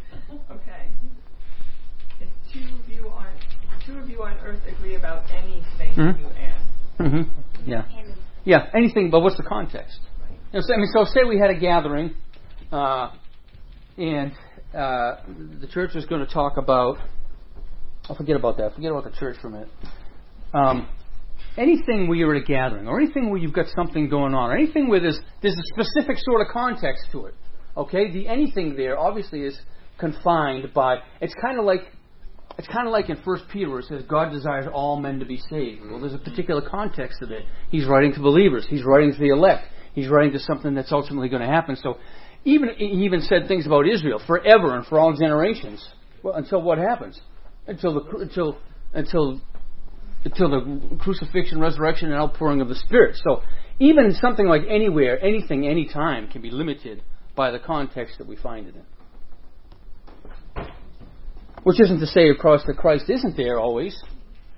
Okay. 0.51 0.91
If 2.21 2.29
two 2.53 2.61
of 2.75 2.89
you 2.89 3.09
on 3.09 3.27
two 3.87 3.99
of 3.99 4.09
you 4.09 4.23
on 4.25 4.37
earth 4.39 4.61
agree 4.67 4.97
about 4.97 5.23
anything 5.31 5.95
Mhm. 5.95 6.19
you 6.21 6.27
ask, 6.41 6.65
Mm-hmm. 6.99 7.71
Yeah. 7.71 7.85
Yeah. 8.45 8.67
Anything, 8.75 9.11
but 9.11 9.21
what's 9.21 9.37
the 9.37 9.43
context? 9.45 10.01
You 10.53 10.59
know, 10.61 10.67
so, 10.67 10.75
I 10.75 10.77
mean, 10.79 10.89
so 10.93 11.05
say 11.05 11.21
we 11.29 11.39
had 11.39 11.51
a 11.51 11.59
gathering, 11.59 12.15
uh, 12.73 13.11
and 13.99 14.33
uh, 14.75 15.17
the 15.61 15.69
church 15.71 15.95
was 15.95 16.07
going 16.07 16.25
to 16.27 16.33
talk 16.33 16.57
about. 16.57 16.99
I'll 18.09 18.17
forget 18.17 18.37
about 18.37 18.57
that. 18.59 18.75
Forget 18.75 18.93
about 18.93 19.05
the 19.05 19.19
church 19.19 19.37
for 19.41 19.49
a 19.49 19.51
minute. 19.51 19.69
Um, 20.55 20.89
anything 21.57 22.09
where 22.09 22.17
you're 22.17 22.35
at 22.35 22.43
a 22.43 22.45
gathering, 22.45 22.87
or 22.87 23.01
anything 23.01 23.31
where 23.31 23.39
you've 23.39 23.53
got 23.53 23.67
something 23.75 24.09
going 24.09 24.35
on, 24.35 24.51
or 24.51 24.57
anything 24.57 24.89
where 24.89 25.01
there's 25.01 25.19
there's 25.43 25.57
a 25.57 25.67
specific 25.75 26.17
sort 26.19 26.41
of 26.41 26.49
context 26.53 27.07
to 27.13 27.27
it. 27.27 27.35
Okay, 27.77 28.11
the 28.13 28.29
anything 28.29 28.77
there 28.77 28.99
obviously 28.99 29.41
is 29.43 29.59
confined 29.99 30.73
by. 30.73 30.99
It's 31.21 31.35
kind 31.43 31.59
of 31.59 31.65
like 31.65 31.81
it's 32.59 32.69
kind 32.69 32.87
of 32.87 32.93
like 32.93 33.11
in 33.11 33.17
First 33.23 33.45
Peter 33.53 33.69
where 33.69 33.81
it 33.81 33.87
says 33.87 34.03
God 34.09 34.31
desires 34.31 34.67
all 34.73 34.99
men 34.99 35.19
to 35.19 35.27
be 35.27 35.39
saved. 35.51 35.83
Well, 35.91 36.01
there's 36.01 36.15
a 36.15 36.19
particular 36.19 36.63
context 36.63 37.19
to 37.21 37.33
it. 37.35 37.45
He's 37.71 37.87
writing 37.87 38.15
to 38.15 38.21
believers. 38.21 38.67
He's 38.69 38.85
writing 38.85 39.13
to 39.13 39.19
the 39.19 39.29
elect. 39.29 39.67
He's 39.95 40.09
writing 40.09 40.33
to 40.33 40.39
something 40.39 40.75
that's 40.75 40.93
ultimately 40.93 41.29
going 41.29 41.43
to 41.43 41.49
happen. 41.49 41.77
So, 41.77 41.99
even 42.45 42.71
he 42.77 43.05
even 43.05 43.21
said 43.23 43.49
things 43.49 43.67
about 43.67 43.89
Israel 43.89 44.23
forever 44.27 44.77
and 44.77 44.87
for 44.87 44.99
all 44.99 45.15
generations. 45.15 45.87
Well, 46.23 46.35
until 46.35 46.63
what 46.63 46.79
happens? 46.79 47.21
Until 47.67 47.95
the 47.95 48.19
until 48.19 48.59
until 48.95 49.41
until 50.25 50.51
the 50.51 50.97
crucifixion, 50.99 51.61
resurrection, 51.61 52.11
and 52.11 52.17
outpouring 52.17 52.61
of 52.61 52.69
the 52.69 52.75
Spirit. 52.75 53.17
So, 53.23 53.43
even 53.79 54.13
something 54.21 54.47
like 54.47 54.63
anywhere, 54.69 55.23
anything, 55.23 55.67
anytime 55.67 56.29
can 56.29 56.43
be 56.43 56.51
limited 56.51 57.03
by 57.37 57.51
the 57.51 57.59
context 57.59 58.19
that 58.19 58.27
we 58.27 58.37
find 58.37 58.67
it 58.67 58.75
in. 58.75 58.83
Which 61.63 61.81
isn't 61.81 62.01
to 62.01 62.07
say, 62.07 62.29
of 62.31 62.39
course, 62.39 62.63
that 62.67 62.77
Christ 62.77 63.09
isn't 63.09 63.37
there 63.37 63.59
always. 63.61 64.03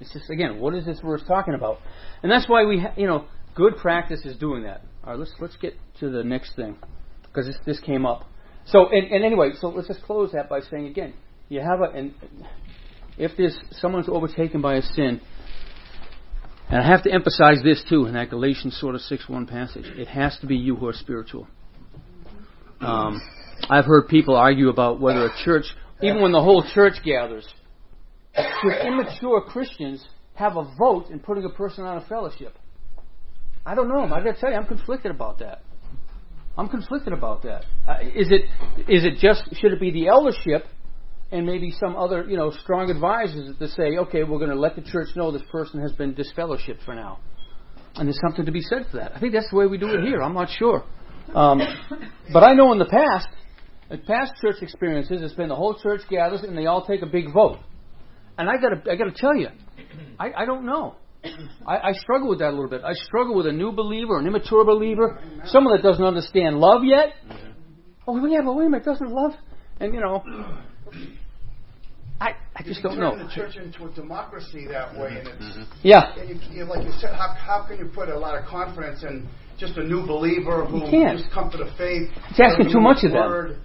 It's 0.01 0.13
just 0.13 0.31
again, 0.31 0.61
what 0.61 0.75
is 0.75 0.87
this 0.87 1.01
verse 1.01 1.23
talking 1.27 1.55
about? 1.55 1.79
And 2.23 2.31
that's 2.31 2.49
why 2.49 2.65
we, 2.65 2.81
ha- 2.81 2.95
you 2.97 3.07
know, 3.07 3.25
good 3.55 3.77
practice 3.77 4.21
is 4.25 4.37
doing 4.37 4.63
that. 4.63 4.83
All 5.05 5.11
right, 5.11 5.19
let's 5.19 5.33
let's 5.41 5.57
get 5.57 5.75
to 6.01 6.11
the 6.11 6.23
next 6.23 6.55
thing 6.55 6.77
because 7.25 7.47
this 7.47 7.57
this 7.67 7.81
came 7.81 8.07
up. 8.07 8.25
So 8.67 8.89
and, 8.91 9.11
and 9.11 9.25
anyway, 9.25 9.51
so 9.61 9.69
let's 9.69 9.89
just 9.89 10.03
close 10.03 10.33
that 10.33 10.49
by 10.49 10.61
saying 10.61 10.87
again, 10.87 11.15
you 11.49 11.61
have 11.61 11.81
a 11.81 11.91
and 11.97 12.15
if 13.19 13.33
there's 13.37 13.59
someone's 13.73 14.09
overtaken 14.09 14.61
by 14.61 14.77
a 14.77 14.83
sin, 14.83 15.21
And 16.71 16.83
I 16.83 16.87
have 16.87 17.03
to 17.05 17.13
emphasize 17.13 17.61
this 17.63 17.83
too 17.89 18.05
in 18.07 18.15
that 18.15 18.29
Galatians 18.29 18.79
sort 18.79 18.95
of 18.95 19.01
6 19.01 19.29
1 19.29 19.47
passage. 19.47 19.87
It 19.97 20.09
has 20.09 20.39
to 20.41 20.47
be 20.47 20.57
you 20.57 20.77
who 20.77 20.87
are 20.87 20.93
spiritual. 20.93 21.49
Um, 22.81 23.21
I've 23.69 23.87
heard 23.87 24.09
people 24.09 24.37
argue 24.37 24.69
about 24.69 25.01
whether 25.01 25.25
a 25.25 25.31
church, 25.45 25.65
even 26.03 26.21
when 26.21 26.33
the 26.33 26.43
whole 26.43 26.65
church 26.75 26.95
gathers, 27.05 27.47
should 28.37 28.87
immature 28.87 29.41
Christians 29.41 30.07
have 30.35 30.57
a 30.57 30.65
vote 30.79 31.11
in 31.11 31.19
putting 31.19 31.45
a 31.45 31.49
person 31.49 31.85
out 31.85 31.97
of 31.97 32.07
fellowship? 32.07 32.55
I 33.67 33.75
don't 33.75 33.89
know. 33.89 34.05
I 34.05 34.23
got 34.23 34.35
to 34.35 34.41
tell 34.41 34.51
you, 34.51 34.57
I'm 34.57 34.67
conflicted 34.67 35.11
about 35.11 35.41
that. 35.41 35.63
I'm 36.57 36.69
conflicted 36.69 37.13
about 37.13 37.43
that. 37.43 37.65
Uh, 37.87 37.99
is 38.03 38.31
it 38.31 38.43
is 38.89 39.05
it 39.05 39.19
just 39.21 39.43
should 39.61 39.73
it 39.73 39.81
be 39.81 39.91
the 39.91 40.09
eldership 40.09 40.67
and 41.31 41.45
maybe 41.47 41.71
some 41.79 41.97
other 41.97 42.27
you 42.29 42.37
know 42.37 42.51
strong 42.63 42.91
advisors 42.91 43.57
to 43.59 43.69
say, 43.69 43.99
okay, 43.99 44.25
we're 44.25 44.39
going 44.39 44.51
to 44.51 44.59
let 44.59 44.77
the 44.77 44.83
church 44.83 45.09
know 45.17 45.31
this 45.31 45.43
person 45.51 45.81
has 45.81 45.93
been 45.93 46.15
disfellowshipped 46.15 46.85
for 46.85 46.95
now, 46.95 47.19
and 47.97 48.07
there's 48.07 48.21
something 48.21 48.45
to 48.47 48.53
be 48.53 48.63
said 48.63 48.87
for 48.91 48.99
that. 48.99 49.13
I 49.15 49.21
think 49.21 49.33
that's 49.33 49.51
the 49.51 49.57
way 49.57 49.67
we 49.67 49.79
do 49.79 49.89
it 49.89 50.05
here. 50.05 50.23
I'm 50.23 50.35
not 50.35 50.49
sure, 50.51 50.85
um, 51.35 51.61
but 52.33 52.43
I 52.43 52.55
know 52.55 52.73
in 52.73 52.79
the 52.79 52.87
past, 52.87 53.29
in 53.91 54.01
past 54.03 54.33
church 54.41 54.57
experiences, 54.63 55.23
it's 55.23 55.35
been 55.35 55.49
the 55.49 55.57
whole 55.57 55.79
church 55.79 56.03
gathers 56.11 56.43
and 56.43 56.57
they 56.57 56.67
all 56.67 56.85
take 56.87 57.03
a 57.03 57.07
big 57.07 57.33
vote, 57.33 57.59
and 58.37 58.49
I 58.49 58.55
got 58.61 58.85
to 58.85 58.91
I 58.91 58.97
got 58.97 59.05
to 59.05 59.21
tell 59.21 59.37
you, 59.37 59.49
I, 60.19 60.33
I 60.39 60.45
don't 60.45 60.65
know. 60.65 60.97
I, 61.67 61.89
I 61.89 61.93
struggle 61.93 62.29
with 62.29 62.39
that 62.39 62.51
a 62.51 62.55
little 62.55 62.69
bit. 62.69 62.83
I 62.85 62.93
struggle 62.93 63.35
with 63.35 63.47
a 63.47 63.53
new 63.53 63.73
believer, 63.73 64.19
an 64.19 64.27
immature 64.27 64.65
believer, 64.65 65.21
someone 65.47 65.77
that 65.77 65.83
doesn't 65.83 66.05
understand 66.05 66.59
love 66.59 66.83
yet. 66.85 67.13
Oh, 68.07 68.25
yeah, 68.27 68.39
but 68.45 68.55
wait 68.55 68.67
a 68.67 68.71
minute, 68.71 68.85
doesn't 68.85 69.11
love? 69.11 69.33
And, 69.81 69.93
you 69.93 70.01
know, 70.01 70.23
I, 72.21 72.35
I 72.57 72.63
just 72.65 72.83
don't 72.83 72.99
know. 72.99 73.15
turn 73.15 73.27
the 73.27 73.33
church 73.33 73.57
into 73.57 73.85
a 73.85 73.91
democracy 73.93 74.67
that 74.67 74.89
mm-hmm. 74.89 75.01
way, 75.01 75.19
and 75.19 75.29
it's 75.29 75.45
mm-hmm. 75.45 75.63
Yeah, 75.83 76.19
and 76.19 76.29
you, 76.29 76.37
you, 76.51 76.65
like 76.65 76.85
you 76.85 76.93
said, 76.99 77.15
how, 77.15 77.35
how 77.39 77.67
can 77.69 77.79
you 77.79 77.87
put 77.95 78.09
a 78.09 78.19
lot 78.19 78.37
of 78.37 78.45
confidence 78.47 79.05
in 79.05 79.29
just 79.59 79.77
a 79.77 79.85
new 79.85 80.05
believer 80.07 80.65
who 80.65 80.81
just 80.81 81.31
come 81.33 81.51
to 81.51 81.59
the 81.59 81.71
faith? 81.79 82.11
It's 82.31 82.41
asking 82.41 82.73
too 82.73 82.81
much 82.81 83.03
the 83.03 83.09
of 83.09 83.13
them. 83.13 83.63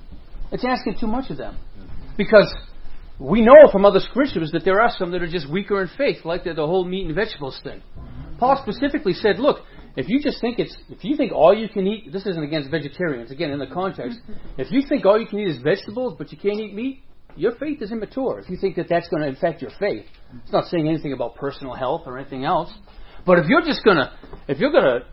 it's 0.51 0.65
asking 0.65 0.97
too 0.99 1.07
much 1.07 1.31
of 1.31 1.37
them. 1.37 1.57
Because 2.15 2.53
we 3.19 3.41
know 3.41 3.55
from 3.71 3.85
other 3.85 3.99
scriptures 3.99 4.51
that 4.51 4.65
there 4.65 4.81
are 4.81 4.91
some 4.97 5.11
that 5.11 5.23
are 5.23 5.29
just 5.29 5.49
weaker 5.49 5.81
in 5.81 5.89
faith, 5.97 6.23
like 6.23 6.43
the, 6.43 6.53
the 6.53 6.65
whole 6.65 6.85
meat 6.85 7.07
and 7.07 7.15
vegetables 7.15 7.59
thing. 7.63 7.81
Paul 8.37 8.61
specifically 8.61 9.13
said, 9.13 9.39
look, 9.39 9.59
if 9.95 10.09
you 10.09 10.21
just 10.21 10.41
think 10.41 10.59
it's, 10.59 10.75
if 10.89 11.03
you 11.03 11.15
think 11.15 11.31
all 11.31 11.55
you 11.55 11.69
can 11.69 11.87
eat, 11.87 12.11
this 12.11 12.25
isn't 12.25 12.43
against 12.43 12.69
vegetarians, 12.69 13.31
again, 13.31 13.51
in 13.51 13.59
the 13.59 13.67
context, 13.67 14.19
if 14.57 14.71
you 14.71 14.81
think 14.87 15.05
all 15.05 15.19
you 15.19 15.27
can 15.27 15.39
eat 15.39 15.47
is 15.47 15.61
vegetables, 15.61 16.15
but 16.17 16.31
you 16.31 16.37
can't 16.37 16.59
eat 16.59 16.73
meat, 16.73 17.03
your 17.35 17.55
faith 17.55 17.81
is 17.81 17.91
immature. 17.91 18.39
If 18.39 18.49
you 18.49 18.57
think 18.57 18.75
that 18.75 18.87
that's 18.89 19.07
going 19.09 19.23
to 19.23 19.29
affect 19.29 19.61
your 19.61 19.71
faith, 19.79 20.05
it's 20.43 20.51
not 20.51 20.65
saying 20.65 20.87
anything 20.87 21.13
about 21.13 21.35
personal 21.35 21.73
health 21.73 22.03
or 22.05 22.17
anything 22.17 22.45
else. 22.45 22.71
But 23.25 23.39
if 23.39 23.47
you're 23.47 23.61
just 23.61 23.83
going 23.83 23.97
to, 23.97 24.11
if 24.47 24.59
you're 24.59 24.71
going 24.71 24.83
to 24.83 25.05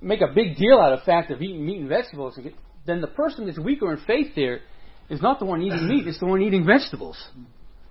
make 0.00 0.20
a 0.20 0.32
big 0.34 0.56
deal 0.56 0.78
out 0.78 0.92
of 0.92 1.00
the 1.00 1.04
fact 1.04 1.30
of 1.30 1.42
eating 1.42 1.64
meat 1.64 1.80
and 1.80 1.88
vegetables, 1.88 2.38
then 2.86 3.00
the 3.00 3.06
person 3.06 3.46
that's 3.46 3.58
weaker 3.58 3.92
in 3.92 3.98
faith 4.06 4.32
there 4.34 4.60
is 5.08 5.20
not 5.20 5.38
the 5.38 5.44
one 5.44 5.62
eating 5.62 5.88
meat, 5.88 6.06
it's 6.06 6.20
the 6.20 6.26
one 6.26 6.40
eating 6.40 6.64
vegetables. 6.64 7.22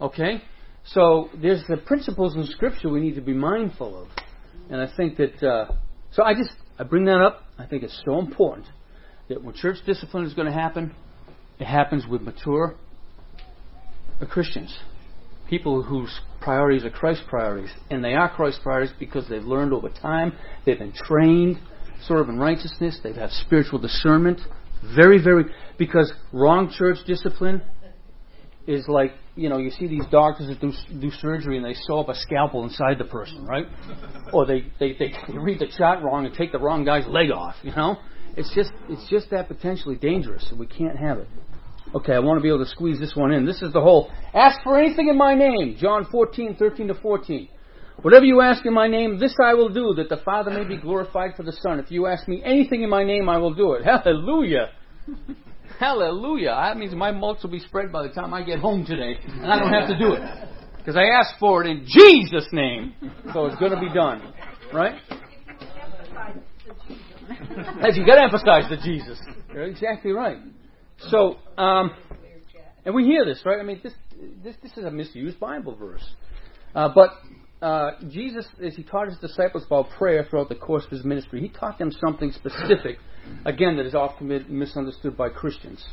Okay? 0.01 0.41
So 0.85 1.29
there's 1.39 1.63
the 1.67 1.77
principles 1.77 2.35
in 2.35 2.45
Scripture 2.45 2.89
we 2.89 3.01
need 3.01 3.15
to 3.15 3.21
be 3.21 3.33
mindful 3.33 4.03
of. 4.03 4.07
And 4.69 4.81
I 4.81 4.89
think 4.95 5.17
that, 5.17 5.43
uh, 5.43 5.73
so 6.11 6.23
I 6.23 6.33
just, 6.33 6.51
I 6.77 6.83
bring 6.83 7.05
that 7.05 7.21
up. 7.21 7.43
I 7.57 7.65
think 7.65 7.83
it's 7.83 8.01
so 8.05 8.19
important 8.19 8.67
that 9.27 9.43
when 9.43 9.53
church 9.53 9.77
discipline 9.85 10.25
is 10.25 10.33
going 10.33 10.47
to 10.47 10.53
happen, 10.53 10.95
it 11.59 11.65
happens 11.65 12.07
with 12.07 12.21
mature 12.21 12.75
uh, 14.21 14.25
Christians. 14.25 14.77
People 15.49 15.81
whose 15.81 16.19
priorities 16.41 16.83
are 16.83 16.89
Christ's 16.89 17.23
priorities. 17.27 17.71
And 17.89 18.03
they 18.03 18.13
are 18.13 18.29
Christ's 18.29 18.61
priorities 18.61 18.93
because 18.99 19.27
they've 19.27 19.43
learned 19.43 19.73
over 19.73 19.89
time, 19.89 20.33
they've 20.65 20.77
been 20.77 20.93
trained 20.93 21.59
sort 22.03 22.21
of 22.21 22.29
in 22.29 22.39
righteousness, 22.39 22.99
they've 23.03 23.15
had 23.15 23.29
spiritual 23.31 23.79
discernment. 23.79 24.39
Very, 24.95 25.21
very, 25.21 25.45
because 25.77 26.13
wrong 26.31 26.73
church 26.77 26.97
discipline 27.05 27.61
is 28.67 28.87
like, 28.87 29.11
you 29.35 29.49
know, 29.49 29.57
you 29.57 29.71
see 29.71 29.87
these 29.87 30.05
doctors 30.11 30.47
that 30.47 30.61
do, 30.61 30.71
do 30.99 31.11
surgery 31.11 31.57
and 31.57 31.65
they 31.65 31.73
sew 31.73 31.99
up 31.99 32.09
a 32.09 32.15
scalpel 32.15 32.63
inside 32.63 32.97
the 32.97 33.05
person, 33.05 33.45
right? 33.45 33.65
Or 34.31 34.45
they, 34.45 34.65
they, 34.79 34.93
they 34.93 35.13
read 35.33 35.59
the 35.59 35.67
chart 35.77 36.03
wrong 36.03 36.25
and 36.25 36.33
take 36.33 36.51
the 36.51 36.59
wrong 36.59 36.85
guy's 36.85 37.07
leg 37.07 37.31
off, 37.31 37.55
you 37.63 37.71
know? 37.71 37.97
It's 38.37 38.53
just, 38.53 38.71
it's 38.87 39.09
just 39.09 39.31
that 39.31 39.47
potentially 39.47 39.95
dangerous, 39.95 40.47
and 40.49 40.59
we 40.59 40.67
can't 40.67 40.97
have 40.97 41.17
it. 41.17 41.27
Okay, 41.95 42.13
I 42.13 42.19
want 42.19 42.37
to 42.37 42.43
be 42.43 42.49
able 42.49 42.63
to 42.63 42.69
squeeze 42.69 42.99
this 42.99 43.15
one 43.15 43.31
in. 43.31 43.45
This 43.45 43.61
is 43.63 43.73
the 43.73 43.81
whole 43.81 44.11
ask 44.33 44.61
for 44.63 44.77
anything 44.77 45.07
in 45.09 45.17
my 45.17 45.33
name. 45.33 45.75
John 45.79 46.05
14, 46.11 46.55
13 46.57 46.89
to 46.89 46.93
14. 46.93 47.49
Whatever 48.01 48.25
you 48.25 48.41
ask 48.41 48.65
in 48.65 48.73
my 48.73 48.87
name, 48.87 49.19
this 49.19 49.35
I 49.43 49.55
will 49.55 49.69
do, 49.69 49.93
that 49.95 50.07
the 50.07 50.21
Father 50.23 50.51
may 50.51 50.63
be 50.63 50.77
glorified 50.77 51.35
for 51.35 51.43
the 51.43 51.51
Son. 51.51 51.79
If 51.79 51.91
you 51.91 52.05
ask 52.05 52.27
me 52.27 52.41
anything 52.45 52.83
in 52.83 52.89
my 52.89 53.03
name, 53.03 53.27
I 53.27 53.37
will 53.37 53.53
do 53.53 53.73
it. 53.73 53.83
Hallelujah. 53.85 54.69
Hallelujah. 55.79 56.49
That 56.49 56.77
means 56.77 56.93
my 56.93 57.11
mulch 57.11 57.39
will 57.43 57.49
be 57.49 57.59
spread 57.59 57.91
by 57.91 58.03
the 58.03 58.13
time 58.13 58.33
I 58.33 58.43
get 58.43 58.59
home 58.59 58.85
today, 58.85 59.15
and 59.25 59.51
I 59.51 59.59
don't 59.59 59.73
have 59.73 59.89
to 59.89 59.97
do 59.97 60.13
it. 60.13 60.21
Because 60.77 60.95
I 60.95 61.05
asked 61.05 61.39
for 61.39 61.63
it 61.63 61.69
in 61.69 61.85
Jesus' 61.85 62.47
name. 62.51 62.93
So 63.33 63.47
it's 63.47 63.57
going 63.57 63.71
to 63.71 63.79
be 63.79 63.93
done. 63.93 64.33
Right? 64.73 64.95
As 67.81 67.97
you 67.97 68.05
got 68.05 68.15
to 68.15 68.23
emphasize 68.23 68.69
the 68.69 68.77
Jesus. 68.83 69.19
You're 69.53 69.63
exactly 69.63 70.11
right. 70.11 70.37
So, 71.07 71.37
um, 71.57 71.91
and 72.85 72.93
we 72.93 73.05
hear 73.05 73.25
this, 73.25 73.41
right? 73.45 73.59
I 73.59 73.63
mean, 73.63 73.79
this 73.83 73.93
this 74.43 74.55
this 74.61 74.77
is 74.77 74.83
a 74.83 74.91
misused 74.91 75.39
Bible 75.39 75.75
verse. 75.75 76.03
Uh, 76.75 76.89
but 76.93 77.11
uh, 77.61 77.91
Jesus, 78.09 78.45
as 78.63 78.75
he 78.75 78.83
taught 78.83 79.07
his 79.07 79.17
disciples 79.17 79.63
about 79.65 79.89
prayer 79.97 80.25
throughout 80.29 80.49
the 80.49 80.55
course 80.55 80.85
of 80.85 80.91
his 80.91 81.03
ministry, 81.03 81.41
he 81.41 81.49
taught 81.49 81.77
them 81.77 81.91
something 81.91 82.31
specific, 82.31 82.97
again, 83.45 83.77
that 83.77 83.85
is 83.85 83.95
often 83.95 84.45
misunderstood 84.49 85.17
by 85.17 85.29
Christians. 85.29 85.83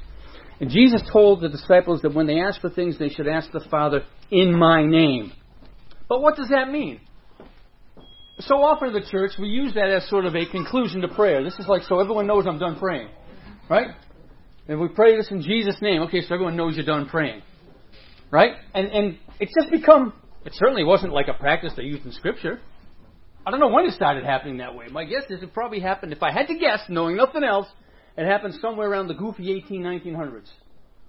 And 0.61 0.71
Jesus 0.71 1.03
told 1.13 1.41
the 1.41 1.49
disciples 1.49 2.03
that 2.03 2.15
when 2.15 2.27
they 2.27 2.41
ask 2.41 2.61
for 2.61 2.71
things, 2.71 2.99
they 2.99 3.11
should 3.11 3.29
ask 3.29 3.51
the 3.53 3.65
Father 3.71 4.03
in 4.31 4.57
my 4.57 4.85
name. 4.85 5.33
But 6.09 6.23
what 6.23 6.37
does 6.37 6.49
that 6.49 6.71
mean? 6.71 7.01
So 8.41 8.57
often 8.57 8.89
in 8.89 8.95
the 8.95 9.07
church, 9.11 9.33
we 9.39 9.49
use 9.49 9.75
that 9.75 9.89
as 9.91 10.09
sort 10.09 10.25
of 10.25 10.35
a 10.35 10.47
conclusion 10.47 11.01
to 11.01 11.09
prayer. 11.09 11.43
This 11.43 11.59
is 11.59 11.67
like 11.67 11.83
so 11.83 12.01
everyone 12.01 12.27
knows 12.27 12.47
I'm 12.47 12.59
done 12.59 12.79
praying. 12.79 13.09
Right? 13.69 13.89
And 14.69 14.81
we 14.81 14.89
pray 14.89 15.17
this 15.17 15.31
in 15.31 15.43
Jesus' 15.43 15.77
name. 15.81 16.03
Okay, 16.03 16.23
so 16.23 16.35
everyone 16.35 16.57
knows 16.57 16.77
you're 16.77 16.85
done 16.85 17.07
praying. 17.07 17.43
Right? 18.31 18.53
And, 18.75 18.89
and 18.89 19.19
it's 19.39 19.53
just 19.59 19.71
become, 19.71 20.13
it 20.45 20.53
certainly 20.55 20.83
wasn't 20.83 21.13
like 21.13 21.29
a 21.29 21.35
practice 21.35 21.73
they 21.77 21.85
used 21.85 22.05
in 22.05 22.13
Scripture. 22.13 22.61
I 23.47 23.53
don't 23.53 23.61
know 23.61 23.69
when 23.69 23.85
it 23.85 23.93
started 23.93 24.25
happening 24.25 24.57
that 24.57 24.75
way. 24.75 24.87
My 24.91 25.05
guess 25.05 25.23
is 25.31 25.43
it 25.43 25.55
probably 25.55 25.79
happened, 25.79 26.13
if 26.13 26.23
I 26.23 26.33
had 26.33 26.49
to 26.49 26.57
guess, 26.57 26.81
knowing 26.89 27.17
nothing 27.17 27.45
else, 27.45 27.69
it 28.17 28.27
happened 28.27 28.55
somewhere 28.61 28.91
around 28.91 29.07
the 29.07 29.15
goofy 29.15 29.53
18, 29.53 29.83
1900s. 29.83 30.49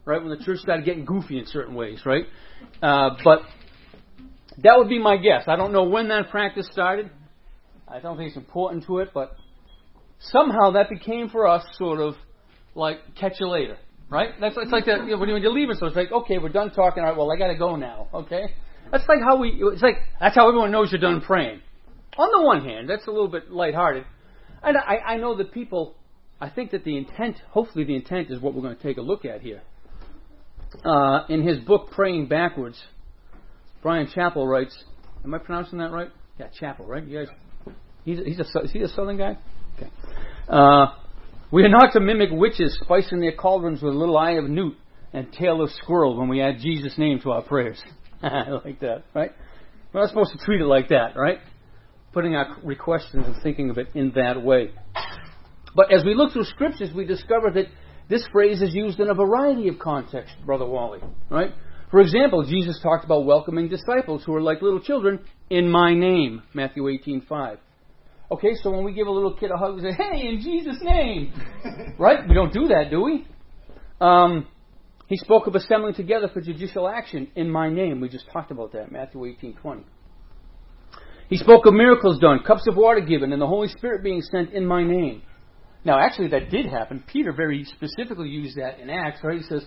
Right? 0.06 0.22
When 0.22 0.30
the 0.30 0.44
church 0.44 0.60
started 0.60 0.86
getting 0.86 1.06
goofy 1.06 1.40
in 1.40 1.48
certain 1.48 1.74
ways, 1.74 2.02
right? 2.06 2.26
Uh, 2.82 3.10
but 3.24 3.40
that 4.64 4.78
would 4.78 4.88
be 4.88 5.00
my 5.00 5.18
guess. 5.18 5.44
I 5.48 5.56
don't 5.56 5.74
know 5.74 5.84
when 5.84 6.10
that 6.10 6.30
practice 6.30 6.68
started. 6.72 7.10
I 7.88 8.00
don't 8.00 8.18
think 8.18 8.30
it's 8.30 8.38
important 8.38 8.86
to 8.86 9.00
it, 9.00 9.10
but 9.14 9.36
somehow 10.20 10.72
that 10.72 10.90
became 10.90 11.30
for 11.30 11.48
us 11.48 11.64
sort 11.78 12.00
of 12.00 12.16
like 12.78 13.00
catch 13.16 13.34
you 13.40 13.50
later, 13.50 13.78
right? 14.10 14.30
That's 14.40 14.56
it's 14.58 14.72
like 14.72 14.86
that 14.86 15.04
you 15.06 15.12
know, 15.12 15.18
when 15.18 15.30
you're 15.30 15.52
leaving. 15.52 15.76
So 15.76 15.88
it's 15.88 15.96
like, 15.96 16.12
okay, 16.12 16.38
we're 16.38 16.50
done 16.50 16.72
talking. 16.72 17.04
All 17.04 17.10
right, 17.10 17.18
well, 17.18 17.32
I 17.32 17.38
got 17.38 17.48
to 17.48 17.58
go 17.58 17.76
now. 17.76 18.08
Okay, 18.14 18.54
that's 18.92 19.08
like 19.08 19.20
how 19.22 19.38
we. 19.38 19.60
It's 19.74 19.82
like 19.82 19.98
that's 20.20 20.36
how 20.36 20.48
everyone 20.48 20.72
knows 20.72 20.92
you're 20.92 21.02
done 21.02 21.22
praying. 21.22 21.62
On 22.18 22.30
the 22.32 22.46
one 22.46 22.64
hand, 22.64 22.90
that's 22.90 23.06
a 23.08 23.12
little 23.12 23.28
bit 23.28 23.52
lighthearted, 23.52 24.06
and 24.64 24.78
I, 24.78 24.98
I 25.06 25.18
know 25.18 25.36
that 25.38 25.52
people. 25.52 25.96
I 26.40 26.52
think 26.52 26.70
that 26.72 26.84
the 26.84 26.96
intent, 26.96 27.38
hopefully, 27.50 27.84
the 27.84 27.96
intent 27.96 28.30
is 28.30 28.40
what 28.40 28.54
we're 28.54 28.62
going 28.62 28.78
to 28.78 28.84
take 28.84 28.98
a 28.98 29.02
look 29.02 29.26
at 29.26 29.42
here. 29.42 29.62
Uh, 30.86 31.26
in 31.30 31.42
his 31.42 31.58
book, 31.60 31.90
Praying 31.92 32.28
Backwards, 32.28 32.80
Bryan 33.82 34.08
Chapell 34.16 34.48
writes. 34.48 34.84
Am 35.24 35.34
I 35.34 35.40
pronouncing 35.40 35.80
that 35.80 35.92
right? 35.92 36.10
Yeah, 36.40 36.48
Chapell, 36.62 36.88
right? 36.88 37.04
You 37.04 37.26
guys. 37.26 37.36
He's 38.06 38.20
he's 38.20 38.40
a 38.40 38.60
is 38.62 38.72
he 38.72 38.82
a 38.82 38.88
Southern 38.88 39.18
guy? 39.18 39.38
Okay. 39.76 39.90
Uh, 40.48 40.88
we 41.52 41.64
are 41.64 41.70
not 41.70 41.94
to 41.94 42.00
mimic 42.00 42.30
witches 42.32 42.78
spicing 42.82 43.20
their 43.20 43.36
cauldrons 43.36 43.82
with 43.82 43.94
a 43.94 43.98
little 43.98 44.18
eye 44.18 44.34
of 44.34 44.50
newt 44.50 44.76
and 45.14 45.32
tail 45.32 45.62
of 45.62 45.72
squirrel 45.72 46.18
when 46.18 46.28
we 46.28 46.42
add 46.42 46.60
Jesus' 46.60 46.98
name 46.98 47.20
to 47.22 47.32
our 47.32 47.42
prayers. 47.42 47.82
I 48.24 48.50
like 48.66 48.82
that, 48.82 49.04
right? 49.16 49.32
We're 49.94 50.02
not 50.02 50.10
supposed 50.10 50.34
to 50.34 50.44
treat 50.44 50.62
it 50.62 50.66
like 50.66 50.90
that, 50.90 51.16
right? 51.16 51.40
Putting 52.12 52.36
our 52.36 52.58
requests 52.64 53.14
and 53.14 53.24
thinking 53.42 53.70
of 53.70 53.78
it 53.78 53.88
in 53.96 54.12
that 54.16 54.42
way. 54.42 54.72
But 55.76 55.94
as 55.94 56.04
we 56.04 56.16
look 56.16 56.34
through 56.34 56.46
scriptures, 56.46 56.90
we 56.94 57.06
discover 57.06 57.52
that 57.52 57.66
this 58.10 58.26
phrase 58.32 58.62
is 58.62 58.74
used 58.74 59.00
in 59.00 59.10
a 59.10 59.14
variety 59.14 59.70
of 59.70 59.80
contexts, 59.80 60.36
Brother 60.46 60.66
Wally, 60.66 61.00
right? 61.30 61.54
For 61.92 62.02
example, 62.02 62.44
Jesus 62.44 62.80
talked 62.82 63.06
about 63.06 63.26
welcoming 63.26 63.70
disciples 63.70 64.24
who 64.26 64.36
are 64.36 64.42
like 64.42 64.62
little 64.62 64.82
children 64.82 65.20
in 65.50 65.70
my 65.70 65.94
name, 65.94 66.44
Matthew 66.54 66.84
18:5. 66.84 67.60
Okay, 68.30 68.56
so 68.62 68.72
when 68.72 68.84
we 68.84 68.94
give 68.94 69.08
a 69.08 69.12
little 69.12 69.34
kid 69.34 69.52
a 69.52 69.58
hug, 69.58 69.76
we 69.76 69.82
say, 69.82 69.94
"Hey, 69.94 70.28
in 70.28 70.42
Jesus' 70.42 70.78
name," 70.82 71.32
right? 71.98 72.28
We 72.28 72.34
don't 72.36 72.52
do 72.52 72.68
that, 72.68 72.90
do 72.90 73.02
we? 73.02 73.26
Um, 74.02 74.48
he 75.08 75.16
spoke 75.16 75.48
of 75.48 75.56
assembling 75.56 75.94
together 75.94 76.28
for 76.34 76.42
judicial 76.42 76.90
action 76.90 77.30
in 77.36 77.50
my 77.50 77.70
name. 77.70 78.02
We 78.02 78.10
just 78.10 78.26
talked 78.32 78.52
about 78.52 78.74
that, 78.74 78.92
Matthew 78.92 79.22
18:20. 79.22 79.84
He 81.30 81.38
spoke 81.38 81.66
of 81.66 81.74
miracles 81.74 82.20
done, 82.20 82.40
cups 82.46 82.68
of 82.68 82.76
water 82.76 83.02
given, 83.02 83.32
and 83.32 83.42
the 83.42 83.48
Holy 83.48 83.70
Spirit 83.70 84.04
being 84.04 84.22
sent 84.22 84.52
in 84.52 84.66
my 84.66 84.84
name. 84.84 85.22
Now, 85.84 86.00
actually, 86.00 86.30
that 86.30 86.50
did 86.50 86.66
happen. 86.66 87.04
Peter 87.08 87.32
very 87.32 87.64
specifically 87.64 88.30
used 88.30 88.58
that 88.58 88.80
in 88.80 88.90
Acts, 88.90 89.22
right? 89.24 89.38
He 89.38 89.44
says, 89.44 89.66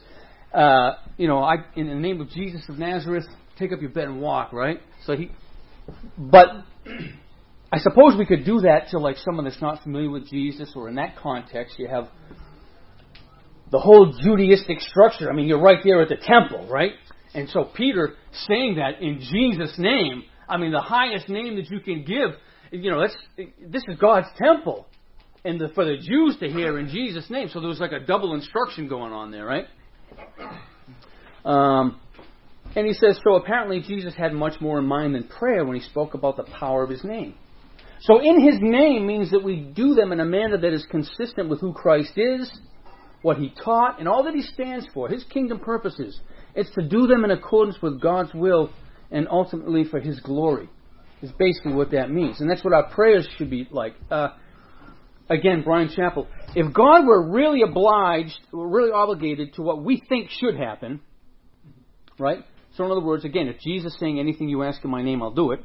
uh, 0.52 0.92
you 1.16 1.28
know, 1.28 1.38
I, 1.38 1.56
in 1.76 1.86
the 1.86 1.94
name 1.94 2.20
of 2.20 2.28
Jesus 2.30 2.62
of 2.68 2.78
Nazareth, 2.78 3.26
take 3.58 3.72
up 3.72 3.80
your 3.80 3.90
bed 3.90 4.04
and 4.04 4.20
walk, 4.20 4.52
right? 4.52 4.80
So 5.04 5.16
he, 5.16 5.30
but 6.18 6.48
I 7.72 7.78
suppose 7.78 8.16
we 8.18 8.26
could 8.26 8.44
do 8.44 8.60
that 8.62 8.88
to 8.90 8.98
like 8.98 9.16
someone 9.18 9.44
that's 9.44 9.62
not 9.62 9.82
familiar 9.82 10.10
with 10.10 10.28
Jesus, 10.28 10.72
or 10.74 10.88
in 10.88 10.96
that 10.96 11.16
context, 11.16 11.78
you 11.78 11.86
have 11.88 12.08
the 13.70 13.78
whole 13.78 14.12
Judaistic 14.12 14.80
structure. 14.80 15.30
I 15.30 15.34
mean, 15.34 15.46
you're 15.46 15.62
right 15.62 15.78
there 15.84 16.02
at 16.02 16.08
the 16.08 16.16
temple, 16.16 16.68
right? 16.68 16.92
And 17.32 17.48
so 17.48 17.64
Peter 17.64 18.14
saying 18.48 18.76
that 18.76 19.00
in 19.00 19.20
Jesus' 19.20 19.74
name, 19.78 20.24
I 20.48 20.56
mean, 20.56 20.72
the 20.72 20.80
highest 20.80 21.28
name 21.28 21.54
that 21.56 21.70
you 21.70 21.78
can 21.78 22.04
give, 22.04 22.30
you 22.72 22.90
know, 22.90 23.00
that's, 23.00 23.16
this 23.64 23.84
is 23.86 23.96
God's 24.00 24.26
temple. 24.42 24.86
And 25.44 25.60
the, 25.60 25.68
for 25.68 25.84
the 25.84 25.96
Jews 25.96 26.36
to 26.40 26.48
hear 26.48 26.78
in 26.78 26.88
Jesus' 26.88 27.30
name. 27.30 27.48
So 27.52 27.60
there 27.60 27.68
was 27.68 27.80
like 27.80 27.92
a 27.92 28.00
double 28.00 28.34
instruction 28.34 28.88
going 28.88 29.12
on 29.12 29.30
there, 29.30 29.46
right? 29.46 29.66
Um, 31.44 32.00
and 32.74 32.86
he 32.86 32.92
says, 32.92 33.18
so 33.24 33.36
apparently 33.36 33.80
Jesus 33.80 34.14
had 34.14 34.32
much 34.34 34.60
more 34.60 34.78
in 34.80 34.84
mind 34.84 35.14
than 35.14 35.24
prayer 35.24 35.64
when 35.64 35.76
he 35.76 35.82
spoke 35.82 36.14
about 36.14 36.36
the 36.36 36.42
power 36.42 36.82
of 36.82 36.90
his 36.90 37.04
name. 37.04 37.36
So 38.00 38.18
in 38.20 38.40
his 38.40 38.58
name 38.60 39.06
means 39.06 39.30
that 39.30 39.44
we 39.44 39.56
do 39.56 39.94
them 39.94 40.12
in 40.12 40.20
a 40.20 40.24
manner 40.24 40.58
that 40.58 40.72
is 40.72 40.86
consistent 40.90 41.48
with 41.48 41.60
who 41.60 41.72
Christ 41.72 42.12
is, 42.16 42.50
what 43.22 43.36
he 43.36 43.52
taught, 43.62 43.98
and 43.98 44.08
all 44.08 44.24
that 44.24 44.34
he 44.34 44.42
stands 44.42 44.86
for, 44.94 45.08
his 45.08 45.22
kingdom 45.24 45.60
purposes. 45.60 46.18
It's 46.54 46.70
to 46.74 46.82
do 46.82 47.06
them 47.06 47.24
in 47.24 47.30
accordance 47.30 47.76
with 47.82 48.00
God's 48.00 48.32
will 48.32 48.70
and 49.10 49.28
ultimately 49.30 49.84
for 49.84 50.00
his 50.00 50.18
glory. 50.20 50.68
Is 51.22 51.30
basically 51.38 51.74
what 51.74 51.90
that 51.90 52.10
means. 52.10 52.40
And 52.40 52.48
that's 52.50 52.64
what 52.64 52.72
our 52.72 52.88
prayers 52.88 53.28
should 53.36 53.50
be 53.50 53.68
like. 53.70 53.94
Uh, 54.10 54.28
again, 55.28 55.62
Bryan 55.62 55.88
Chapell, 55.88 56.26
if 56.54 56.72
God 56.72 57.04
were 57.04 57.30
really 57.30 57.60
obliged, 57.60 58.38
or 58.54 58.66
really 58.66 58.90
obligated 58.90 59.52
to 59.54 59.62
what 59.62 59.84
we 59.84 60.02
think 60.08 60.30
should 60.30 60.56
happen, 60.56 61.00
right? 62.18 62.42
So, 62.74 62.86
in 62.86 62.90
other 62.90 63.02
words, 63.02 63.26
again, 63.26 63.48
if 63.48 63.60
Jesus 63.60 63.92
is 63.92 64.00
saying 64.00 64.18
anything 64.18 64.48
you 64.48 64.62
ask 64.62 64.82
in 64.82 64.90
my 64.90 65.02
name, 65.02 65.22
I'll 65.22 65.34
do 65.34 65.52
it, 65.52 65.60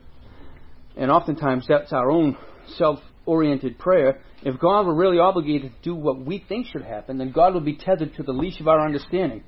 and 0.98 1.12
oftentimes 1.12 1.66
that's 1.68 1.93
our 1.93 2.10
own 2.10 2.38
self 2.78 3.00
oriented 3.26 3.78
prayer. 3.80 4.22
If 4.43 4.60
God 4.60 4.86
were 4.86 4.96
really 4.96 5.20
obligated 5.20 5.72
to 5.72 5.89
do 5.89 5.96
what 5.96 6.24
we 6.24 6.43
think 6.48 6.68
should 6.68 6.84
happen, 6.84 7.18
then 7.18 7.32
God 7.32 7.54
would 7.54 7.66
be 7.66 7.76
tethered 7.76 8.16
to 8.16 8.24
the 8.24 8.32
leash 8.32 8.60
of 8.60 8.68
our 8.68 8.86
understanding. 8.86 9.43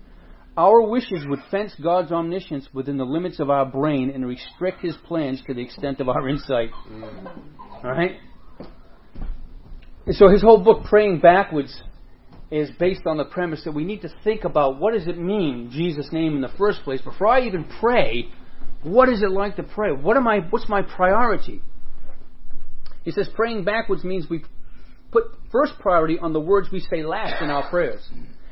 Our 0.57 0.81
wishes 0.81 1.23
would 1.27 1.39
fence 1.51 1.73
God's 1.81 2.11
omniscience 2.11 2.67
within 2.73 2.97
the 2.97 3.05
limits 3.05 3.39
of 3.39 3.51
our 3.51 3.65
brain 3.65 4.09
and 4.09 4.25
restrict 4.25 4.81
His 4.81 4.95
plans 5.07 5.41
to 5.45 5.53
the 5.53 5.61
extent 5.61 5.99
of 5.99 6.09
our 6.09 6.27
insight. 6.27 6.71
All 7.83 7.91
right? 7.91 8.17
And 10.07 10.15
so 10.15 10.29
his 10.29 10.41
whole 10.41 10.63
book, 10.63 10.85
Praying 10.85 11.19
Backwards, 11.19 11.81
is 12.49 12.71
based 12.79 13.01
on 13.05 13.17
the 13.17 13.25
premise 13.25 13.63
that 13.65 13.73
we 13.73 13.83
need 13.83 14.01
to 14.03 14.09
think 14.23 14.45
about 14.45 14.79
what 14.79 14.93
does 14.93 15.05
it 15.05 15.17
mean, 15.17 15.69
Jesus' 15.69 16.09
name 16.13 16.33
in 16.33 16.41
the 16.41 16.51
first 16.57 16.81
place. 16.83 17.01
Before 17.01 17.27
I 17.27 17.41
even 17.41 17.65
pray, 17.81 18.29
what 18.87 19.09
is 19.09 19.21
it 19.21 19.31
like 19.31 19.55
to 19.57 19.63
pray? 19.63 19.91
What 19.91 20.17
am 20.17 20.27
I, 20.27 20.39
what's 20.49 20.69
my 20.69 20.81
priority? 20.81 21.61
He 23.03 23.11
says 23.11 23.29
praying 23.35 23.63
backwards 23.63 24.03
means 24.03 24.29
we 24.29 24.43
put 25.11 25.23
first 25.51 25.73
priority 25.79 26.19
on 26.19 26.33
the 26.33 26.41
words 26.41 26.69
we 26.71 26.79
say 26.79 27.03
last 27.03 27.41
in 27.41 27.49
our 27.49 27.69
prayers. 27.69 28.01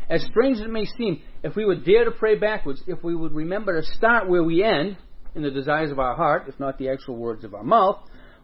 As 0.10 0.24
strange 0.24 0.58
as 0.58 0.64
it 0.64 0.70
may 0.70 0.86
seem, 0.86 1.22
if 1.44 1.56
we 1.56 1.66
would 1.66 1.84
dare 1.84 2.06
to 2.06 2.12
pray 2.12 2.36
backwards, 2.36 2.82
if 2.88 3.04
we 3.04 3.16
would 3.16 3.34
remember 3.34 3.82
to 3.82 3.88
start 3.88 4.30
where 4.30 4.44
we 4.44 4.64
end, 4.64 4.98
in 5.36 5.42
the 5.42 5.52
desires 5.52 5.92
of 5.92 6.00
our 6.00 6.16
heart, 6.16 6.46
if 6.48 6.60
not 6.60 6.78
the 6.78 6.90
actual 6.90 7.18
words 7.18 7.44
of 7.44 7.54
our 7.54 7.64
mouth, 7.64 8.00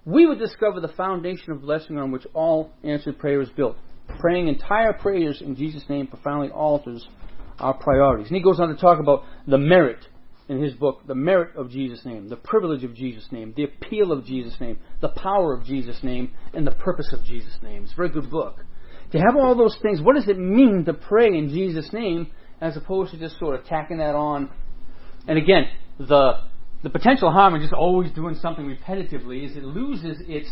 we 0.06 0.26
would 0.26 0.40
discover 0.40 0.80
the 0.80 0.90
foundation 0.90 1.52
of 1.52 1.62
blessing 1.62 1.98
on 1.98 2.12
which 2.12 2.26
all 2.34 2.72
answered 2.84 3.18
prayer 3.18 3.42
is 3.42 3.50
built. 3.50 3.78
Praying 4.20 4.50
entire 4.50 4.94
prayers 4.94 5.42
in 5.42 5.56
Jesus' 5.56 5.86
name 5.88 6.08
profoundly 6.08 6.50
alters 6.50 7.08
our 7.60 7.74
priorities. 7.74 8.28
And 8.28 8.36
he 8.36 8.44
goes 8.44 8.60
on 8.60 8.68
to 8.70 8.76
talk 8.76 9.00
about 9.00 9.24
the 9.48 9.58
merit 9.58 10.00
in 10.52 10.62
his 10.62 10.74
book, 10.74 11.08
the 11.08 11.16
merit 11.16 11.56
of 11.56 11.70
Jesus' 11.70 12.04
name, 12.04 12.28
the 12.28 12.36
privilege 12.36 12.84
of 12.84 12.94
Jesus' 12.94 13.26
name, 13.32 13.54
the 13.56 13.64
appeal 13.64 14.12
of 14.12 14.26
Jesus' 14.26 14.60
name, 14.60 14.78
the 15.00 15.08
power 15.08 15.54
of 15.54 15.64
Jesus' 15.64 16.04
name, 16.04 16.34
and 16.54 16.68
the 16.68 16.72
purpose 16.72 17.14
of 17.14 17.24
Jesus' 17.24 17.58
name. 17.64 17.84
It's 17.84 17.94
a 17.94 17.96
very 17.96 18.10
good 18.10 18.30
book. 18.30 18.66
To 19.14 19.18
have 19.18 19.38
all 19.38 19.56
those 19.56 19.78
things, 19.82 20.02
what 20.02 20.16
does 20.16 20.28
it 20.28 20.38
mean 20.38 20.84
to 20.86 20.94
pray 20.94 21.28
in 21.28 21.48
Jesus' 21.48 21.94
name 21.94 22.28
as 22.60 22.76
opposed 22.76 23.12
to 23.12 23.18
just 23.18 23.40
sort 23.40 23.58
of 23.58 23.66
tacking 23.66 24.00
that 24.00 24.14
on? 24.14 24.50
And 25.26 25.38
again, 25.38 25.68
the 25.98 26.34
the 26.84 26.90
potential 26.90 27.32
harm 27.32 27.54
of 27.54 27.62
just 27.62 27.74
always 27.74 28.12
doing 28.12 28.36
something 28.36 28.66
repetitively 28.66 29.46
is 29.46 29.56
it 29.56 29.64
loses 29.64 30.18
its 30.28 30.52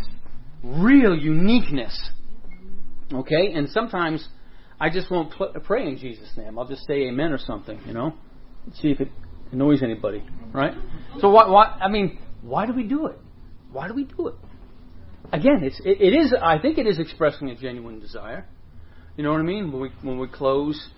real 0.64 1.18
uniqueness. 1.18 2.12
Okay? 3.12 3.52
And 3.54 3.68
sometimes 3.70 4.26
I 4.80 4.92
just 4.92 5.12
won't 5.12 5.34
pl- 5.34 5.54
pray 5.64 5.88
in 5.88 5.98
Jesus' 5.98 6.30
name. 6.38 6.58
I'll 6.58 6.68
just 6.68 6.86
say 6.86 7.08
amen 7.08 7.32
or 7.32 7.40
something, 7.40 7.82
you 7.86 7.94
know? 7.94 8.14
See 8.76 8.90
if 8.90 9.02
it 9.02 9.10
annoys 9.52 9.82
anybody, 9.84 10.24
right? 10.54 10.74
So 11.20 11.30
what, 11.30 11.50
what, 11.50 11.68
I 11.82 11.90
mean, 11.90 12.20
why 12.42 12.66
do 12.66 12.74
we 12.74 12.84
do 12.84 13.08
it? 13.08 13.18
Why 13.72 13.88
do 13.88 13.94
we 13.94 14.06
do 14.06 14.28
it? 14.28 14.36
Again, 15.32 15.62
it's, 15.64 15.80
it, 15.84 16.02
it 16.02 16.14
is, 16.14 16.34
I 16.42 16.60
think 16.60 16.78
it 16.78 16.88
is 16.88 17.00
expressing 17.00 17.50
a 17.50 17.56
genuine 17.56 18.00
desire. 18.00 18.48
You 19.16 19.24
know 19.24 19.32
what 19.32 19.40
I 19.40 19.44
mean? 19.44 19.72
When 19.72 19.82
we, 19.82 19.92
when 20.02 20.18
we 20.18 20.28
close, 20.28 20.90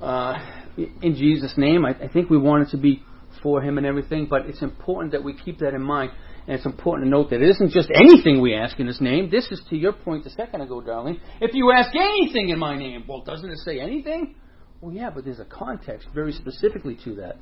uh, 0.00 0.34
in 0.76 1.14
Jesus' 1.14 1.54
name, 1.56 1.84
I, 1.84 1.90
I 1.90 2.08
think 2.08 2.30
we 2.30 2.38
want 2.38 2.68
it 2.68 2.70
to 2.70 2.76
be 2.76 3.02
for 3.42 3.62
Him 3.62 3.78
and 3.78 3.86
everything, 3.86 4.26
but 4.28 4.46
it's 4.46 4.62
important 4.62 5.12
that 5.12 5.22
we 5.22 5.34
keep 5.34 5.58
that 5.58 5.74
in 5.74 5.82
mind. 5.82 6.12
And 6.46 6.56
it's 6.56 6.66
important 6.66 7.06
to 7.06 7.10
note 7.10 7.30
that 7.30 7.42
it 7.42 7.50
isn't 7.50 7.72
just 7.72 7.90
anything 7.94 8.40
we 8.40 8.54
ask 8.54 8.80
in 8.80 8.86
His 8.86 9.00
name. 9.00 9.30
This 9.30 9.46
is 9.50 9.60
to 9.70 9.76
your 9.76 9.92
point 9.92 10.24
a 10.26 10.30
second 10.30 10.62
ago, 10.62 10.80
darling. 10.80 11.20
If 11.40 11.54
you 11.54 11.70
ask 11.72 11.90
anything 11.94 12.48
in 12.48 12.58
my 12.58 12.76
name, 12.76 13.04
well, 13.06 13.22
doesn't 13.22 13.50
it 13.50 13.58
say 13.58 13.80
anything? 13.80 14.34
Well, 14.80 14.94
yeah, 14.94 15.10
but 15.10 15.24
there's 15.24 15.40
a 15.40 15.44
context 15.44 16.08
very 16.14 16.32
specifically 16.32 16.96
to 17.04 17.16
that. 17.16 17.36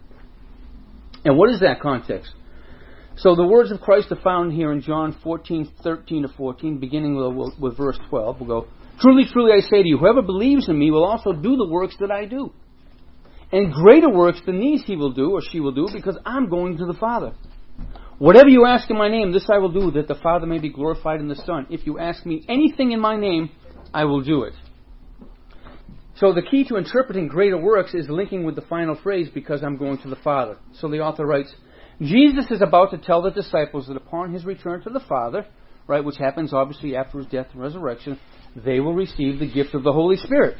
And 1.26 1.36
what 1.36 1.50
is 1.50 1.58
that 1.58 1.80
context? 1.80 2.32
So 3.16 3.34
the 3.34 3.44
words 3.44 3.72
of 3.72 3.80
Christ 3.80 4.12
are 4.12 4.22
found 4.22 4.52
here 4.52 4.70
in 4.70 4.80
John 4.80 5.16
14, 5.24 5.72
13 5.82 6.22
to 6.22 6.28
14, 6.28 6.78
beginning 6.78 7.16
with, 7.16 7.58
with 7.58 7.76
verse 7.76 7.98
12. 8.08 8.40
We'll 8.40 8.62
go, 8.62 8.68
Truly, 9.00 9.24
truly, 9.30 9.50
I 9.50 9.58
say 9.58 9.82
to 9.82 9.88
you, 9.88 9.98
whoever 9.98 10.22
believes 10.22 10.68
in 10.68 10.78
me 10.78 10.92
will 10.92 11.04
also 11.04 11.32
do 11.32 11.56
the 11.56 11.66
works 11.66 11.96
that 11.98 12.12
I 12.12 12.26
do. 12.26 12.52
And 13.50 13.72
greater 13.72 14.08
works 14.08 14.40
than 14.46 14.60
these 14.60 14.84
he 14.84 14.94
will 14.94 15.12
do, 15.12 15.32
or 15.32 15.40
she 15.42 15.58
will 15.58 15.72
do, 15.72 15.88
because 15.92 16.16
I'm 16.24 16.48
going 16.48 16.78
to 16.78 16.86
the 16.86 16.94
Father. 16.94 17.32
Whatever 18.18 18.48
you 18.48 18.64
ask 18.64 18.88
in 18.88 18.96
my 18.96 19.08
name, 19.08 19.32
this 19.32 19.50
I 19.52 19.58
will 19.58 19.72
do, 19.72 19.90
that 19.92 20.06
the 20.06 20.14
Father 20.14 20.46
may 20.46 20.58
be 20.58 20.70
glorified 20.70 21.18
in 21.18 21.26
the 21.26 21.34
Son. 21.34 21.66
If 21.70 21.86
you 21.86 21.98
ask 21.98 22.24
me 22.24 22.44
anything 22.48 22.92
in 22.92 23.00
my 23.00 23.16
name, 23.16 23.50
I 23.92 24.04
will 24.04 24.20
do 24.20 24.44
it. 24.44 24.54
So 26.16 26.32
the 26.32 26.42
key 26.42 26.64
to 26.68 26.76
interpreting 26.76 27.28
greater 27.28 27.58
works 27.58 27.94
is 27.94 28.08
linking 28.08 28.44
with 28.44 28.56
the 28.56 28.62
final 28.62 28.98
phrase, 29.02 29.28
because 29.32 29.62
I'm 29.62 29.76
going 29.76 29.98
to 29.98 30.08
the 30.08 30.16
Father. 30.16 30.56
So 30.80 30.88
the 30.88 31.00
author 31.00 31.26
writes, 31.26 31.52
Jesus 32.00 32.50
is 32.50 32.62
about 32.62 32.90
to 32.90 32.98
tell 32.98 33.22
the 33.22 33.30
disciples 33.30 33.86
that 33.88 33.96
upon 33.96 34.32
his 34.32 34.44
return 34.44 34.82
to 34.82 34.90
the 34.90 35.00
Father, 35.00 35.46
right, 35.86 36.04
which 36.04 36.16
happens 36.18 36.52
obviously 36.52 36.96
after 36.96 37.18
his 37.18 37.26
death 37.26 37.48
and 37.52 37.60
resurrection, 37.60 38.18
they 38.54 38.80
will 38.80 38.94
receive 38.94 39.38
the 39.38 39.50
gift 39.50 39.74
of 39.74 39.82
the 39.82 39.92
Holy 39.92 40.16
Spirit 40.16 40.56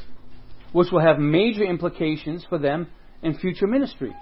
which 0.76 0.92
will 0.92 1.00
have 1.00 1.18
major 1.18 1.64
implications 1.64 2.44
for 2.48 2.58
them 2.58 2.86
in 3.22 3.38
future 3.38 3.66
ministry. 3.66 4.14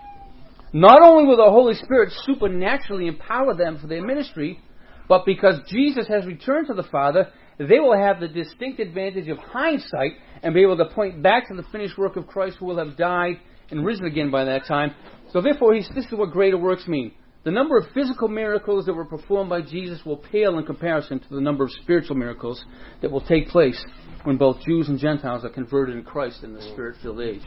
Not 0.72 1.02
only 1.02 1.24
will 1.24 1.36
the 1.36 1.50
Holy 1.50 1.74
Spirit 1.74 2.12
supernaturally 2.24 3.08
empower 3.08 3.54
them 3.54 3.78
for 3.80 3.88
their 3.88 4.04
ministry, 4.04 4.60
but 5.08 5.26
because 5.26 5.60
Jesus 5.68 6.06
has 6.08 6.26
returned 6.26 6.68
to 6.68 6.74
the 6.74 6.84
Father, 6.84 7.28
they 7.58 7.78
will 7.78 7.96
have 7.96 8.20
the 8.20 8.28
distinct 8.28 8.80
advantage 8.80 9.28
of 9.28 9.38
hindsight 9.38 10.12
and 10.42 10.54
be 10.54 10.62
able 10.62 10.76
to 10.76 10.86
point 10.86 11.22
back 11.22 11.48
to 11.48 11.54
the 11.54 11.62
finished 11.70 11.96
work 11.96 12.16
of 12.16 12.26
Christ 12.26 12.56
who 12.58 12.66
will 12.66 12.78
have 12.78 12.96
died 12.96 13.38
and 13.70 13.84
risen 13.84 14.06
again 14.06 14.30
by 14.30 14.44
that 14.44 14.66
time. 14.66 14.94
So 15.32 15.40
therefore, 15.40 15.74
this 15.74 16.04
is 16.04 16.12
what 16.12 16.30
greater 16.30 16.58
works 16.58 16.86
mean. 16.86 17.12
The 17.44 17.50
number 17.50 17.76
of 17.76 17.84
physical 17.92 18.28
miracles 18.28 18.86
that 18.86 18.94
were 18.94 19.04
performed 19.04 19.50
by 19.50 19.60
Jesus 19.60 20.00
will 20.04 20.16
pale 20.16 20.58
in 20.58 20.64
comparison 20.64 21.20
to 21.20 21.28
the 21.28 21.40
number 21.40 21.64
of 21.64 21.70
spiritual 21.82 22.16
miracles 22.16 22.64
that 23.02 23.10
will 23.10 23.20
take 23.20 23.48
place 23.48 23.82
when 24.24 24.38
both 24.38 24.62
Jews 24.66 24.88
and 24.88 24.98
Gentiles 24.98 25.44
are 25.44 25.50
converted 25.50 25.96
in 25.96 26.04
Christ 26.04 26.42
in 26.42 26.54
the 26.54 26.62
spirit 26.62 26.96
filled 27.02 27.20
age. 27.20 27.44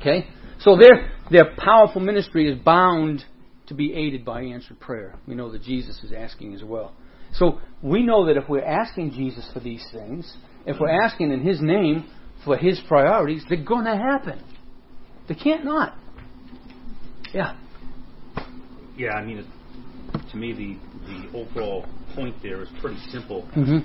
Okay? 0.00 0.26
So 0.58 0.76
their, 0.76 1.12
their 1.30 1.54
powerful 1.56 2.00
ministry 2.00 2.52
is 2.52 2.58
bound 2.58 3.24
to 3.68 3.74
be 3.74 3.94
aided 3.94 4.24
by 4.24 4.42
answered 4.42 4.80
prayer. 4.80 5.14
We 5.26 5.36
know 5.36 5.52
that 5.52 5.62
Jesus 5.62 6.02
is 6.02 6.12
asking 6.12 6.54
as 6.54 6.64
well. 6.64 6.92
So 7.34 7.60
we 7.82 8.02
know 8.02 8.26
that 8.26 8.36
if 8.36 8.48
we're 8.48 8.64
asking 8.64 9.12
Jesus 9.12 9.48
for 9.52 9.60
these 9.60 9.84
things, 9.92 10.32
if 10.66 10.78
we're 10.80 11.02
asking 11.02 11.32
in 11.32 11.42
His 11.42 11.60
name 11.60 12.08
for 12.44 12.56
His 12.56 12.80
priorities, 12.88 13.44
they're 13.48 13.64
going 13.64 13.84
to 13.84 13.96
happen. 13.96 14.42
They 15.28 15.34
can't 15.34 15.64
not. 15.64 15.96
Yeah. 17.32 17.56
Yeah, 18.96 19.12
I 19.12 19.24
mean, 19.24 19.38
it, 19.38 19.46
to 20.30 20.36
me, 20.36 20.52
the, 20.52 20.78
the 21.06 21.38
overall 21.38 21.86
point 22.14 22.36
there 22.42 22.62
is 22.62 22.68
pretty 22.80 22.98
simple. 23.10 23.48
Mm-hmm. 23.56 23.78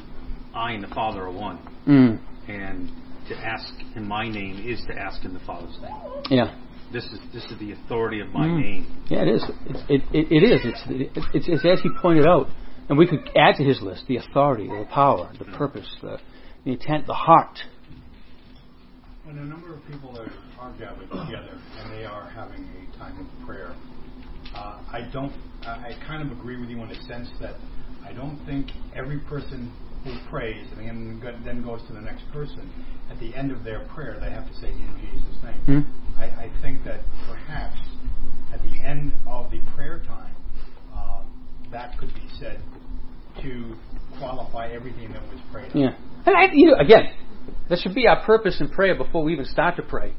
I 0.56 0.72
and 0.74 0.84
the 0.84 0.88
Father 0.90 1.22
are 1.24 1.32
one. 1.32 1.60
Mm. 1.88 2.20
And 2.50 2.90
to 3.30 3.36
ask 3.36 3.74
in 3.96 4.08
my 4.08 4.28
name 4.28 4.68
is 4.68 4.82
to 4.88 4.94
ask 4.98 5.24
in 5.24 5.34
the 5.34 5.40
Father's 5.42 5.78
name. 5.82 5.96
Yeah. 6.30 6.58
This 6.92 7.04
is 7.06 7.20
this 7.34 7.44
is 7.46 7.60
the 7.60 7.74
authority 7.74 8.22
of 8.22 8.30
my 8.30 8.48
Mm. 8.48 8.62
name. 8.62 9.06
Yeah, 9.10 9.24
it 9.24 9.28
is. 9.28 9.44
It's, 9.68 9.80
it, 9.90 10.02
it, 10.14 10.32
it 10.32 10.44
is. 10.44 10.62
It's, 10.64 10.82
it, 10.88 11.26
it's, 11.34 11.48
it's 11.48 11.66
as 11.66 11.82
he 11.82 11.90
pointed 12.02 12.26
out. 12.26 12.48
And 12.90 12.98
we 12.98 13.08
could 13.08 13.30
add 13.36 13.56
to 13.56 13.64
his 13.64 13.82
list 13.82 14.06
the 14.08 14.18
authority, 14.18 14.68
the 14.68 14.86
power, 14.94 15.32
the 15.38 15.46
purpose, 15.46 15.88
the, 16.02 16.18
the 16.64 16.72
intent, 16.72 17.06
the 17.06 17.14
heart. 17.14 17.60
When 19.26 19.38
a 19.38 19.44
number 19.44 19.74
of 19.74 19.86
people 19.88 20.18
are, 20.18 20.32
are 20.60 20.72
gathered 20.78 21.10
together 21.10 21.60
and 21.80 21.92
they 21.92 22.06
are 22.06 22.30
having 22.30 22.64
a 22.64 22.98
time 22.98 23.20
of 23.20 23.46
prayer, 23.46 23.76
uh, 24.56 24.82
I 24.90 25.10
don't. 25.12 25.34
I 25.64 25.92
I 25.92 26.08
kind 26.08 26.24
of 26.24 26.38
agree 26.38 26.58
with 26.60 26.70
you 26.70 26.82
in 26.82 26.90
a 26.90 27.04
sense 27.04 27.30
that 27.42 27.56
I 28.06 28.14
don't 28.14 28.40
think 28.46 28.72
every 28.96 29.20
person 29.20 29.74
who 30.06 30.14
prays 30.30 30.66
and 30.72 30.88
then 30.88 31.20
go- 31.20 31.38
then 31.44 31.64
goes 31.64 31.82
to 31.88 31.94
the 31.94 32.02
next 32.02 32.24
person 32.32 32.72
at 33.12 33.20
the 33.20 33.36
end 33.36 33.52
of 33.52 33.64
their 33.64 33.86
prayer 33.94 34.18
they 34.20 34.30
have 34.30 34.48
to 34.48 34.54
say 34.56 34.70
in 34.70 34.96
Jesus' 35.02 35.44
name. 35.44 35.84
Hmm? 35.84 36.20
I, 36.20 36.26
I 36.26 36.52
think 36.62 36.84
that 36.86 37.02
perhaps 37.28 37.78
at 38.54 38.62
the 38.64 38.82
end 38.82 39.12
of 39.28 39.52
the 39.52 39.60
prayer 39.76 40.02
time, 40.08 40.36
uh, 40.96 41.24
that 41.72 41.98
could 41.98 42.14
be 42.14 42.27
said 42.40 42.60
to 43.42 43.76
qualify 44.18 44.70
everything 44.70 45.12
that 45.14 45.22
was 45.24 45.40
prayed. 45.52 45.72
Yeah. 45.74 45.96
And 46.26 46.36
I, 46.36 46.54
you 46.54 46.68
know, 46.68 46.78
again, 46.80 47.14
that 47.70 47.80
should 47.80 47.96
be 47.96 48.08
our 48.08 48.24
purpose 48.26 48.60
in 48.60 48.70
prayer 48.70 48.96
before 48.96 49.24
we 49.24 49.34
even 49.34 49.46
start 49.46 49.76
to 49.78 49.84
pray. 49.84 50.14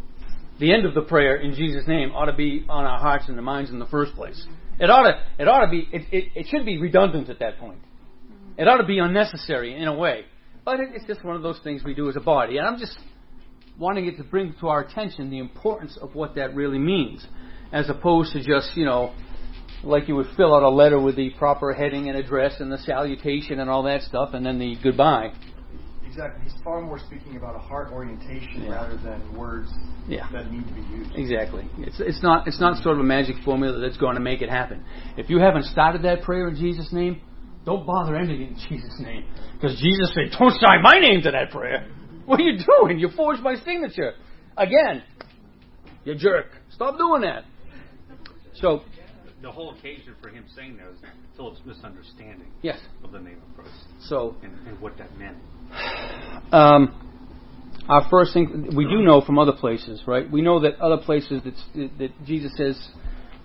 The 0.61 0.73
end 0.73 0.87
of 0.87 0.95
the 0.95 1.03
prayer 1.03 1.37
in 1.37 1.55
Jesus' 1.55 1.87
name 1.87 2.11
ought 2.13 2.27
to 2.27 2.33
be 2.33 2.65
on 2.69 2.85
our 2.85 2.99
hearts 2.99 3.29
and 3.29 3.39
the 3.39 3.43
minds 3.43 3.71
in 3.71 3.79
the 3.79 3.87
first 3.87 4.15
place. 4.15 4.45
It 4.81 4.91
ought 4.91 5.05
to, 5.05 5.23
it 5.39 5.49
ought 5.49 5.65
to 5.65 5.71
be, 5.71 5.89
it, 5.93 6.03
it, 6.13 6.33
it 6.35 6.47
should 6.49 6.65
be 6.65 6.79
redundant 6.79 7.29
at 7.29 7.39
that 7.41 7.59
point. 7.59 7.79
It 8.57 8.67
ought 8.67 8.79
to 8.79 8.87
be 8.87 8.99
unnecessary 8.99 9.75
in 9.77 9.87
a 9.87 9.95
way. 9.95 10.25
But 10.65 10.81
it, 10.81 10.91
it's 10.95 11.07
just 11.07 11.25
one 11.25 11.37
of 11.37 11.43
those 11.43 11.61
things 11.63 11.83
we 11.85 11.95
do 11.95 12.09
as 12.09 12.17
a 12.17 12.21
body. 12.21 12.59
And 12.59 12.67
I'm 12.67 12.79
just 12.79 12.99
wanting 13.79 14.07
it 14.07 14.17
to 14.17 14.25
bring 14.25 14.55
to 14.61 14.69
our 14.69 14.81
attention 14.81 15.31
the 15.31 15.39
importance 15.39 15.97
of 16.01 16.15
what 16.15 16.35
that 16.35 16.55
really 16.55 16.79
means, 16.79 17.25
as 17.73 17.89
opposed 17.89 18.33
to 18.33 18.43
just, 18.43 18.77
you 18.77 18.85
know, 18.85 19.15
like 19.85 20.09
you 20.09 20.17
would 20.17 20.27
fill 20.37 20.55
out 20.55 20.63
a 20.63 20.69
letter 20.69 21.01
with 21.01 21.17
the 21.17 21.31
proper 21.39 21.73
heading 21.73 22.09
and 22.09 22.19
address 22.19 22.61
and 22.61 22.71
the 22.71 22.79
salutation 22.79 23.61
and 23.61 23.71
all 23.71 23.83
that 23.85 24.03
stuff, 24.03 24.31
and 24.35 24.45
then 24.45 24.59
the 24.59 24.77
goodbye. 24.83 25.33
Exactly. 26.07 26.43
He's 26.43 26.55
far 26.65 26.81
more 26.81 26.99
speaking 26.99 27.37
about 27.37 27.55
a 27.55 27.59
heart 27.59 27.93
orientation 27.93 28.63
Yeah. 28.65 28.71
rather 28.73 28.97
than 28.97 29.37
words 29.37 29.71
Yeah. 30.09 30.27
that 30.33 30.51
need 30.51 30.67
to 30.67 30.75
be 30.75 30.81
used. 30.81 31.15
Exactly. 31.15 31.65
It's 31.79 32.01
it's 32.01 32.23
not 32.23 32.49
it's 32.49 32.59
not 32.61 32.83
sort 32.83 32.95
of 32.97 33.01
a 33.01 33.05
magic 33.05 33.37
formula 33.45 33.79
that's 33.79 33.99
going 33.99 34.15
to 34.17 34.21
make 34.21 34.43
it 34.43 34.49
happen. 34.51 34.85
If 35.17 35.31
you 35.31 35.39
haven't 35.39 35.65
started 35.65 36.03
that 36.03 36.23
prayer 36.23 36.49
in 36.49 36.57
Jesus' 36.57 36.93
name, 36.93 37.21
don't 37.65 37.87
bother 37.87 38.17
ending 38.17 38.41
it 38.43 38.49
in 38.49 38.57
Jesus' 38.69 38.99
name, 39.01 39.25
because 39.53 39.79
Jesus 39.79 40.13
said, 40.15 40.37
"Don't 40.39 40.59
sign 40.59 40.83
my 40.83 40.99
name 40.99 41.23
to 41.23 41.31
that 41.31 41.51
prayer." 41.51 41.87
What 42.25 42.41
are 42.41 42.43
you 42.43 42.59
doing? 42.59 42.99
You 42.99 43.09
forged 43.11 43.43
my 43.43 43.55
signature. 43.57 44.15
Again, 44.57 45.03
you 46.05 46.15
jerk. 46.15 46.47
Stop 46.71 46.99
doing 46.99 47.23
that. 47.23 47.45
So, 48.55 48.83
The 49.41 49.51
whole 49.53 49.71
occasion 49.73 50.15
for 50.21 50.31
him 50.31 50.45
saying 50.57 50.79
that 50.79 50.89
was 50.89 50.97
Philip's 51.37 51.61
misunderstanding 51.65 52.49
yes. 52.63 52.81
of 53.05 53.13
the 53.13 53.21
name 53.21 53.39
of 53.49 53.55
Christ 53.57 53.85
So, 54.01 54.35
and, 54.43 54.53
and 54.67 54.81
what 54.81 54.99
that 54.99 55.17
meant. 55.17 55.37
um, 56.53 56.93
our 57.89 58.07
first 58.11 58.35
thing 58.35 58.75
we 58.77 58.85
do 58.85 59.01
know 59.03 59.21
from 59.21 59.39
other 59.39 59.53
places, 59.53 60.03
right? 60.07 60.31
We 60.31 60.43
know 60.43 60.61
that 60.61 60.79
other 60.81 60.99
places 61.03 61.43
that 61.45 61.91
that 61.99 62.11
Jesus 62.27 62.53
says, 62.57 62.77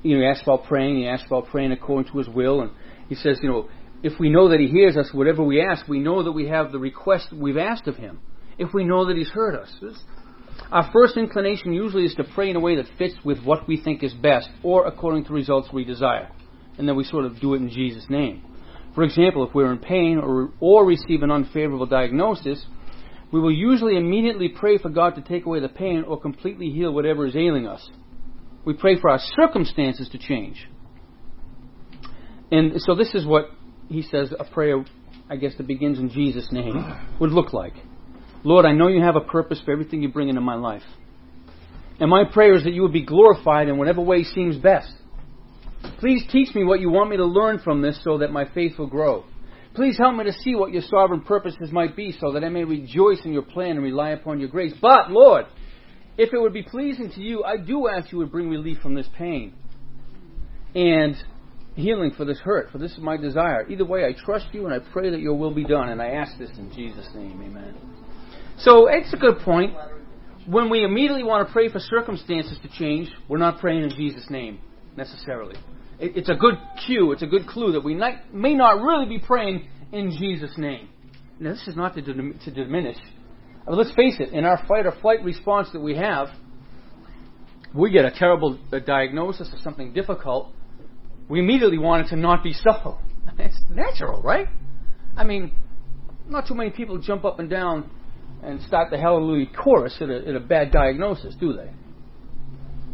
you 0.02 0.16
know, 0.16 0.22
he 0.24 0.28
asks 0.28 0.44
about 0.44 0.66
praying. 0.66 0.98
He 0.98 1.08
asks 1.08 1.28
about 1.28 1.48
praying 1.48 1.72
according 1.72 2.12
to 2.12 2.18
His 2.18 2.28
will, 2.28 2.62
and 2.62 2.72
he 3.08 3.16
says, 3.16 3.40
you 3.42 3.50
know, 3.50 3.70
if 4.02 4.20
we 4.20 4.30
know 4.30 4.50
that 4.50 4.60
He 4.60 4.68
hears 4.68 4.98
us, 4.98 5.10
whatever 5.14 5.44
we 5.44 5.62
ask, 5.62 5.88
we 5.88 6.00
know 6.00 6.24
that 6.24 6.32
we 6.32 6.48
have 6.48 6.72
the 6.72 6.80
request 6.80 7.28
we've 7.32 7.58
asked 7.58 7.88
of 7.88 7.96
Him. 7.96 8.20
If 8.58 8.74
we 8.74 8.84
know 8.84 9.06
that 9.08 9.16
He's 9.16 9.30
heard 9.30 9.56
us, 9.56 9.74
This- 9.82 10.04
our 10.72 10.90
first 10.92 11.18
inclination 11.18 11.74
usually 11.74 12.06
is 12.06 12.16
to 12.16 12.24
pray 12.24 12.50
in 12.50 12.56
a 12.56 12.60
way 12.60 12.76
that 12.76 12.86
fits 12.98 13.16
with 13.24 13.44
what 13.44 13.68
we 13.68 13.82
think 13.82 14.04
is 14.04 14.14
best, 14.14 14.50
or 14.64 14.88
according 14.88 15.26
to 15.26 15.34
results 15.34 15.70
we 15.72 15.84
desire, 15.84 16.30
and 16.78 16.88
then 16.88 16.96
we 16.96 17.04
sort 17.04 17.26
of 17.26 17.40
do 17.40 17.54
it 17.54 17.58
in 17.58 17.70
Jesus' 17.70 18.06
name. 18.10 18.44
For 18.96 19.04
example, 19.04 19.48
if 19.48 19.54
we're 19.54 19.72
in 19.72 19.80
pain 19.80 20.20
or, 20.20 20.52
or 20.60 20.86
receive 20.86 21.24
an 21.24 21.32
unfavorable 21.32 21.88
diagnosis, 21.88 22.64
we 23.32 23.40
will 23.40 23.52
usually 23.52 23.98
immediately 23.98 24.50
pray 24.50 24.78
for 24.78 24.90
God 24.90 25.16
to 25.16 25.22
take 25.22 25.46
away 25.46 25.60
the 25.60 25.70
pain 25.70 26.04
or 26.08 26.20
completely 26.20 26.70
heal 26.70 26.94
whatever 26.94 27.26
is 27.26 27.36
ailing 27.36 27.68
us. 27.68 27.90
We 28.66 28.74
pray 28.74 29.00
for 29.00 29.10
our 29.10 29.20
circumstances 29.36 30.08
to 30.10 30.20
change. 30.20 30.70
And 32.52 32.80
so 32.80 32.94
this 32.94 33.16
is 33.16 33.26
what 33.26 33.50
he 33.90 34.04
says 34.04 34.32
a 34.40 34.44
prayer, 34.44 34.86
I 35.30 35.38
guess, 35.38 35.56
that 35.58 35.66
begins 35.66 35.98
in 35.98 36.12
Jesus' 36.12 36.50
name 36.52 36.86
would 37.20 37.32
look 37.32 37.52
like. 37.54 37.74
Lord, 38.44 38.66
I 38.66 38.74
know 38.74 38.88
you 38.88 39.02
have 39.02 39.16
a 39.16 39.22
purpose 39.22 39.62
for 39.64 39.72
everything 39.72 40.02
you 40.02 40.10
bring 40.10 40.30
into 40.30 40.42
my 40.42 40.56
life. 40.56 40.84
And 42.00 42.10
my 42.10 42.24
prayer 42.26 42.56
is 42.56 42.64
that 42.64 42.74
you 42.74 42.82
would 42.82 42.94
be 42.94 43.06
glorified 43.06 43.70
in 43.70 43.78
whatever 43.78 44.02
way 44.02 44.24
seems 44.24 44.58
best. 44.58 44.92
Please 46.00 46.24
teach 46.32 46.54
me 46.56 46.64
what 46.64 46.80
you 46.80 46.90
want 46.90 47.10
me 47.10 47.18
to 47.18 47.26
learn 47.26 47.60
from 47.60 47.82
this 47.82 48.00
so 48.04 48.18
that 48.20 48.32
my 48.32 48.46
faith 48.54 48.78
will 48.78 48.88
grow. 48.88 49.26
Please 49.76 49.98
help 49.98 50.16
me 50.16 50.24
to 50.26 50.34
see 50.34 50.56
what 50.56 50.72
your 50.72 50.84
sovereign 50.84 51.22
purposes 51.22 51.72
might 51.72 51.96
be 51.96 52.16
so 52.20 52.34
that 52.34 52.44
I 52.44 52.50
may 52.50 52.64
rejoice 52.64 53.22
in 53.26 53.34
your 53.34 53.42
plan 53.42 53.72
and 53.72 53.84
rely 53.84 54.12
upon 54.12 54.40
your 54.40 54.50
grace. 54.50 54.74
But, 54.82 55.12
Lord, 55.12 55.46
if 56.18 56.34
it 56.34 56.40
would 56.40 56.54
be 56.54 56.64
pleasing 56.64 57.10
to 57.12 57.22
you, 57.22 57.44
I 57.44 57.58
do 57.58 57.88
ask 57.88 58.12
you 58.12 58.20
would 58.20 58.32
bring 58.32 58.50
relief 58.50 58.78
from 58.82 58.94
this 58.94 59.08
pain 59.18 59.54
and 60.76 61.16
healing 61.76 62.12
for 62.16 62.26
this 62.26 62.40
hurt, 62.40 62.72
for 62.72 62.78
this 62.78 62.92
is 62.92 63.00
my 63.00 63.18
desire. 63.18 63.68
Either 63.68 63.86
way, 63.86 64.06
I 64.06 64.14
trust 64.14 64.48
you 64.52 64.66
and 64.68 64.74
I 64.74 64.80
pray 64.92 65.10
that 65.10 65.20
your 65.20 65.36
will 65.36 65.54
be 65.54 65.64
done, 65.64 65.90
and 65.90 66.02
I 66.02 66.10
ask 66.10 66.38
this 66.38 66.52
in 66.58 66.72
Jesus' 66.72 67.10
name. 67.16 67.42
Amen. 67.42 68.03
So, 68.58 68.88
it's 68.88 69.14
a 69.14 69.18
good 69.18 69.40
point. 69.40 69.74
When 70.46 70.70
we 70.70 70.84
immediately 70.84 71.24
want 71.24 71.48
to 71.48 71.54
pray 71.54 71.70
for 71.70 71.80
circumstances 71.80 72.60
to 72.62 72.70
change, 72.78 73.10
we're 73.30 73.38
not 73.38 73.60
praying 73.60 73.84
in 73.84 73.90
Jesus' 73.90 74.30
name 74.30 74.60
necessarily. 74.96 75.56
It, 76.00 76.18
it's 76.18 76.30
a 76.30 76.36
good 76.36 76.56
cue, 76.86 77.12
it's 77.12 77.22
a 77.22 77.28
good 77.28 77.48
clue 77.48 77.72
that 77.74 77.84
we 77.84 77.94
not, 77.94 78.34
may 78.34 78.54
not 78.54 78.82
really 78.82 79.06
be 79.06 79.20
praying 79.20 79.68
in 79.92 80.12
Jesus' 80.12 80.58
name. 80.58 80.90
Now, 81.40 81.52
this 81.52 81.68
is 81.68 81.76
not 81.76 81.96
to, 81.96 82.02
dim- 82.02 82.40
to 82.44 82.52
diminish. 82.52 82.98
Mean, 83.68 83.78
let's 83.78 83.94
face 83.96 84.18
it, 84.20 84.30
in 84.34 84.46
our 84.46 84.64
fight 84.68 84.86
or 84.86 84.94
flight 85.02 85.24
response 85.24 85.70
that 85.74 85.80
we 85.80 85.96
have, 85.96 86.28
we 87.74 87.92
get 87.92 88.06
a 88.06 88.12
terrible 88.12 88.60
uh, 88.72 88.80
diagnosis 88.80 89.52
of 89.54 89.60
something 89.60 89.94
difficult, 89.94 90.52
we 91.30 91.40
immediately 91.40 91.78
want 91.78 92.06
it 92.06 92.10
to 92.10 92.16
not 92.16 92.44
be 92.44 92.54
so. 92.54 93.00
It's 93.40 93.60
natural, 93.68 94.22
right? 94.22 94.48
I 95.18 95.24
mean, 95.24 95.54
not 96.28 96.48
too 96.48 96.54
many 96.54 96.70
people 96.70 97.00
jump 97.00 97.26
up 97.26 97.40
and 97.40 97.50
down 97.50 97.90
and 98.44 98.62
start 98.62 98.90
the 98.92 98.98
hallelujah 98.98 99.48
chorus 99.56 99.96
at 100.02 100.10
a, 100.10 100.28
at 100.28 100.36
a 100.36 100.40
bad 100.40 100.72
diagnosis, 100.72 101.36
do 101.40 101.54
they? 101.54 101.70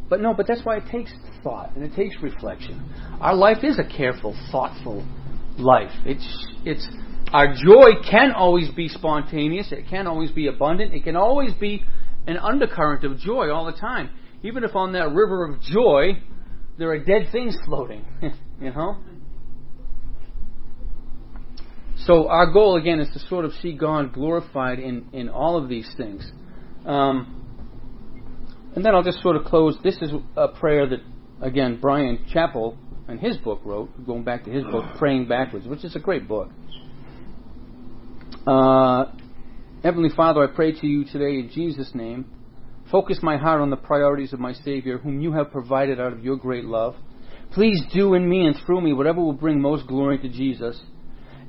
But 0.10 0.22
no, 0.22 0.34
but 0.34 0.48
that's 0.48 0.62
why 0.64 0.78
it 0.78 0.84
takes 0.92 1.14
thought 1.44 1.76
and 1.76 1.84
it 1.84 1.96
takes 1.96 2.16
reflection. 2.22 2.84
Our 3.22 3.36
life 3.36 3.64
is 3.64 3.80
a 3.80 3.84
careful, 3.84 4.36
thoughtful 4.52 5.06
life. 5.58 5.92
It's 6.06 6.48
it's 6.66 6.88
our 7.32 7.54
joy 7.54 8.02
can 8.10 8.32
always 8.32 8.70
be 8.72 8.88
spontaneous. 8.88 9.72
It 9.72 9.86
can 9.90 10.08
always 10.08 10.32
be 10.32 10.48
abundant. 10.48 10.94
It 10.94 11.04
can 11.04 11.16
always 11.16 11.54
be 11.54 11.84
an 12.28 12.38
undercurrent 12.38 13.04
of 13.04 13.18
joy 13.18 13.52
all 13.52 13.66
the 13.66 13.80
time. 13.80 14.10
Even 14.42 14.64
if 14.64 14.76
on 14.76 14.94
that 14.94 15.12
river 15.12 15.46
of 15.46 15.62
joy 15.62 16.22
there 16.78 16.90
are 16.92 17.00
dead 17.00 17.28
things 17.32 17.58
floating, 17.66 18.06
you 18.62 18.72
know. 18.72 18.98
So 22.10 22.28
our 22.28 22.52
goal 22.52 22.76
again 22.76 23.00
is 23.00 23.08
to 23.14 23.20
sort 23.28 23.46
of 23.46 23.52
see 23.62 23.74
God 23.74 24.14
glorified 24.14 24.80
in 24.80 25.10
in 25.14 25.30
all 25.30 25.62
of 25.62 25.70
these 25.70 25.88
things. 25.96 26.28
Um, 26.84 27.36
and 28.76 28.84
then 28.84 28.96
I'll 28.96 29.04
just 29.04 29.22
sort 29.22 29.36
of 29.36 29.46
close. 29.46 29.78
This 29.84 29.96
is 30.02 30.12
a 30.36 30.48
prayer 30.48 30.90
that, 30.90 31.02
again, 31.40 31.80
Bryan 31.80 32.26
Chapell 32.34 32.78
in 33.08 33.20
his 33.20 33.38
book 33.38 33.62
wrote, 33.64 33.92
going 34.08 34.24
back 34.24 34.46
to 34.46 34.50
his 34.50 34.64
book, 34.64 34.86
Praying 34.98 35.28
Backwards, 35.28 35.68
which 35.68 35.86
is 35.86 35.96
a 35.96 36.00
great 36.00 36.28
book. 36.28 36.50
Uh, 38.48 39.06
Heavenly 39.84 40.10
Father, 40.10 40.42
I 40.42 40.48
pray 40.48 40.72
to 40.72 40.88
you 40.88 41.06
today 41.06 41.38
in 41.38 41.52
Jesus' 41.54 41.92
name. 41.94 42.26
Focus 42.90 43.20
my 43.22 43.38
heart 43.38 43.62
on 43.62 43.70
the 43.70 43.78
priorities 43.78 44.34
of 44.34 44.40
my 44.40 44.54
Savior, 44.54 44.98
whom 44.98 45.22
you 45.22 45.34
have 45.34 45.52
provided 45.52 46.00
out 46.00 46.14
of 46.14 46.26
your 46.26 46.38
great 46.38 46.66
love. 46.66 46.96
Please 47.52 47.80
do 47.94 48.16
in 48.16 48.28
me 48.28 48.48
and 48.48 48.56
through 48.66 48.82
me 48.82 48.94
whatever 48.94 49.22
will 49.22 49.32
bring 49.32 49.62
most 49.62 49.86
glory 49.86 50.18
to 50.18 50.28
Jesus. 50.28 50.82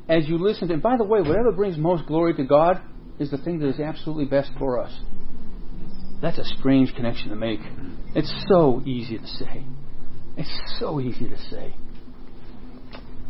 As 0.08 0.28
you 0.28 0.38
listen 0.38 0.68
to, 0.68 0.74
and 0.74 0.82
by 0.82 0.96
the 0.96 1.04
way, 1.04 1.20
whatever 1.20 1.52
brings 1.52 1.76
most 1.76 2.06
glory 2.06 2.34
to 2.34 2.44
God 2.44 2.80
is 3.18 3.30
the 3.30 3.38
thing 3.38 3.58
that 3.60 3.68
is 3.68 3.80
absolutely 3.80 4.24
best 4.24 4.50
for 4.58 4.80
us. 4.80 4.92
That's 6.20 6.38
a 6.38 6.44
strange 6.44 6.94
connection 6.94 7.30
to 7.30 7.36
make. 7.36 7.60
It's 8.14 8.32
so 8.48 8.82
easy 8.84 9.18
to 9.18 9.26
say. 9.26 9.64
It's 10.36 10.60
so 10.78 11.00
easy 11.00 11.28
to 11.28 11.38
say. 11.50 11.74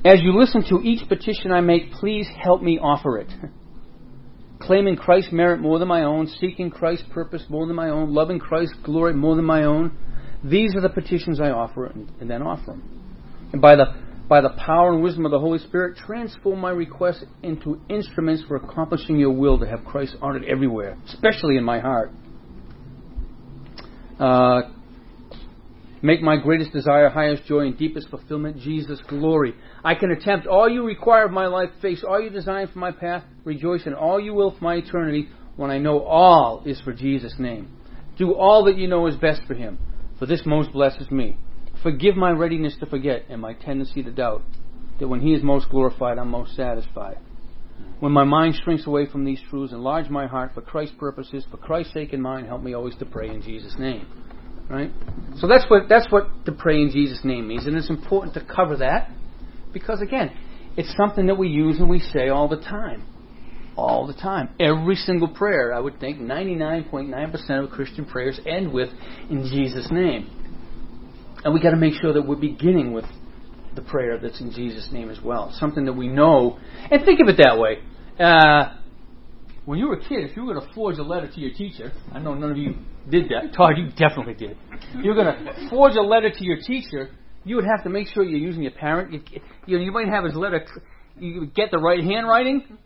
As 0.04 0.20
you 0.22 0.38
listen 0.38 0.64
to 0.70 0.80
each 0.82 1.06
petition 1.08 1.52
I 1.52 1.60
make, 1.60 1.92
please 1.92 2.26
help 2.42 2.62
me 2.62 2.78
offer 2.78 3.18
it. 3.18 3.28
Claiming 4.60 4.96
Christ's 4.96 5.32
merit 5.32 5.60
more 5.60 5.78
than 5.78 5.88
my 5.88 6.04
own, 6.04 6.26
seeking 6.26 6.70
Christ's 6.70 7.06
purpose 7.12 7.44
more 7.48 7.66
than 7.66 7.76
my 7.76 7.90
own, 7.90 8.14
loving 8.14 8.38
Christ's 8.38 8.76
glory 8.84 9.14
more 9.14 9.36
than 9.36 9.44
my 9.44 9.64
own. 9.64 9.96
These 10.42 10.74
are 10.74 10.80
the 10.80 10.88
petitions 10.88 11.40
I 11.40 11.50
offer 11.50 11.86
and, 11.86 12.10
and 12.20 12.30
then 12.30 12.42
offer 12.42 12.66
them. 12.66 13.48
And 13.52 13.60
by 13.60 13.76
the, 13.76 13.86
by 14.30 14.40
the 14.40 14.50
power 14.50 14.92
and 14.92 15.02
wisdom 15.02 15.26
of 15.26 15.32
the 15.32 15.40
Holy 15.40 15.58
Spirit, 15.58 15.98
transform 15.98 16.60
my 16.60 16.70
requests 16.70 17.24
into 17.42 17.80
instruments 17.90 18.44
for 18.46 18.56
accomplishing 18.56 19.18
your 19.18 19.32
will 19.32 19.58
to 19.58 19.66
have 19.66 19.84
Christ 19.84 20.16
honored 20.22 20.44
everywhere, 20.44 20.96
especially 21.06 21.56
in 21.56 21.64
my 21.64 21.80
heart. 21.80 22.12
Uh, 24.18 24.62
Make 26.02 26.22
my 26.22 26.36
greatest 26.38 26.72
desire, 26.72 27.10
highest 27.10 27.44
joy, 27.44 27.66
and 27.66 27.76
deepest 27.76 28.08
fulfillment 28.08 28.58
Jesus' 28.58 29.02
glory. 29.06 29.54
I 29.84 29.94
can 29.94 30.10
attempt 30.10 30.46
all 30.46 30.66
you 30.66 30.82
require 30.82 31.26
of 31.26 31.32
my 31.32 31.46
life, 31.46 31.68
face 31.82 32.02
all 32.08 32.18
you 32.18 32.30
design 32.30 32.68
for 32.68 32.78
my 32.78 32.90
path, 32.90 33.22
rejoice 33.44 33.86
in 33.86 33.92
all 33.92 34.18
you 34.18 34.32
will 34.32 34.52
for 34.52 34.64
my 34.64 34.76
eternity, 34.76 35.28
when 35.56 35.70
I 35.70 35.76
know 35.76 36.02
all 36.02 36.62
is 36.64 36.80
for 36.80 36.94
Jesus' 36.94 37.34
name. 37.38 37.68
Do 38.16 38.34
all 38.34 38.64
that 38.64 38.78
you 38.78 38.88
know 38.88 39.08
is 39.08 39.16
best 39.16 39.42
for 39.46 39.52
him, 39.52 39.78
for 40.18 40.24
this 40.24 40.42
most 40.46 40.72
blesses 40.72 41.10
me. 41.10 41.36
Forgive 41.82 42.16
my 42.16 42.30
readiness 42.30 42.76
to 42.80 42.86
forget 42.86 43.24
and 43.28 43.40
my 43.40 43.54
tendency 43.54 44.02
to 44.02 44.10
doubt, 44.10 44.42
that 44.98 45.08
when 45.08 45.20
he 45.20 45.32
is 45.32 45.42
most 45.42 45.68
glorified, 45.70 46.18
I'm 46.18 46.30
most 46.30 46.54
satisfied. 46.54 47.18
When 48.00 48.12
my 48.12 48.24
mind 48.24 48.54
shrinks 48.62 48.86
away 48.86 49.06
from 49.06 49.24
these 49.24 49.40
truths, 49.48 49.72
enlarge 49.72 50.08
my 50.08 50.26
heart 50.26 50.52
for 50.54 50.60
Christ's 50.60 50.96
purposes, 50.98 51.44
for 51.50 51.56
Christ's 51.56 51.94
sake 51.94 52.12
and 52.12 52.22
mine, 52.22 52.46
help 52.46 52.62
me 52.62 52.74
always 52.74 52.96
to 52.96 53.06
pray 53.06 53.28
in 53.28 53.42
Jesus' 53.42 53.76
name. 53.78 54.06
Right? 54.68 54.90
So 55.38 55.48
that's 55.48 55.64
what 55.68 55.88
that's 55.88 56.10
what 56.10 56.44
to 56.46 56.52
pray 56.52 56.80
in 56.80 56.90
Jesus' 56.90 57.20
name 57.24 57.48
means, 57.48 57.66
and 57.66 57.76
it's 57.76 57.90
important 57.90 58.34
to 58.34 58.44
cover 58.44 58.76
that 58.76 59.10
because 59.72 60.00
again, 60.00 60.30
it's 60.76 60.94
something 60.96 61.26
that 61.26 61.36
we 61.36 61.48
use 61.48 61.78
and 61.78 61.88
we 61.88 61.98
say 61.98 62.28
all 62.28 62.48
the 62.48 62.60
time. 62.60 63.04
All 63.76 64.06
the 64.06 64.14
time. 64.14 64.50
Every 64.60 64.94
single 64.94 65.28
prayer, 65.28 65.72
I 65.72 65.80
would 65.80 65.98
think 66.00 66.20
99.9% 66.20 67.64
of 67.64 67.70
Christian 67.70 68.04
prayers 68.04 68.38
end 68.46 68.72
with 68.72 68.90
in 69.28 69.44
Jesus' 69.44 69.88
name. 69.90 70.30
And 71.44 71.54
we 71.54 71.60
got 71.60 71.70
to 71.70 71.76
make 71.76 71.94
sure 72.00 72.12
that 72.12 72.22
we're 72.22 72.36
beginning 72.36 72.92
with 72.92 73.06
the 73.74 73.82
prayer 73.82 74.18
that's 74.18 74.40
in 74.40 74.52
Jesus' 74.52 74.88
name 74.92 75.10
as 75.10 75.20
well. 75.22 75.54
Something 75.58 75.84
that 75.86 75.92
we 75.92 76.08
know. 76.08 76.58
And 76.90 77.04
think 77.04 77.20
of 77.20 77.28
it 77.28 77.36
that 77.38 77.58
way. 77.58 77.78
Uh, 78.18 78.76
when 79.64 79.78
you 79.78 79.86
were 79.86 79.94
a 79.94 80.00
kid, 80.00 80.28
if 80.28 80.36
you 80.36 80.44
were 80.44 80.54
going 80.54 80.66
to 80.66 80.74
forge 80.74 80.98
a 80.98 81.02
letter 81.02 81.30
to 81.30 81.40
your 81.40 81.52
teacher, 81.54 81.92
I 82.12 82.18
know 82.18 82.34
none 82.34 82.50
of 82.50 82.56
you 82.56 82.74
did 83.08 83.26
that. 83.30 83.54
Todd, 83.54 83.74
you 83.76 83.88
definitely 83.90 84.34
did. 84.34 84.56
If 84.94 85.04
you 85.04 85.14
were 85.14 85.22
going 85.22 85.44
to 85.44 85.70
forge 85.70 85.94
a 85.94 86.02
letter 86.02 86.30
to 86.30 86.44
your 86.44 86.58
teacher, 86.58 87.10
you 87.44 87.56
would 87.56 87.64
have 87.64 87.84
to 87.84 87.90
make 87.90 88.08
sure 88.08 88.22
you're 88.22 88.38
using 88.38 88.62
your 88.62 88.72
parent. 88.72 89.12
You, 89.12 89.40
you 89.66 89.78
you 89.78 89.92
might 89.92 90.08
have 90.08 90.24
his 90.24 90.34
letter. 90.34 90.66
You 91.18 91.46
get 91.46 91.70
the 91.70 91.78
right 91.78 92.02
handwriting, 92.02 92.78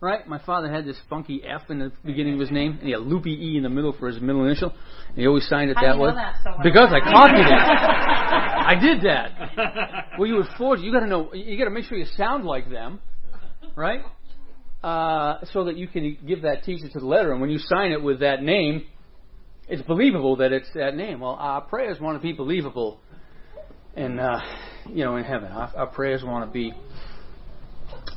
right? 0.00 0.26
My 0.28 0.38
father 0.44 0.72
had 0.72 0.84
this 0.84 0.96
funky 1.08 1.42
F 1.44 1.62
in 1.70 1.78
the 1.78 1.92
beginning 2.04 2.34
of 2.34 2.40
his 2.40 2.50
name, 2.50 2.72
and 2.72 2.82
he 2.82 2.90
had 2.90 3.00
a 3.00 3.02
loopy 3.02 3.32
E 3.32 3.56
in 3.56 3.62
the 3.62 3.68
middle 3.68 3.92
for 3.98 4.08
his 4.08 4.20
middle 4.20 4.44
initial. 4.44 4.72
And 5.08 5.16
he 5.16 5.26
always 5.26 5.48
signed 5.48 5.70
it 5.70 5.76
How 5.76 5.82
that 5.82 5.92
do 5.92 5.98
you 5.98 6.02
way. 6.04 6.10
know 6.10 6.16
that 6.16 6.36
so 6.44 6.50
well? 6.50 6.60
Because 6.62 6.90
I 6.92 7.00
copied 7.00 7.40
it. 7.40 7.52
I 8.68 8.74
did 8.80 9.02
that. 9.02 10.04
Well, 10.18 10.26
you 10.26 10.34
would 10.34 10.48
forge. 10.56 10.80
You 10.80 10.90
got 10.90 11.00
to 11.00 11.06
know. 11.06 11.32
You 11.32 11.56
got 11.56 11.66
to 11.66 11.70
make 11.70 11.84
sure 11.84 11.96
you 11.96 12.04
sound 12.16 12.44
like 12.44 12.68
them, 12.68 12.98
right? 13.76 14.00
Uh, 14.82 15.44
so 15.52 15.66
that 15.66 15.76
you 15.76 15.86
can 15.86 16.18
give 16.26 16.42
that 16.42 16.64
teacher 16.64 16.88
to 16.88 16.98
the 16.98 17.06
letter, 17.06 17.30
and 17.30 17.40
when 17.40 17.50
you 17.50 17.58
sign 17.58 17.92
it 17.92 18.02
with 18.02 18.18
that 18.18 18.42
name, 18.42 18.84
it's 19.68 19.82
believable 19.82 20.34
that 20.36 20.50
it's 20.50 20.68
that 20.74 20.96
name. 20.96 21.20
Well, 21.20 21.36
our 21.38 21.60
prayers 21.60 22.00
want 22.00 22.20
to 22.20 22.22
be 22.22 22.32
believable, 22.32 22.98
and 23.94 24.18
uh, 24.18 24.40
you 24.88 25.04
know, 25.04 25.14
in 25.14 25.22
heaven. 25.22 25.52
Our, 25.52 25.72
our 25.76 25.86
prayers 25.86 26.24
want 26.24 26.44
to 26.48 26.52
be. 26.52 26.72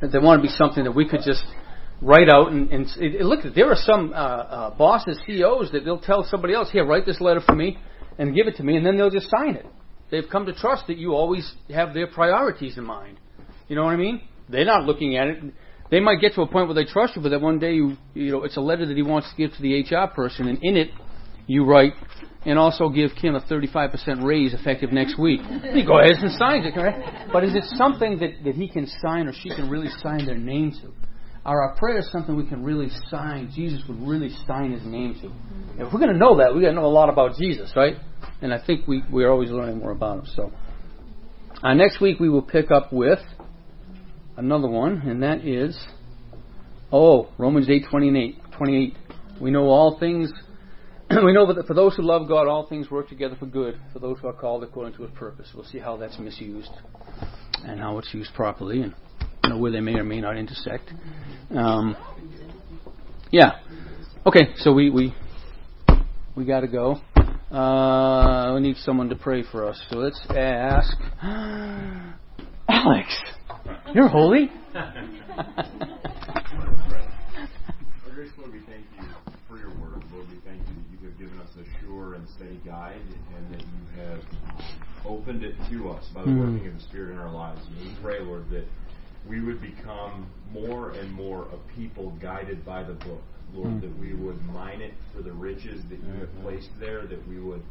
They 0.02 0.18
want 0.18 0.42
to 0.42 0.48
be 0.48 0.54
something 0.56 0.86
that 0.86 0.96
we 0.96 1.08
could 1.08 1.22
just 1.24 1.44
write 2.02 2.30
out 2.30 2.52
and, 2.52 2.70
and 2.72 2.88
it, 2.98 3.22
look. 3.22 3.42
There 3.56 3.72
are 3.72 3.76
some 3.76 4.12
uh, 4.14 4.16
uh, 4.16 4.78
bosses, 4.78 5.20
CEOs 5.26 5.72
that 5.72 5.86
they'll 5.86 6.00
tell 6.00 6.24
somebody 6.24 6.54
else, 6.54 6.70
"Here, 6.72 6.86
write 6.86 7.06
this 7.06 7.22
letter 7.22 7.42
for 7.42 7.56
me 7.56 7.78
and 8.18 8.36
give 8.36 8.48
it 8.48 8.58
to 8.58 8.64
me," 8.64 8.76
and 8.76 8.86
then 8.86 8.98
they'll 8.98 9.12
just 9.12 9.30
sign 9.30 9.56
it. 9.56 9.66
They've 10.10 10.28
come 10.30 10.46
to 10.48 10.54
trust 10.54 10.88
that 10.88 10.98
you 10.98 11.14
always 11.14 11.54
have 11.70 11.94
their 11.94 12.08
priorities 12.08 12.78
in 12.78 12.84
mind. 12.84 13.18
You 13.68 13.76
know 13.76 13.86
what 13.86 13.94
I 13.94 13.98
mean? 13.98 14.22
They're 14.50 14.66
not 14.66 14.84
looking 14.84 15.16
at 15.16 15.28
it. 15.28 15.44
They 15.90 16.00
might 16.00 16.20
get 16.20 16.34
to 16.36 16.42
a 16.42 16.48
point 16.48 16.68
where 16.68 16.76
they 16.76 16.86
trust 16.86 17.16
you, 17.16 17.22
but 17.22 17.30
then 17.30 17.42
one 17.42 17.60
day 17.60 17.74
you, 17.74 17.98
you 18.14 18.32
know, 18.32 18.44
it's 18.44 18.58
a 18.58 18.62
letter 18.62 18.86
that 18.86 18.96
he 18.96 19.04
wants 19.04 19.30
to 19.30 19.36
give 19.36 19.52
to 19.56 19.62
the 19.62 19.82
HR 19.82 20.08
person, 20.14 20.48
and 20.48 20.58
in 20.62 20.78
it, 20.78 20.90
you 21.48 21.66
write, 21.66 21.94
and 22.46 22.58
also 22.58 22.90
give 22.90 23.12
Kim 23.22 23.36
a 23.36 23.42
35% 23.42 24.24
raise 24.24 24.54
effective 24.54 24.92
next 24.92 25.20
week. 25.20 25.42
He 25.42 25.86
goes 25.86 26.02
ahead 26.04 26.24
and 26.24 26.32
signs 26.34 26.66
it? 26.66 27.30
But 27.32 27.44
is 27.44 27.56
it 27.56 27.64
something 27.76 28.20
that, 28.20 28.44
that 28.46 28.56
he 28.56 28.70
can 28.70 28.88
sign 29.02 29.28
or 29.28 29.34
she 29.34 29.50
can 29.50 29.70
really 29.70 29.90
sign 30.02 30.26
their 30.26 30.38
name 30.38 30.72
to? 30.82 30.94
Are 31.44 31.64
our 31.64 31.76
prayers 31.76 32.08
something 32.12 32.36
we 32.36 32.46
can 32.46 32.64
really 32.64 32.90
sign? 33.10 33.52
Jesus 33.54 33.82
would 33.88 34.00
really 34.08 34.30
sign 34.48 34.74
his 34.74 34.86
name 34.86 35.16
to. 35.22 35.84
If 35.84 35.92
we're 35.92 36.00
going 36.00 36.14
to 36.14 36.18
know 36.18 36.38
that, 36.38 36.54
we've 36.54 36.62
got 36.62 36.70
to 36.70 36.76
know 36.76 36.86
a 36.86 36.88
lot 36.88 37.10
about 37.10 37.36
Jesus, 37.38 37.74
right? 37.76 37.96
And 38.42 38.54
I 38.54 38.64
think 38.64 38.88
we, 38.88 39.04
we're 39.12 39.32
always 39.32 39.50
learning 39.50 39.80
more 39.80 39.92
about 39.92 40.20
him. 40.20 40.26
So, 40.36 40.52
uh, 41.64 41.74
next 41.74 42.00
week 42.00 42.20
we 42.20 42.30
will 42.30 42.44
pick 42.44 42.70
up 42.70 42.94
with 42.94 43.20
another 44.38 44.68
one, 44.68 45.02
and 45.02 45.24
that 45.24 45.44
is, 45.44 45.80
oh, 46.92 47.30
Romans 47.40 47.68
8 47.70 47.86
28. 47.90 48.38
28. 48.58 48.98
We 49.42 49.50
know 49.50 49.66
all 49.66 49.98
things. 50.00 50.32
we 51.10 51.34
know 51.34 51.52
that 51.52 51.66
for 51.66 51.74
those 51.74 51.96
who 51.96 52.04
love 52.04 52.28
God, 52.28 52.48
all 52.48 52.68
things 52.68 52.92
work 52.92 53.10
together 53.10 53.36
for 53.40 53.48
good, 53.48 53.80
for 53.94 53.98
those 53.98 54.20
who 54.20 54.28
are 54.28 54.34
called 54.34 54.64
according 54.64 54.94
to 54.98 55.04
his 55.04 55.12
purpose. 55.16 55.50
We'll 55.56 55.66
see 55.66 55.80
how 55.80 55.98
that's 55.98 56.20
misused 56.20 56.70
and 57.66 57.80
how 57.80 57.98
it's 57.98 58.14
used 58.14 58.32
properly, 58.36 58.94
you 59.52 59.58
know 59.58 59.62
where 59.62 59.72
they 59.72 59.82
may 59.82 59.96
or 59.96 60.04
may 60.06 60.22
not 60.22 60.38
intersect. 60.38 60.94
Um, 61.54 61.98
yeah. 63.32 63.60
Okay, 64.26 64.54
so 64.58 64.72
we 64.72 64.90
we 64.90 65.14
we 66.36 66.46
got 66.46 66.62
to 66.62 66.68
go. 66.68 67.02
Uh, 67.54 68.54
we 68.56 68.62
need 68.62 68.78
someone 68.78 69.10
to 69.10 69.16
pray 69.16 69.44
for 69.52 69.68
us. 69.68 69.82
So 69.90 69.98
let's 69.98 70.20
ask 70.30 70.96
Alex. 72.70 73.08
You're 73.94 74.08
holy. 74.08 74.50
Lord, 78.38 78.54
we 78.54 78.60
thank 78.62 78.86
you 78.98 79.04
for 79.50 79.58
your 79.58 79.70
word. 79.70 80.04
Lord, 80.14 80.28
we 80.30 80.38
thank 80.46 80.62
you 80.68 80.76
that 80.76 80.86
you 80.92 81.10
have 81.10 81.18
given 81.20 81.40
us 81.40 81.50
a 81.60 81.64
sure 81.84 82.14
and 82.14 82.28
steady 82.30 82.62
guide 82.66 83.02
and 83.36 83.54
that 83.54 83.62
you 83.62 84.02
have 84.02 84.22
opened 85.06 85.44
it 85.44 85.56
to 85.70 85.90
us 85.90 86.06
by 86.14 86.22
the 86.22 86.28
Mm. 86.28 86.40
working 86.40 86.68
of 86.68 86.76
the 86.76 86.82
Spirit 86.82 87.12
in 87.12 87.18
our 87.18 87.32
lives. 87.32 87.60
And 87.68 87.78
we 87.88 87.96
pray, 88.02 88.20
Lord, 88.22 88.50
that 88.52 88.66
we 89.28 89.42
would 89.42 89.62
become 89.62 90.28
more 90.52 90.92
and 90.92 91.12
more 91.12 91.48
a 91.54 91.58
people 91.76 92.12
guided 92.22 92.66
by 92.66 92.84
the 92.84 92.94
book. 92.94 93.22
Lord, 93.54 93.74
Mm. 93.74 93.82
that 93.82 94.00
we 94.00 94.14
would 94.14 94.42
mine 94.46 94.80
it 94.82 94.94
for 95.14 95.22
the 95.22 95.34
riches 95.34 95.84
that 95.90 96.00
you 96.00 96.14
have 96.22 96.34
placed 96.42 96.70
there, 96.80 97.06
that 97.06 97.28
we 97.28 97.38
would 97.40 97.62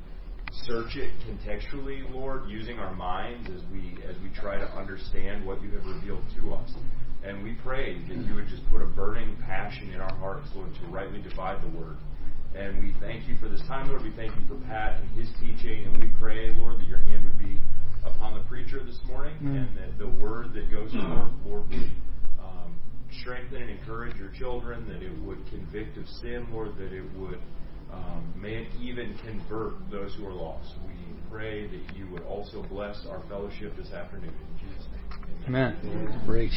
search 0.53 0.97
it 0.97 1.11
contextually, 1.27 2.03
Lord, 2.13 2.49
using 2.49 2.79
our 2.79 2.93
minds 2.95 3.49
as 3.49 3.63
we 3.73 3.97
as 4.05 4.19
we 4.21 4.29
try 4.31 4.59
to 4.59 4.71
understand 4.77 5.47
what 5.47 5.63
you 5.63 5.71
have 5.71 5.87
revealed 5.87 6.25
to 6.37 6.53
us. 6.55 6.75
And 7.23 7.43
we 7.43 7.53
pray 7.55 7.99
that 8.09 8.17
you 8.17 8.35
would 8.35 8.49
just 8.49 8.69
put 8.71 8.83
a 8.83 8.87
burning 8.87 9.37
passion 9.47 9.93
in 9.93 10.01
our 10.01 10.15
hearts, 10.17 10.49
Lord, 10.55 10.75
to 10.75 10.87
rightly 10.87 11.23
divide 11.23 11.63
the 11.63 11.69
word. 11.79 11.97
And 12.55 12.83
we 12.83 12.93
thank 13.01 13.29
you 13.29 13.37
for 13.37 13.49
this 13.49 13.63
time, 13.63 13.89
Lord. 13.89 14.03
We 14.03 14.11
thank 14.11 14.35
you 14.37 14.45
for 14.49 14.57
Pat 14.67 15.01
and 15.01 15.09
his 15.19 15.29
teaching, 15.41 15.87
and 15.87 15.97
we 15.99 16.09
pray, 16.19 16.51
Lord, 16.57 16.79
that 16.81 16.89
your 16.89 16.99
hand 17.05 17.25
would 17.25 17.39
be 17.39 17.59
upon 18.05 18.35
the 18.35 18.41
preacher 18.49 18.83
this 18.85 18.99
morning, 19.07 19.35
Mm. 19.43 19.57
and 19.57 19.77
that 19.77 19.99
the 19.99 20.09
word 20.09 20.53
that 20.55 20.71
goes 20.71 20.93
forth, 20.93 21.31
Lord, 21.45 21.71
would 21.71 21.91
um, 22.39 22.79
strengthen 23.21 23.63
and 23.63 23.71
encourage 23.71 24.17
your 24.17 24.31
children, 24.31 24.87
that 24.89 25.03
it 25.03 25.13
would 25.23 25.39
convict 25.51 25.97
of 25.99 26.07
sin, 26.09 26.47
Lord, 26.53 26.77
that 26.77 26.93
it 26.93 27.05
would 27.17 27.39
um, 27.93 28.33
may 28.41 28.55
it 28.63 28.69
even 28.81 29.15
convert 29.19 29.75
those 29.91 30.15
who 30.15 30.25
are 30.27 30.33
lost. 30.33 30.75
We 30.87 30.95
pray 31.29 31.67
that 31.67 31.97
you 31.97 32.07
would 32.13 32.23
also 32.23 32.63
bless 32.63 33.05
our 33.11 33.21
fellowship 33.29 33.77
this 33.77 33.93
afternoon. 33.93 34.33
In 34.33 34.69
Jesus' 34.69 34.87
name. 34.93 35.45
Amen. 35.49 36.23
Great. 36.25 36.53